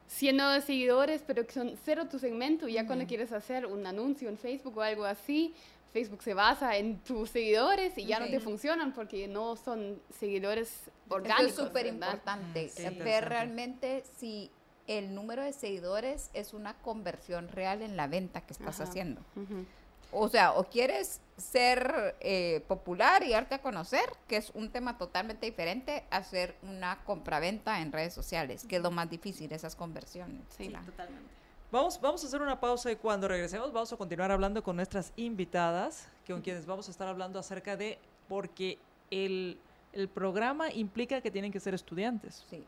100 0.09 0.37
nuevos 0.37 0.63
seguidores, 0.63 1.23
pero 1.25 1.43
que 1.45 1.53
son 1.53 1.75
cero 1.83 2.07
tu 2.07 2.19
segmento, 2.19 2.67
y 2.67 2.73
ya 2.73 2.81
uh 2.81 2.83
-huh. 2.83 2.87
cuando 2.87 3.07
quieres 3.07 3.31
hacer 3.31 3.65
un 3.65 3.87
anuncio 3.87 4.29
en 4.29 4.37
Facebook 4.37 4.77
o 4.77 4.81
algo 4.81 5.05
así, 5.05 5.55
Facebook 5.91 6.21
se 6.21 6.35
basa 6.35 6.77
en 6.77 6.99
tus 6.99 7.31
seguidores 7.31 7.97
y 7.97 8.05
ya 8.05 8.19
no 8.19 8.27
te 8.27 8.39
funcionan 8.39 8.93
porque 8.93 9.27
no 9.27 9.55
son 9.55 9.99
seguidores 10.19 10.89
orgánicos. 11.09 11.53
Eso 11.53 11.61
es 11.61 11.67
súper 11.67 11.87
importante, 11.87 12.69
sí. 12.69 12.83
ver 12.99 13.27
realmente 13.27 14.03
si 14.17 14.51
el 14.87 15.15
número 15.15 15.43
de 15.43 15.53
seguidores 15.53 16.29
es 16.33 16.53
una 16.53 16.75
conversión 16.75 17.47
real 17.47 17.81
en 17.81 17.95
la 17.95 18.07
venta 18.07 18.41
que 18.41 18.53
estás 18.53 18.79
Ajá. 18.79 18.89
haciendo. 18.89 19.21
Uh 19.35 19.41
-huh. 19.41 19.65
O 20.13 20.29
sea, 20.29 20.53
o 20.53 20.65
quieres 20.65 21.21
ser 21.37 22.15
eh, 22.19 22.63
popular 22.67 23.23
y 23.23 23.31
darte 23.31 23.55
a 23.55 23.61
conocer, 23.61 24.05
que 24.27 24.37
es 24.37 24.51
un 24.53 24.69
tema 24.69 24.97
totalmente 24.97 25.45
diferente 25.45 26.03
a 26.11 26.17
hacer 26.17 26.55
una 26.61 27.03
compraventa 27.03 27.81
en 27.81 27.91
redes 27.91 28.13
sociales, 28.13 28.65
que 28.67 28.77
es 28.77 28.81
lo 28.81 28.91
más 28.91 29.09
difícil, 29.09 29.51
esas 29.51 29.75
conversiones. 29.75 30.41
Sí, 30.49 30.69
claro. 30.69 30.85
totalmente. 30.85 31.29
Vamos, 31.71 31.99
vamos 31.99 32.23
a 32.23 32.27
hacer 32.27 32.41
una 32.41 32.59
pausa 32.59 32.91
y 32.91 32.95
cuando 32.95 33.27
regresemos 33.27 33.73
vamos 33.73 33.91
a 33.91 33.97
continuar 33.97 34.31
hablando 34.31 34.61
con 34.61 34.75
nuestras 34.75 35.11
invitadas, 35.15 36.07
con 36.27 36.41
quienes 36.41 36.67
vamos 36.67 36.87
a 36.87 36.91
estar 36.91 37.07
hablando 37.07 37.39
acerca 37.39 37.75
de, 37.75 37.97
porque 38.29 38.77
el, 39.09 39.59
el 39.91 40.07
programa 40.07 40.71
implica 40.71 41.19
que 41.21 41.31
tienen 41.31 41.51
que 41.51 41.59
ser 41.59 41.73
estudiantes. 41.73 42.45
Sí. 42.47 42.63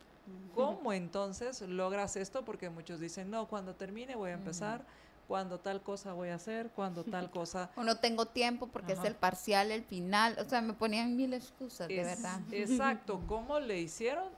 ¿Cómo 0.55 0.91
entonces 0.91 1.61
logras 1.61 2.15
esto? 2.15 2.43
Porque 2.43 2.69
muchos 2.69 2.99
dicen, 2.99 3.29
no, 3.29 3.47
cuando 3.47 3.75
termine 3.75 4.15
voy 4.15 4.31
a 4.31 4.33
empezar, 4.33 4.83
cuando 5.27 5.59
tal 5.59 5.81
cosa 5.81 6.13
voy 6.13 6.29
a 6.29 6.35
hacer, 6.35 6.69
cuando 6.75 7.03
tal 7.03 7.29
cosa... 7.31 7.69
O 7.75 7.83
no 7.83 7.97
tengo 7.97 8.27
tiempo 8.27 8.67
porque 8.67 8.93
es 8.93 9.03
el 9.03 9.15
parcial, 9.15 9.71
el 9.71 9.83
final. 9.83 10.37
O 10.39 10.47
sea, 10.47 10.61
me 10.61 10.73
ponían 10.73 11.15
mil 11.15 11.33
excusas, 11.33 11.87
de 11.87 12.03
verdad. 12.03 12.39
Exacto, 12.51 13.21
¿cómo 13.27 13.59
le 13.59 13.79
hicieron 13.79 14.29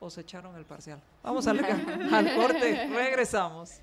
o, 0.00 0.10
se 0.10 0.22
echaron 0.22 0.56
el 0.56 0.64
parcial? 0.64 1.00
Vamos 1.22 1.46
al, 1.46 1.64
al 1.64 2.36
corte, 2.36 2.88
regresamos. 2.88 3.80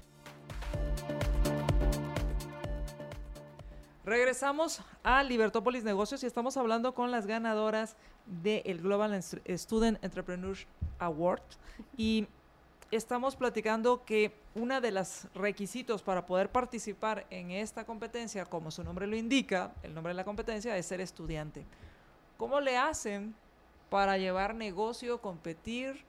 Regresamos 4.09 4.81
a 5.03 5.21
Libertópolis 5.21 5.83
Negocios 5.83 6.23
y 6.23 6.25
estamos 6.25 6.57
hablando 6.57 6.95
con 6.95 7.11
las 7.11 7.27
ganadoras 7.27 7.95
del 8.25 8.81
Global 8.81 9.21
Student 9.21 10.03
Entrepreneur 10.03 10.57
Award 10.97 11.43
y 11.95 12.27
estamos 12.91 13.35
platicando 13.35 14.03
que 14.03 14.33
uno 14.55 14.81
de 14.81 14.91
los 14.91 15.27
requisitos 15.33 16.01
para 16.01 16.25
poder 16.25 16.51
participar 16.51 17.25
en 17.29 17.51
esta 17.51 17.85
competencia, 17.85 18.45
como 18.45 18.71
su 18.71 18.83
nombre 18.83 19.07
lo 19.07 19.15
indica, 19.15 19.73
el 19.83 19.93
nombre 19.93 20.11
de 20.11 20.15
la 20.15 20.23
competencia 20.23 20.75
es 20.77 20.85
ser 20.85 21.01
estudiante. 21.01 21.65
¿Cómo 22.37 22.59
le 22.59 22.77
hacen 22.77 23.35
para 23.89 24.17
llevar 24.17 24.55
negocio, 24.55 25.21
competir 25.21 26.03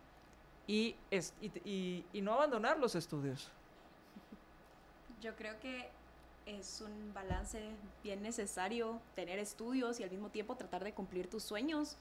y, 0.66 0.96
y 1.42 2.20
no 2.22 2.34
abandonar 2.34 2.78
los 2.78 2.94
estudios? 2.94 3.50
Yo 5.20 5.34
creo 5.36 5.58
que 5.60 5.90
es 6.46 6.80
un 6.80 7.12
balance 7.12 7.60
bien 8.02 8.22
necesario 8.22 9.00
tener 9.14 9.38
estudios 9.38 10.00
y 10.00 10.04
al 10.04 10.10
mismo 10.10 10.30
tiempo 10.30 10.56
tratar 10.56 10.84
de 10.84 10.92
cumplir 10.92 11.28
tus 11.28 11.42
sueños. 11.42 11.96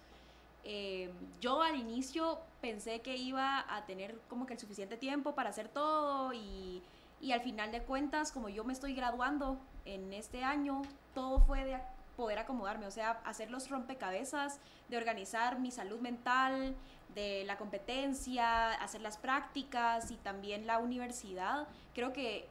Eh, 0.63 1.11
yo 1.39 1.61
al 1.61 1.75
inicio 1.75 2.39
pensé 2.61 3.01
que 3.01 3.15
iba 3.15 3.65
a 3.73 3.85
tener 3.85 4.19
como 4.29 4.45
que 4.45 4.53
el 4.53 4.59
suficiente 4.59 4.97
tiempo 4.97 5.33
para 5.33 5.49
hacer 5.49 5.69
todo 5.69 6.33
y, 6.33 6.81
y 7.21 7.31
al 7.31 7.41
final 7.41 7.71
de 7.71 7.81
cuentas, 7.81 8.31
como 8.31 8.49
yo 8.49 8.63
me 8.63 8.73
estoy 8.73 8.93
graduando 8.93 9.57
en 9.85 10.13
este 10.13 10.43
año, 10.43 10.81
todo 11.13 11.39
fue 11.39 11.63
de 11.63 11.77
poder 12.15 12.39
acomodarme, 12.39 12.85
o 12.85 12.91
sea, 12.91 13.11
hacer 13.23 13.49
los 13.49 13.69
rompecabezas, 13.69 14.59
de 14.89 14.97
organizar 14.97 15.59
mi 15.59 15.71
salud 15.71 15.99
mental, 16.01 16.75
de 17.15 17.43
la 17.45 17.57
competencia, 17.57 18.73
hacer 18.73 19.01
las 19.01 19.17
prácticas 19.17 20.11
y 20.11 20.15
también 20.17 20.67
la 20.67 20.79
universidad. 20.79 21.67
Creo 21.93 22.11
que 22.11 22.47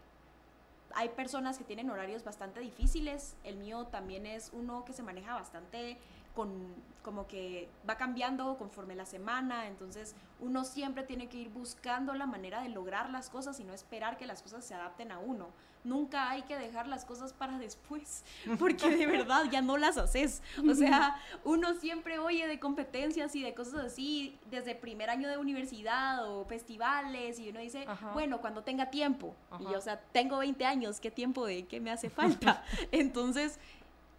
hay 0.95 1.11
personas 1.11 1.59
que 1.59 1.65
tienen 1.65 1.91
horarios 1.91 2.25
bastante 2.25 2.61
difíciles. 2.61 3.37
El 3.45 3.57
mío 3.57 3.87
también 3.87 4.27
es 4.27 4.51
uno 4.53 4.85
que 4.85 4.93
se 4.93 5.03
maneja 5.03 5.35
bastante 5.35 5.99
con 6.35 6.75
como 7.03 7.27
que 7.27 7.69
va 7.89 7.97
cambiando 7.97 8.57
conforme 8.59 8.95
la 8.95 9.07
semana, 9.07 9.67
entonces 9.67 10.15
uno 10.41 10.65
siempre 10.65 11.03
tiene 11.05 11.29
que 11.29 11.39
ir 11.39 11.49
buscando 11.49 12.15
la 12.15 12.27
manera 12.27 12.63
de 12.63 12.69
lograr 12.69 13.11
las 13.11 13.31
cosas 13.31 13.59
y 13.61 13.65
no 13.65 13.73
esperar 13.73 14.17
que 14.17 14.27
las 14.27 14.43
cosas 14.43 14.65
se 14.65 14.75
adapten 14.75 15.13
a 15.13 15.19
uno. 15.19 15.49
Nunca 15.85 16.29
hay 16.29 16.43
que 16.43 16.59
dejar 16.59 16.89
las 16.89 17.05
cosas 17.05 17.33
para 17.33 17.59
después, 17.59 18.25
porque 18.59 18.95
de 18.97 19.07
verdad 19.19 19.45
ya 19.51 19.63
no 19.63 19.77
las 19.77 19.97
haces. 19.97 20.43
O 20.69 20.75
sea, 20.75 21.17
uno 21.45 21.75
siempre 21.75 22.19
oye 22.19 22.47
de 22.47 22.59
competencias 22.59 23.35
y 23.37 23.43
de 23.43 23.55
cosas 23.55 23.87
así 23.87 24.37
desde 24.51 24.75
primer 24.75 25.09
año 25.09 25.29
de 25.29 25.39
universidad 25.39 26.29
o 26.29 26.45
festivales 26.45 27.39
y 27.39 27.51
uno 27.51 27.61
dice, 27.61 27.85
Ajá. 27.87 28.13
bueno, 28.13 28.41
cuando 28.41 28.63
tenga 28.63 28.91
tiempo. 28.91 29.35
Y 29.61 29.67
Ajá. 29.67 29.79
o 29.79 29.81
sea, 29.81 30.01
tengo 30.13 30.39
20 30.39 30.65
años, 30.65 31.01
¿qué 31.01 31.11
tiempo 31.11 31.47
de 31.47 31.65
qué 31.67 31.81
me 31.81 31.91
hace 31.91 32.11
falta? 32.11 32.65
Entonces, 32.93 33.59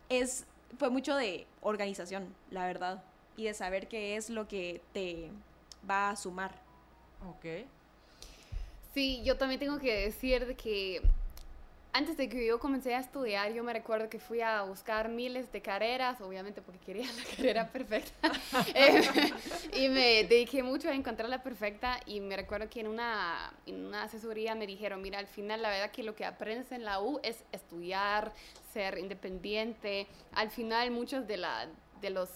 es 0.07 0.45
fue 0.77 0.89
mucho 0.89 1.15
de 1.15 1.47
organización, 1.61 2.33
la 2.51 2.65
verdad, 2.65 3.03
y 3.35 3.45
de 3.45 3.53
saber 3.53 3.87
qué 3.87 4.15
es 4.15 4.29
lo 4.29 4.47
que 4.47 4.81
te 4.93 5.31
va 5.89 6.09
a 6.09 6.15
sumar. 6.15 6.55
Ok. 7.27 7.65
Sí, 8.93 9.21
yo 9.23 9.37
también 9.37 9.59
tengo 9.59 9.79
que 9.79 10.05
decir 10.05 10.45
de 10.45 10.55
que 10.55 11.01
antes 11.91 12.17
de 12.17 12.29
que 12.29 12.45
yo 12.45 12.59
comencé 12.59 12.93
a 12.93 12.99
estudiar, 12.99 13.51
yo 13.51 13.63
me 13.63 13.73
recuerdo 13.73 14.09
que 14.09 14.19
fui 14.19 14.41
a 14.41 14.61
buscar 14.61 15.09
miles 15.09 15.51
de 15.51 15.61
carreras, 15.61 16.21
obviamente 16.21 16.61
porque 16.61 16.79
quería 16.79 17.07
la 17.11 17.23
carrera 17.35 17.67
perfecta, 17.67 18.31
Eh, 18.75 19.01
y 19.73 19.89
me 19.89 20.23
dediqué 20.25 20.63
mucho 20.63 20.89
a 20.89 20.93
encontrar 20.93 21.29
la 21.29 21.41
perfecta 21.41 21.99
y 22.05 22.19
me 22.19 22.35
recuerdo 22.35 22.69
que 22.69 22.81
en 22.81 22.87
una, 22.87 23.53
en 23.65 23.85
una 23.85 24.03
asesoría 24.03 24.53
me 24.55 24.67
dijeron, 24.67 25.01
mira, 25.01 25.19
al 25.19 25.27
final 25.27 25.61
la 25.61 25.69
verdad 25.69 25.91
que 25.91 26.03
lo 26.03 26.15
que 26.15 26.25
aprendes 26.25 26.71
en 26.71 26.83
la 26.83 27.01
U 27.01 27.19
es 27.23 27.43
estudiar, 27.51 28.31
ser 28.73 28.97
independiente, 28.97 30.07
al 30.33 30.51
final 30.51 30.91
muchos 30.91 31.27
de, 31.27 31.37
la, 31.37 31.67
de, 32.01 32.09
los, 32.09 32.29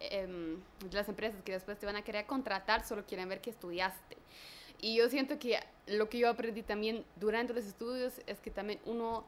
em, 0.00 0.60
de 0.84 0.96
las 0.96 1.08
empresas 1.08 1.42
que 1.42 1.52
después 1.52 1.78
te 1.78 1.86
van 1.86 1.96
a 1.96 2.02
querer 2.02 2.26
contratar 2.26 2.86
solo 2.86 3.04
quieren 3.06 3.28
ver 3.28 3.40
que 3.40 3.50
estudiaste. 3.50 4.16
Y 4.80 4.96
yo 4.96 5.08
siento 5.08 5.38
que 5.38 5.58
lo 5.86 6.08
que 6.08 6.18
yo 6.18 6.28
aprendí 6.28 6.62
también 6.62 7.04
durante 7.16 7.52
los 7.52 7.64
estudios 7.64 8.12
es 8.26 8.38
que 8.38 8.50
también 8.50 8.78
uno, 8.86 9.24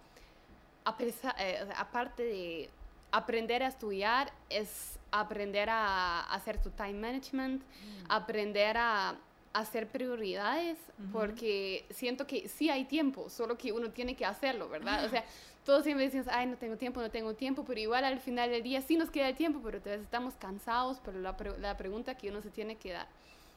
a 0.85 0.97
eh, 1.39 1.67
aparte 1.77 2.23
de 2.23 2.71
aprender 3.13 3.63
a 3.63 3.67
estudiar, 3.69 4.33
es 4.49 4.99
aprender 5.11 5.69
a 5.71 6.21
hacer 6.33 6.63
tu 6.63 6.71
time 6.71 6.95
management, 6.95 7.63
aprender 8.09 8.77
a 8.77 9.17
hacer 9.53 9.89
prioridades, 9.89 10.79
Ujú. 10.99 11.11
porque 11.13 11.85
siento 11.91 12.25
que 12.29 12.49
sí 12.49 12.71
hay 12.71 12.85
tiempo, 12.85 13.29
solo 13.29 13.59
que 13.59 13.73
uno 13.73 13.91
tiene 13.91 14.15
que 14.15 14.25
hacerlo, 14.25 14.69
¿verdad? 14.69 15.05
O 15.05 15.09
sea, 15.09 15.25
todos 15.65 15.83
siempre 15.83 16.05
decimos, 16.05 16.29
ay, 16.31 16.47
no 16.47 16.57
tengo 16.57 16.77
tiempo, 16.77 17.01
no 17.01 17.11
tengo 17.11 17.35
tiempo, 17.35 17.65
pero 17.65 17.81
igual 17.81 18.05
al 18.05 18.21
final 18.21 18.49
del 18.51 18.63
día 18.63 18.81
sí 18.81 18.97
nos 18.97 19.11
queda 19.11 19.29
el 19.29 19.35
tiempo, 19.35 19.59
pero 19.65 19.79
a 19.79 19.81
veces 19.81 20.03
estamos 20.03 20.35
cansados, 20.35 21.01
pero 21.05 21.19
la, 21.19 21.37
pre- 21.37 21.59
la 21.59 21.77
pregunta 21.77 22.17
que 22.17 22.31
uno 22.31 22.41
se 22.41 22.51
tiene 22.51 22.77
que, 22.77 22.93
dar, 22.93 23.09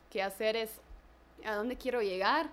que 0.09 0.23
hacer 0.23 0.55
es, 0.55 0.71
¿a 1.45 1.55
dónde 1.55 1.77
quiero 1.77 2.01
llegar? 2.01 2.49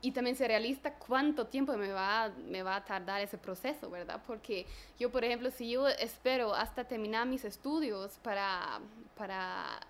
Y 0.00 0.12
también 0.12 0.36
ser 0.36 0.48
realista, 0.48 0.92
¿cuánto 0.92 1.46
tiempo 1.46 1.74
me 1.78 1.90
va, 1.90 2.30
me 2.46 2.62
va 2.62 2.76
a 2.76 2.84
tardar 2.84 3.22
ese 3.22 3.38
proceso, 3.38 3.88
verdad? 3.88 4.20
Porque 4.26 4.66
yo, 4.98 5.10
por 5.10 5.24
ejemplo, 5.24 5.50
si 5.50 5.70
yo 5.70 5.88
espero 5.88 6.54
hasta 6.54 6.84
terminar 6.84 7.26
mis 7.26 7.44
estudios 7.44 8.18
para, 8.22 8.80
para 9.16 9.80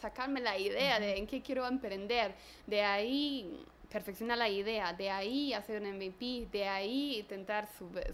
sacarme 0.00 0.40
la 0.40 0.58
idea 0.58 0.98
de 0.98 1.16
en 1.16 1.28
qué 1.28 1.42
quiero 1.42 1.64
emprender, 1.66 2.34
de 2.66 2.82
ahí 2.82 3.64
perfeccionar 3.96 4.36
la 4.36 4.50
idea, 4.50 4.92
de 4.92 5.08
ahí 5.08 5.54
hacer 5.54 5.80
un 5.80 5.86
MVP, 5.88 6.48
de 6.52 6.68
ahí 6.68 7.18
intentar 7.20 7.66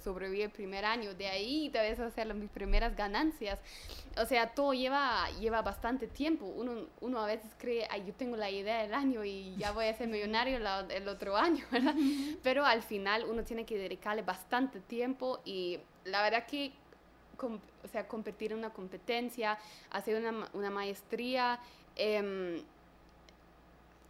sobrevivir 0.04 0.42
el 0.44 0.50
primer 0.50 0.84
año, 0.84 1.12
de 1.12 1.26
ahí 1.26 1.70
tal 1.70 1.82
vez 1.88 1.98
hacer 1.98 2.28
las- 2.28 2.36
mis 2.36 2.50
primeras 2.50 2.94
ganancias. 2.94 3.58
O 4.16 4.24
sea, 4.24 4.54
todo 4.54 4.74
lleva, 4.74 5.28
lleva 5.40 5.60
bastante 5.60 6.06
tiempo. 6.06 6.46
Uno, 6.46 6.86
uno 7.00 7.18
a 7.18 7.26
veces 7.26 7.50
cree, 7.58 7.88
ay, 7.90 8.04
yo 8.06 8.12
tengo 8.14 8.36
la 8.36 8.48
idea 8.48 8.80
del 8.82 8.94
año 8.94 9.24
y 9.24 9.56
ya 9.56 9.72
voy 9.72 9.86
a 9.86 9.94
ser 9.94 10.06
millonario 10.06 10.60
la- 10.60 10.86
el 10.88 11.08
otro 11.08 11.36
año, 11.36 11.64
¿verdad? 11.72 11.96
Pero 12.44 12.64
al 12.64 12.82
final 12.82 13.24
uno 13.28 13.42
tiene 13.42 13.64
que 13.64 13.76
dedicarle 13.76 14.22
bastante 14.22 14.78
tiempo 14.78 15.40
y 15.44 15.80
la 16.04 16.22
verdad 16.22 16.46
que 16.46 16.70
o 17.40 17.88
sea, 17.88 18.06
competir 18.06 18.52
en 18.52 18.58
una 18.58 18.70
competencia, 18.70 19.58
hacer 19.90 20.14
una, 20.16 20.48
una 20.52 20.70
maestría, 20.70 21.58
em, 21.96 22.62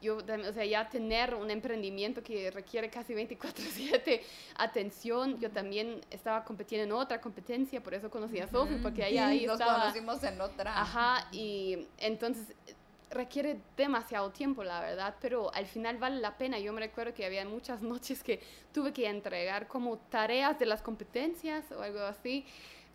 yo, 0.02 0.18
o 0.18 0.52
sea, 0.52 0.64
ya 0.66 0.88
tener 0.90 1.34
un 1.34 1.50
emprendimiento 1.50 2.22
que 2.22 2.50
requiere 2.50 2.90
casi 2.90 3.14
24/7 3.14 4.20
atención. 4.56 5.38
Yo 5.40 5.50
también 5.50 6.00
estaba 6.10 6.44
compitiendo 6.44 6.84
en 6.84 6.92
otra 7.00 7.20
competencia, 7.20 7.82
por 7.82 7.94
eso 7.94 8.10
conocí 8.10 8.38
a 8.40 8.48
Sofi, 8.48 8.74
porque 8.82 9.04
ahí 9.04 9.38
Sí, 9.40 9.46
nos 9.46 9.60
estaba... 9.60 9.80
conocimos 9.80 10.22
en 10.24 10.40
otra. 10.40 10.78
Ajá, 10.78 11.28
y 11.32 11.86
entonces 11.98 12.54
requiere 13.10 13.60
demasiado 13.76 14.30
tiempo, 14.30 14.64
la 14.64 14.80
verdad, 14.80 15.14
pero 15.20 15.52
al 15.54 15.66
final 15.66 15.98
vale 15.98 16.20
la 16.20 16.36
pena. 16.38 16.58
Yo 16.58 16.72
me 16.72 16.80
recuerdo 16.80 17.12
que 17.14 17.24
había 17.26 17.44
muchas 17.44 17.82
noches 17.92 18.22
que 18.22 18.40
tuve 18.72 18.92
que 18.92 19.06
entregar 19.06 19.68
como 19.68 19.98
tareas 19.98 20.58
de 20.58 20.66
las 20.66 20.82
competencias 20.82 21.70
o 21.72 21.82
algo 21.82 22.00
así, 22.00 22.44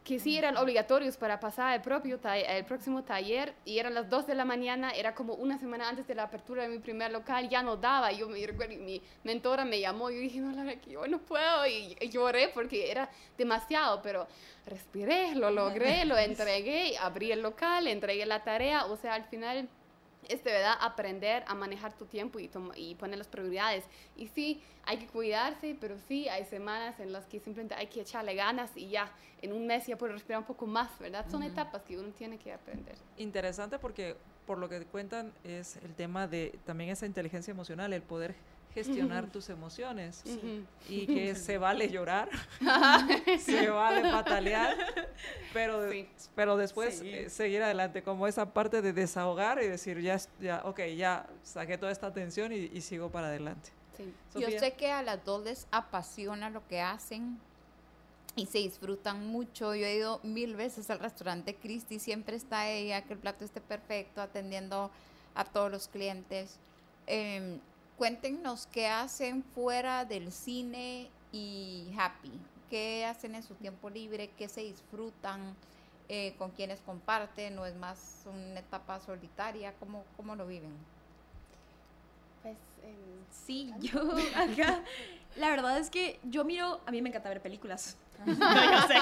que 0.08 0.20
sí 0.20 0.38
eran 0.38 0.56
obligatorios 0.56 1.18
para 1.18 1.38
pasar 1.38 1.76
el, 1.76 1.82
propio 1.82 2.18
el 2.24 2.64
próximo 2.64 3.04
taller 3.04 3.54
y 3.66 3.78
eran 3.78 3.94
las 3.94 4.10
2 4.10 4.26
de 4.26 4.36
la 4.36 4.46
mañana, 4.46 4.92
era 4.92 5.14
como 5.14 5.34
una 5.34 5.60
semana 5.60 5.90
antes 5.90 6.08
de 6.08 6.16
la 6.16 6.24
apertura 6.24 6.64
de 6.64 6.70
mi 6.70 6.80
primer 6.80 7.12
local, 7.12 7.50
ya 7.50 7.62
no 7.62 7.76
daba. 7.76 8.14
Yo 8.14 8.30
me 8.30 8.40
mi 8.78 9.02
mentora 9.26 9.66
me 9.66 9.82
llamó 9.82 10.10
y 10.10 10.16
yo 10.16 10.22
dije, 10.22 10.40
no, 10.40 10.54
la 10.54 10.64
verdad 10.64 10.82
que 10.82 10.92
yo 10.92 11.06
no 11.08 11.20
puedo, 11.20 11.68
y, 11.68 11.98
y 12.00 12.10
lloré 12.10 12.48
porque 12.54 12.90
era 12.90 13.10
demasiado, 13.38 14.02
pero 14.02 14.28
respiré, 14.66 15.36
lo 15.36 15.52
logré, 15.52 16.06
lo 16.06 16.18
entregué, 16.18 16.98
abrí 16.98 17.34
el 17.34 17.42
local, 17.42 17.86
entregué 17.88 18.26
la 18.26 18.46
tarea, 18.46 18.86
o 18.86 18.96
sea, 18.96 19.14
al 19.14 19.26
final 19.26 19.68
es 20.30 20.44
de 20.44 20.52
verdad 20.52 20.76
aprender 20.82 21.44
a 21.48 21.56
manejar 21.56 21.98
tu 21.98 22.06
tiempo 22.06 22.40
y, 22.40 22.50
y 22.76 22.96
poner 22.96 23.18
las 23.18 23.28
prioridades. 23.28 23.86
Y 24.16 24.28
sí, 24.28 24.62
hay 24.86 24.98
que 24.98 25.08
cuidarse, 25.08 25.78
pero 25.80 25.98
sí, 26.08 26.30
hay 26.30 26.46
semanas 26.46 27.00
en 27.00 27.12
las 27.12 27.26
que 27.26 27.40
simplemente 27.40 27.76
hay 27.76 27.88
que 27.88 28.02
echarle 28.02 28.36
ganas 28.36 28.72
y 28.76 28.90
ya, 28.90 29.12
en 29.42 29.54
un 29.54 29.68
mes 29.68 29.86
ya 29.88 29.98
puedo 29.98 30.14
respirar 30.14 30.40
un 30.40 30.48
poco 30.48 30.66
más, 30.66 30.98
¿verdad? 31.00 31.26
Son 31.30 31.44
etapas 31.44 31.82
que 31.84 31.98
uno 31.98 32.10
tiene 32.14 32.38
que 32.38 32.54
aprender. 32.54 32.96
Interesante 33.18 33.80
porque 33.80 34.16
por 34.46 34.58
lo 34.58 34.70
que 34.70 34.86
cuentan 34.86 35.34
es 35.44 35.76
el 35.78 35.94
tema 35.94 36.28
de 36.28 36.58
también 36.66 36.90
esa 36.90 37.06
inteligencia 37.06 37.52
emocional, 37.52 37.92
el 37.92 38.02
poder 38.02 38.36
gestionar 38.84 39.26
tus 39.32 39.50
emociones 39.50 40.22
Ujú. 40.26 40.64
y 40.88 41.08
que 41.08 41.34
se 41.36 41.58
vale 41.58 41.90
llorar, 41.90 42.30
se 43.40 43.70
vale 43.70 44.02
patalear, 44.12 44.76
pero, 45.54 45.90
Sí. 45.92 46.08
pero 46.36 46.58
después 46.58 47.00
Sí. 47.00 47.10
eh, 47.10 47.30
seguir 47.30 47.64
adelante, 47.64 48.04
como 48.04 48.28
esa 48.28 48.54
parte 48.54 48.82
de 48.84 48.94
desahogar 48.94 49.62
y 49.64 49.68
decir, 49.68 50.00
ya, 50.02 50.20
ya 50.40 50.62
ok, 50.66 50.80
ya 50.96 51.26
saqué 51.44 51.78
toda 51.78 51.92
esta 51.92 52.14
tensión 52.14 52.54
y, 52.54 52.70
y 52.72 52.82
sigo 52.82 53.10
para 53.10 53.28
adelante. 53.28 53.70
Sí. 53.98 54.14
Yo 54.40 54.48
sé 54.60 54.74
que 54.74 54.92
a 54.92 55.02
las 55.02 55.26
dos 55.26 55.44
les 55.44 55.66
apasiona 55.72 56.52
lo 56.52 56.62
que 56.68 56.80
hacen 56.82 57.40
y 58.36 58.46
se 58.46 58.60
disfrutan 58.60 59.26
mucho. 59.26 59.74
Yo 59.74 59.86
he 59.88 59.96
ido 59.96 60.20
mil 60.22 60.56
veces 60.56 60.92
al 60.92 61.00
restaurante 61.00 61.56
Christie, 61.56 61.98
siempre 62.00 62.36
está 62.36 62.70
ella, 62.70 63.02
que 63.02 63.14
el 63.14 63.20
plato 63.20 63.44
esté 63.44 63.60
perfecto, 63.60 64.22
atendiendo 64.22 64.92
a 65.34 65.44
todos 65.46 65.72
los 65.72 65.88
clientes. 65.88 66.60
Em, 67.08 67.60
cuéntenos 67.98 68.68
qué 68.68 68.88
hacen 68.88 69.44
fuera 69.44 70.06
del 70.06 70.32
cine 70.32 71.10
y 71.32 71.92
Happy. 71.98 72.32
¿Qué 72.70 73.06
hacen 73.06 73.36
en 73.36 73.44
su 73.44 73.56
tiempo 73.56 73.90
libre? 73.90 74.30
¿Qué 74.38 74.48
se 74.48 74.62
disfrutan? 74.62 75.56
Eh, 76.10 76.36
¿Con 76.38 76.52
quienes 76.52 76.80
comparten? 76.82 77.58
¿O 77.60 77.66
es 77.66 77.76
más 77.76 78.24
una 78.26 78.60
etapa 78.60 79.00
solitaria? 79.00 79.74
¿Cómo, 79.80 80.04
cómo 80.16 80.36
lo 80.36 80.48
viven? 80.48 80.72
Pues, 82.44 82.58
em, 82.84 83.18
Sí, 83.46 83.74
yo 83.80 84.02
acá. 84.36 84.84
La 85.36 85.50
verdad 85.50 85.78
es 85.78 85.90
que 85.90 86.20
yo 86.24 86.44
miro. 86.44 86.82
A 86.86 86.92
mí 86.92 87.02
me 87.02 87.10
encanta 87.10 87.30
ver 87.30 87.42
películas. 87.42 87.98
No, 88.26 88.72
yo 88.72 88.88
sé 88.88 88.96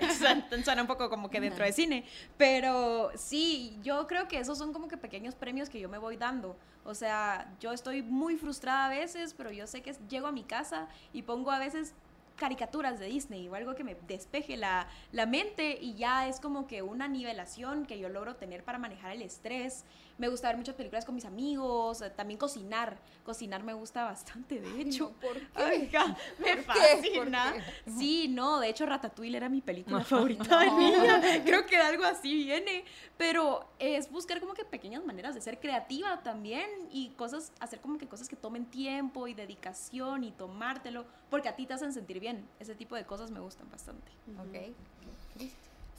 que 0.00 0.14
suena, 0.14 0.64
suena 0.64 0.82
un 0.82 0.88
poco 0.88 1.08
como 1.08 1.30
que 1.30 1.40
dentro 1.40 1.64
de 1.64 1.72
cine. 1.72 2.04
Pero 2.36 3.10
sí, 3.16 3.78
yo 3.82 4.06
creo 4.06 4.28
que 4.28 4.38
esos 4.38 4.58
son 4.58 4.72
como 4.72 4.88
que 4.88 4.96
pequeños 4.96 5.34
premios 5.34 5.68
que 5.68 5.80
yo 5.80 5.88
me 5.88 5.98
voy 5.98 6.16
dando. 6.16 6.56
O 6.84 6.94
sea, 6.94 7.52
yo 7.60 7.72
estoy 7.72 8.02
muy 8.02 8.36
frustrada 8.36 8.86
a 8.86 8.88
veces, 8.88 9.34
pero 9.34 9.50
yo 9.50 9.66
sé 9.66 9.82
que 9.82 9.94
llego 10.08 10.26
a 10.26 10.32
mi 10.32 10.42
casa 10.42 10.88
y 11.12 11.22
pongo 11.22 11.50
a 11.50 11.58
veces 11.58 11.94
caricaturas 12.36 12.98
de 12.98 13.06
Disney 13.06 13.48
o 13.48 13.54
algo 13.54 13.74
que 13.74 13.84
me 13.84 13.94
despeje 14.08 14.56
la, 14.56 14.88
la 15.12 15.26
mente 15.26 15.78
y 15.80 15.94
ya 15.94 16.26
es 16.26 16.40
como 16.40 16.66
que 16.66 16.82
una 16.82 17.06
nivelación 17.06 17.86
que 17.86 17.98
yo 17.98 18.08
logro 18.08 18.36
tener 18.36 18.64
para 18.64 18.78
manejar 18.78 19.12
el 19.12 19.22
estrés. 19.22 19.84
Me 20.18 20.28
gusta 20.28 20.48
ver 20.48 20.56
muchas 20.56 20.74
películas 20.74 21.04
con 21.04 21.14
mis 21.14 21.24
amigos, 21.24 22.02
eh, 22.02 22.10
también 22.10 22.38
cocinar. 22.38 22.98
Cocinar 23.24 23.62
me 23.62 23.72
gusta 23.72 24.04
bastante, 24.04 24.60
de 24.60 24.80
hecho. 24.80 25.12
¿Por 25.20 25.34
qué? 25.38 25.96
Ajá, 25.96 26.16
me 26.38 26.56
¿Por 26.56 26.64
fascina. 26.64 27.54
qué? 27.84 27.90
Sí, 27.90 28.28
no, 28.28 28.60
de 28.60 28.68
hecho 28.68 28.86
Ratatouille 28.86 29.36
era 29.36 29.48
mi 29.48 29.60
película 29.60 30.04
favorita 30.04 30.58
de 30.60 30.70
niña. 30.70 31.20
Creo 31.44 31.66
que 31.66 31.76
de 31.76 31.82
algo 31.82 32.04
así 32.04 32.34
viene. 32.34 32.84
Pero 33.16 33.68
es 33.78 34.10
buscar 34.10 34.40
como 34.40 34.54
que 34.54 34.64
pequeñas 34.64 35.04
maneras 35.04 35.34
de 35.34 35.40
ser 35.40 35.60
creativa 35.60 36.22
también 36.22 36.68
y 36.90 37.10
cosas, 37.10 37.52
hacer 37.60 37.80
como 37.80 37.98
que 37.98 38.06
cosas 38.08 38.28
que 38.28 38.36
tomen 38.36 38.66
tiempo 38.66 39.28
y 39.28 39.34
dedicación 39.34 40.24
y 40.24 40.32
tomártelo, 40.32 41.06
porque 41.30 41.48
a 41.48 41.56
ti 41.56 41.66
te 41.66 41.74
hacen 41.74 41.92
sentir 41.92 42.18
bien. 42.20 42.48
Ese 42.58 42.74
tipo 42.74 42.96
de 42.96 43.04
cosas 43.04 43.30
me 43.30 43.40
gustan 43.40 43.70
bastante. 43.70 44.10
Ok. 44.38 44.72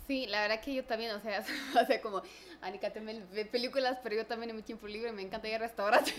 Sí, 0.07 0.25
la 0.27 0.41
verdad 0.41 0.59
que 0.59 0.73
yo 0.73 0.83
también, 0.83 1.11
o 1.11 1.19
sea, 1.21 1.43
o 1.81 1.85
sea 1.85 2.01
como 2.01 2.21
Anika 2.61 2.91
también 2.91 3.25
ve 3.33 3.45
películas, 3.45 3.97
pero 4.03 4.15
yo 4.15 4.25
también 4.25 4.49
en 4.49 4.55
mi 4.57 4.63
tiempo 4.63 4.87
libre 4.87 5.11
me 5.11 5.21
encanta 5.21 5.47
ir 5.47 5.55
a 5.55 5.59
restaurantes. 5.59 6.13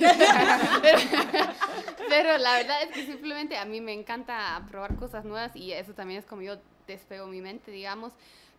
pero, 0.83 0.99
pero 2.09 2.39
la 2.39 2.57
verdad 2.57 2.83
es 2.83 2.91
que 2.91 3.07
simplemente 3.07 3.57
a 3.57 3.65
mí 3.65 3.81
me 3.81 3.93
encanta 3.93 4.65
probar 4.71 4.97
cosas 4.97 5.25
nuevas 5.25 5.55
y 5.55 5.73
eso 5.73 5.93
también 5.93 6.21
es 6.21 6.27
como 6.27 6.43
yo 6.43 6.57
despego 6.87 7.27
mi 7.27 7.41
mente, 7.41 7.71
digamos. 7.71 8.13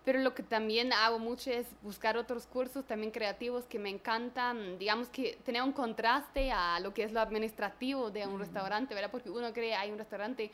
Pero 0.04 0.20
lo 0.20 0.36
que 0.36 0.44
también 0.44 0.94
hago 0.94 1.18
mucho 1.18 1.50
es 1.50 1.66
buscar 1.82 2.16
otros 2.16 2.46
cursos 2.46 2.86
también 2.86 3.12
creativos 3.12 3.66
que 3.66 3.80
me 3.80 3.90
encantan, 3.90 4.78
digamos 4.78 5.10
que 5.10 5.40
tener 5.44 5.64
un 5.64 5.72
contraste 5.72 6.52
a 6.52 6.80
lo 6.80 6.94
que 6.94 7.04
es 7.04 7.12
lo 7.12 7.20
administrativo 7.20 8.12
de 8.12 8.28
un 8.28 8.38
restaurante, 8.40 8.94
¿verdad? 8.94 9.10
Porque 9.10 9.32
uno 9.32 9.52
cree, 9.52 9.74
hay 9.74 9.92
un 9.92 9.98
restaurante 9.98 10.52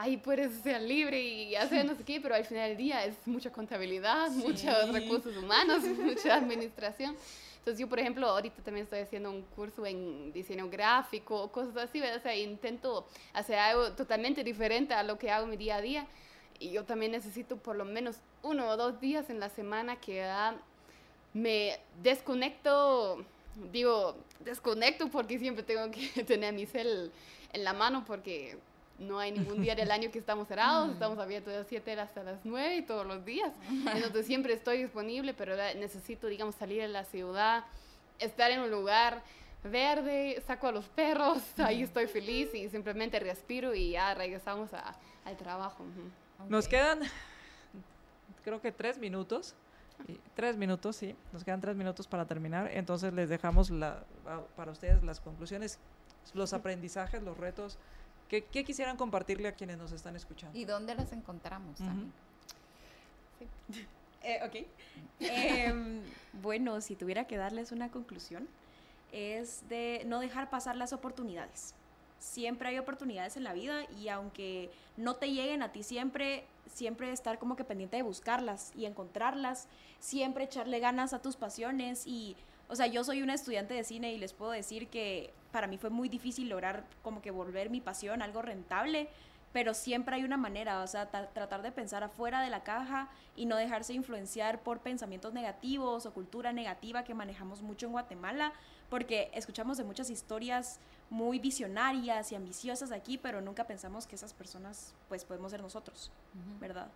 ahí 0.00 0.16
puedes 0.16 0.52
ser 0.62 0.80
libre 0.80 1.20
y 1.20 1.54
hacer 1.54 1.84
no 1.84 1.94
sé 1.94 2.02
qué, 2.04 2.20
pero 2.20 2.34
al 2.34 2.44
final 2.44 2.70
del 2.70 2.78
día 2.78 3.04
es 3.04 3.14
mucha 3.26 3.52
contabilidad, 3.52 4.30
muchos 4.30 4.90
recursos 4.92 5.36
humanos, 5.36 5.82
mucha 6.02 6.36
administración. 6.36 7.16
Entonces 7.58 7.78
yo, 7.78 7.86
por 7.86 7.98
ejemplo, 8.00 8.26
ahorita 8.26 8.62
también 8.62 8.84
estoy 8.84 9.00
haciendo 9.00 9.30
un 9.30 9.42
curso 9.42 9.84
en 9.84 10.32
diseño 10.32 10.70
gráfico, 10.70 11.52
cosas 11.52 11.76
así, 11.76 12.00
¿verdad? 12.00 12.16
O 12.16 12.22
sea, 12.22 12.34
intento 12.34 13.06
hacer 13.34 13.58
algo 13.58 13.92
totalmente 13.92 14.42
diferente 14.42 14.94
a 14.94 15.02
lo 15.02 15.18
que 15.18 15.30
hago 15.30 15.44
en 15.44 15.50
mi 15.50 15.56
día 15.58 15.76
a 15.76 15.82
día. 15.82 16.06
Y 16.58 16.70
yo 16.70 16.84
también 16.84 17.12
necesito 17.12 17.58
por 17.58 17.76
lo 17.76 17.84
menos 17.84 18.16
uno 18.42 18.68
o 18.68 18.76
dos 18.78 19.00
días 19.00 19.28
en 19.28 19.38
la 19.38 19.50
semana 19.50 19.96
que 19.96 20.22
ah, 20.22 20.54
me 21.34 21.78
desconecto, 22.02 23.22
digo, 23.70 24.16
desconecto 24.42 25.10
porque 25.10 25.38
siempre 25.38 25.62
tengo 25.62 25.90
que 25.90 26.24
tener 26.24 26.54
mi 26.54 26.64
cel 26.64 27.12
en 27.52 27.64
la 27.64 27.74
mano 27.74 28.04
porque 28.06 28.56
no 29.00 29.18
hay 29.18 29.32
ningún 29.32 29.60
día 29.62 29.74
del 29.74 29.90
año 29.90 30.10
que 30.12 30.18
estamos 30.18 30.46
cerrados, 30.46 30.92
estamos 30.92 31.18
abiertos 31.18 31.52
de 31.52 31.58
las 31.60 31.66
7 31.68 31.98
hasta 32.00 32.22
las 32.22 32.38
9 32.44 32.76
y 32.76 32.82
todos 32.82 33.06
los 33.06 33.24
días. 33.24 33.50
Entonces 33.94 34.26
siempre 34.26 34.52
estoy 34.52 34.78
disponible, 34.82 35.34
pero 35.34 35.56
necesito, 35.76 36.26
digamos, 36.28 36.54
salir 36.54 36.82
de 36.82 36.88
la 36.88 37.04
ciudad, 37.04 37.64
estar 38.18 38.50
en 38.50 38.60
un 38.60 38.70
lugar 38.70 39.22
verde, 39.64 40.42
saco 40.46 40.68
a 40.68 40.72
los 40.72 40.86
perros, 40.86 41.38
ahí 41.58 41.82
estoy 41.82 42.06
feliz 42.06 42.54
y 42.54 42.68
simplemente 42.68 43.18
respiro 43.20 43.74
y 43.74 43.90
ya 43.92 44.14
regresamos 44.14 44.72
a- 44.74 44.94
al 45.24 45.36
trabajo. 45.36 45.84
Nos 46.48 46.68
quedan, 46.68 47.00
creo 48.44 48.60
que 48.60 48.72
tres 48.72 48.98
minutos. 48.98 49.54
y- 50.08 50.18
Tres 50.34 50.56
minutos, 50.56 50.96
sí. 50.96 51.14
Nos 51.32 51.44
quedan 51.44 51.60
tres 51.60 51.76
minutos 51.76 52.06
para 52.06 52.24
terminar. 52.24 52.70
Entonces 52.72 53.12
les 53.12 53.28
dejamos 53.28 53.68
la, 53.70 54.02
a- 54.26 54.40
para 54.56 54.72
ustedes 54.72 55.02
las 55.02 55.20
conclusiones, 55.20 55.78
los 56.32 56.52
aprendizajes, 56.54 57.22
los 57.22 57.36
retos. 57.36 57.76
¿Qué, 58.30 58.44
qué 58.44 58.64
quisieran 58.64 58.96
compartirle 58.96 59.48
a 59.48 59.52
quienes 59.52 59.76
nos 59.76 59.90
están 59.90 60.14
escuchando? 60.14 60.56
¿Y 60.56 60.64
dónde 60.64 60.94
las 60.94 61.12
encontramos? 61.12 61.78
Eh, 64.22 64.38
ok. 64.44 64.66
Em, 65.20 66.02
bueno, 66.42 66.82
si 66.82 66.94
tuviera 66.94 67.26
que 67.26 67.38
darles 67.38 67.72
una 67.72 67.90
conclusión, 67.90 68.46
es 69.12 69.66
de 69.70 70.02
no 70.04 70.20
dejar 70.20 70.50
pasar 70.50 70.76
las 70.76 70.92
oportunidades. 70.92 71.74
Siempre 72.18 72.68
hay 72.68 72.78
oportunidades 72.78 73.38
en 73.38 73.44
la 73.44 73.54
vida 73.54 73.86
y 73.98 74.08
aunque 74.08 74.70
no 74.98 75.16
te 75.16 75.32
lleguen 75.32 75.62
a 75.62 75.72
ti 75.72 75.82
siempre, 75.82 76.44
siempre 76.66 77.10
estar 77.12 77.38
como 77.38 77.56
que 77.56 77.64
pendiente 77.64 77.96
de 77.96 78.02
buscarlas 78.02 78.72
y 78.76 78.84
encontrarlas, 78.84 79.68
siempre 80.00 80.44
echarle 80.44 80.80
ganas 80.80 81.14
a 81.14 81.22
tus 81.22 81.36
pasiones 81.36 82.06
y, 82.06 82.36
o 82.68 82.76
sea, 82.76 82.88
yo 82.88 83.04
soy 83.04 83.22
una 83.22 83.32
estudiante 83.32 83.72
de 83.72 83.84
cine 83.84 84.12
y 84.12 84.18
les 84.18 84.34
puedo 84.34 84.50
decir 84.50 84.88
que 84.88 85.32
para 85.52 85.66
mí 85.66 85.78
fue 85.78 85.90
muy 85.90 86.08
difícil 86.08 86.48
lograr 86.48 86.84
como 87.02 87.20
que 87.22 87.30
volver 87.30 87.70
mi 87.70 87.80
pasión 87.80 88.22
algo 88.22 88.42
rentable, 88.42 89.08
pero 89.52 89.74
siempre 89.74 90.14
hay 90.14 90.22
una 90.24 90.36
manera, 90.36 90.80
o 90.82 90.86
sea, 90.86 91.06
ta- 91.10 91.26
tratar 91.28 91.62
de 91.62 91.72
pensar 91.72 92.04
afuera 92.04 92.40
de 92.40 92.50
la 92.50 92.62
caja 92.62 93.08
y 93.34 93.46
no 93.46 93.56
dejarse 93.56 93.92
influenciar 93.92 94.60
por 94.60 94.78
pensamientos 94.78 95.32
negativos 95.32 96.06
o 96.06 96.12
cultura 96.14 96.52
negativa 96.52 97.02
que 97.02 97.14
manejamos 97.14 97.60
mucho 97.60 97.86
en 97.86 97.92
Guatemala, 97.92 98.52
porque 98.88 99.28
escuchamos 99.34 99.76
de 99.76 99.84
muchas 99.84 100.08
historias 100.08 100.78
muy 101.10 101.40
visionarias 101.40 102.30
y 102.30 102.36
ambiciosas 102.36 102.92
aquí, 102.92 103.18
pero 103.18 103.40
nunca 103.40 103.64
pensamos 103.66 104.06
que 104.06 104.14
esas 104.14 104.32
personas, 104.32 104.94
pues, 105.08 105.24
podemos 105.24 105.50
ser 105.50 105.60
nosotros, 105.62 106.12
¿verdad? 106.60 106.86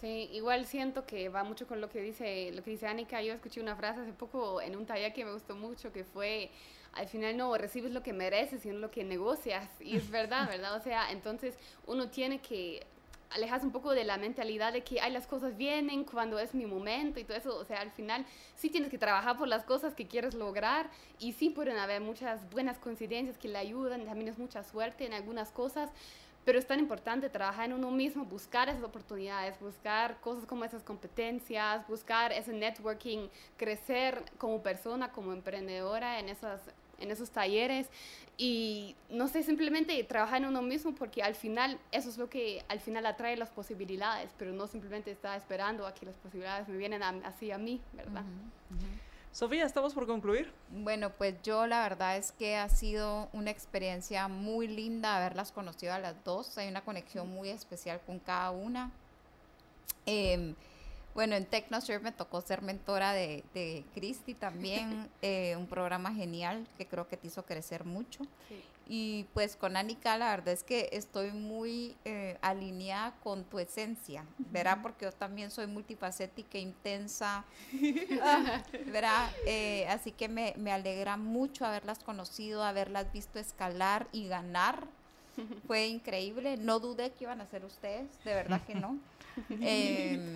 Sí, 0.00 0.30
igual 0.32 0.64
siento 0.64 1.04
que 1.04 1.28
va 1.28 1.42
mucho 1.44 1.66
con 1.66 1.80
lo 1.80 1.90
que 1.90 2.00
dice 2.00 2.52
lo 2.54 2.62
que 2.62 2.70
dice 2.70 2.86
Anika. 2.86 3.20
Yo 3.20 3.32
escuché 3.34 3.60
una 3.60 3.74
frase 3.74 4.00
hace 4.00 4.12
poco 4.12 4.60
en 4.60 4.76
un 4.76 4.86
taller 4.86 5.12
que 5.12 5.24
me 5.24 5.32
gustó 5.32 5.56
mucho 5.56 5.92
que 5.92 6.04
fue 6.04 6.50
al 6.92 7.08
final 7.08 7.36
no 7.36 7.56
recibes 7.56 7.92
lo 7.92 8.02
que 8.02 8.12
mereces, 8.12 8.62
sino 8.62 8.78
lo 8.78 8.90
que 8.90 9.04
negocias. 9.04 9.68
Y 9.80 9.96
es 9.96 10.10
verdad, 10.10 10.48
¿verdad? 10.50 10.76
O 10.76 10.80
sea, 10.80 11.10
entonces 11.12 11.54
uno 11.86 12.08
tiene 12.08 12.40
que 12.40 12.86
alejarse 13.30 13.66
un 13.66 13.72
poco 13.72 13.92
de 13.92 14.04
la 14.04 14.16
mentalidad 14.16 14.72
de 14.72 14.82
que 14.82 15.00
ay, 15.00 15.12
las 15.12 15.26
cosas 15.26 15.56
vienen 15.56 16.04
cuando 16.04 16.38
es 16.38 16.54
mi 16.54 16.66
momento 16.66 17.20
y 17.20 17.24
todo 17.24 17.36
eso. 17.36 17.56
O 17.56 17.64
sea, 17.64 17.80
al 17.80 17.90
final 17.90 18.24
sí 18.56 18.70
tienes 18.70 18.90
que 18.90 18.98
trabajar 18.98 19.36
por 19.36 19.48
las 19.48 19.64
cosas 19.64 19.94
que 19.94 20.06
quieres 20.06 20.34
lograr 20.34 20.90
y 21.18 21.32
sí 21.32 21.50
pueden 21.50 21.76
haber 21.76 22.00
muchas 22.00 22.48
buenas 22.50 22.78
coincidencias 22.78 23.38
que 23.38 23.48
le 23.48 23.58
ayudan. 23.58 24.04
También 24.04 24.28
es 24.28 24.38
mucha 24.38 24.62
suerte 24.64 25.06
en 25.06 25.12
algunas 25.12 25.50
cosas. 25.50 25.90
Pero 26.44 26.58
es 26.58 26.66
tan 26.66 26.78
importante 26.78 27.28
trabajar 27.28 27.66
en 27.66 27.74
uno 27.74 27.90
mismo, 27.90 28.24
buscar 28.24 28.70
esas 28.70 28.82
oportunidades, 28.82 29.60
buscar 29.60 30.18
cosas 30.22 30.46
como 30.46 30.64
esas 30.64 30.82
competencias, 30.82 31.86
buscar 31.86 32.32
ese 32.32 32.54
networking, 32.54 33.28
crecer 33.58 34.24
como 34.38 34.62
persona, 34.62 35.12
como 35.12 35.34
emprendedora 35.34 36.18
en, 36.20 36.30
esas, 36.30 36.62
en 36.98 37.10
esos 37.10 37.30
talleres 37.30 37.88
y 38.36 38.94
no 39.10 39.26
sé, 39.28 39.42
simplemente 39.42 40.02
trabajar 40.04 40.38
en 40.42 40.48
uno 40.48 40.62
mismo 40.62 40.94
porque 40.94 41.22
al 41.22 41.34
final 41.34 41.78
eso 41.92 42.08
es 42.08 42.18
lo 42.18 42.28
que 42.30 42.64
al 42.68 42.80
final 42.80 43.04
atrae 43.06 43.36
las 43.36 43.50
posibilidades, 43.50 44.30
pero 44.38 44.52
no 44.52 44.66
simplemente 44.68 45.10
estar 45.10 45.36
esperando 45.36 45.86
a 45.86 45.94
que 45.94 46.06
las 46.06 46.16
posibilidades 46.16 46.68
me 46.68 46.76
vienen 46.76 47.02
a- 47.02 47.20
así 47.24 47.50
a 47.50 47.58
mí, 47.58 47.80
¿verdad? 47.92 48.22
Sofía, 49.32 49.64
estamos 49.66 49.92
por 49.94 50.06
concluir. 50.06 50.50
Bueno, 50.70 51.10
pues 51.10 51.34
yo 51.42 51.66
la 51.66 51.82
verdad 51.82 52.16
es 52.16 52.32
que 52.32 52.56
ha 52.56 52.68
sido 52.68 53.28
una 53.32 53.50
experiencia 53.50 54.26
muy 54.26 54.66
linda 54.66 55.16
haberlas 55.16 55.52
conocido 55.52 55.92
a 55.92 55.98
las 55.98 56.14
dos. 56.24 56.56
Hay 56.58 56.68
una 56.68 56.80
conexión 56.80 57.28
muy 57.28 57.50
especial 57.50 58.00
con 58.06 58.18
cada 58.18 58.50
una. 58.50 58.90
Em, 60.06 60.54
Bueno, 61.18 61.34
en 61.34 61.46
TechnoServe 61.46 62.04
me 62.04 62.12
tocó 62.12 62.40
ser 62.42 62.62
mentora 62.62 63.12
de, 63.12 63.42
de 63.52 63.84
Cristi 63.92 64.34
también, 64.34 65.10
eh, 65.22 65.56
un 65.56 65.66
programa 65.66 66.14
genial 66.14 66.64
que 66.78 66.86
creo 66.86 67.08
que 67.08 67.16
te 67.16 67.26
hizo 67.26 67.44
crecer 67.44 67.84
mucho. 67.84 68.22
Sí. 68.48 68.62
Y 68.86 69.26
pues 69.34 69.56
con 69.56 69.76
Anika 69.76 70.16
la 70.16 70.30
verdad 70.30 70.54
es 70.54 70.62
que 70.62 70.90
estoy 70.92 71.32
muy 71.32 71.96
eh, 72.04 72.38
alineada 72.40 73.16
con 73.24 73.42
tu 73.42 73.58
esencia, 73.58 74.24
¿verdad? 74.52 74.78
Porque 74.80 75.06
yo 75.06 75.10
también 75.10 75.50
soy 75.50 75.66
multifacética, 75.66 76.56
intensa, 76.56 77.44
ah, 78.22 78.62
¿verdad? 78.86 79.28
Eh, 79.44 79.88
así 79.88 80.12
que 80.12 80.28
me, 80.28 80.54
me 80.56 80.70
alegra 80.70 81.16
mucho 81.16 81.66
haberlas 81.66 81.98
conocido, 81.98 82.62
haberlas 82.62 83.12
visto 83.12 83.40
escalar 83.40 84.06
y 84.12 84.28
ganar. 84.28 84.86
Fue 85.66 85.88
increíble, 85.88 86.56
no 86.58 86.78
dudé 86.78 87.10
que 87.10 87.24
iban 87.24 87.40
a 87.40 87.46
ser 87.48 87.64
ustedes, 87.64 88.06
de 88.22 88.34
verdad 88.34 88.60
que 88.64 88.76
no. 88.76 89.00
Em, 89.60 90.34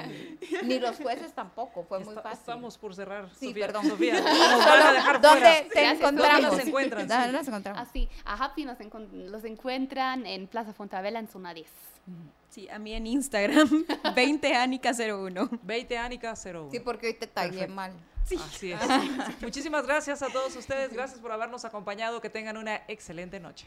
ni 0.64 0.78
los 0.78 0.96
jueces 0.96 1.32
tampoco, 1.32 1.84
fue 1.84 1.98
muy 2.00 2.08
Está- 2.10 2.22
fácil. 2.22 2.38
Estamos 2.40 2.78
por 2.78 2.94
cerrar. 2.94 3.28
Sí, 3.38 3.48
Sofía, 3.48 3.66
perdón. 3.66 3.88
Sofía, 3.88 4.14
nos 4.20 4.64
van 4.66 4.82
a 4.86 4.92
dejar 4.92 5.20
¿Dónde 5.20 5.40
fuera. 5.40 5.56
te 5.68 5.80
Gracias, 5.80 6.00
¿dónde 6.00 6.22
encontramos? 6.22 6.56
nos 6.58 6.66
encuentran? 6.66 7.08
¿Dónde 7.08 7.26
Sí. 7.26 7.32
nos 7.32 7.48
encontramos? 7.48 7.82
Así, 7.88 8.08
a 8.24 8.44
Happy 8.44 8.64
nos 8.64 8.78
encon- 8.78 9.08
los 9.30 9.44
encuentran 9.44 10.26
en 10.26 10.46
Plaza 10.46 10.72
Fontavela 10.72 11.18
en 11.18 11.28
zona 11.28 11.54
10. 11.54 11.68
Sí, 12.50 12.68
a 12.68 12.78
mí 12.78 12.92
en 12.92 13.06
Instagram, 13.06 13.68
20anica01. 14.14 15.60
20 15.62 15.98
Anica 15.98 16.34
01. 16.34 16.68
Sí, 16.70 16.80
porque 16.80 17.06
hoy 17.08 17.14
te 17.14 17.26
tagué 17.26 17.66
mal. 17.66 17.92
Así 18.24 18.72
es. 18.72 18.80
Muchísimas 19.42 19.86
gracias 19.86 20.22
a 20.22 20.28
todos 20.28 20.54
ustedes. 20.56 20.92
Gracias 20.92 21.18
por 21.20 21.32
habernos 21.32 21.64
acompañado. 21.64 22.20
Que 22.20 22.30
tengan 22.30 22.56
una 22.56 22.76
excelente 22.88 23.40
noche. 23.40 23.66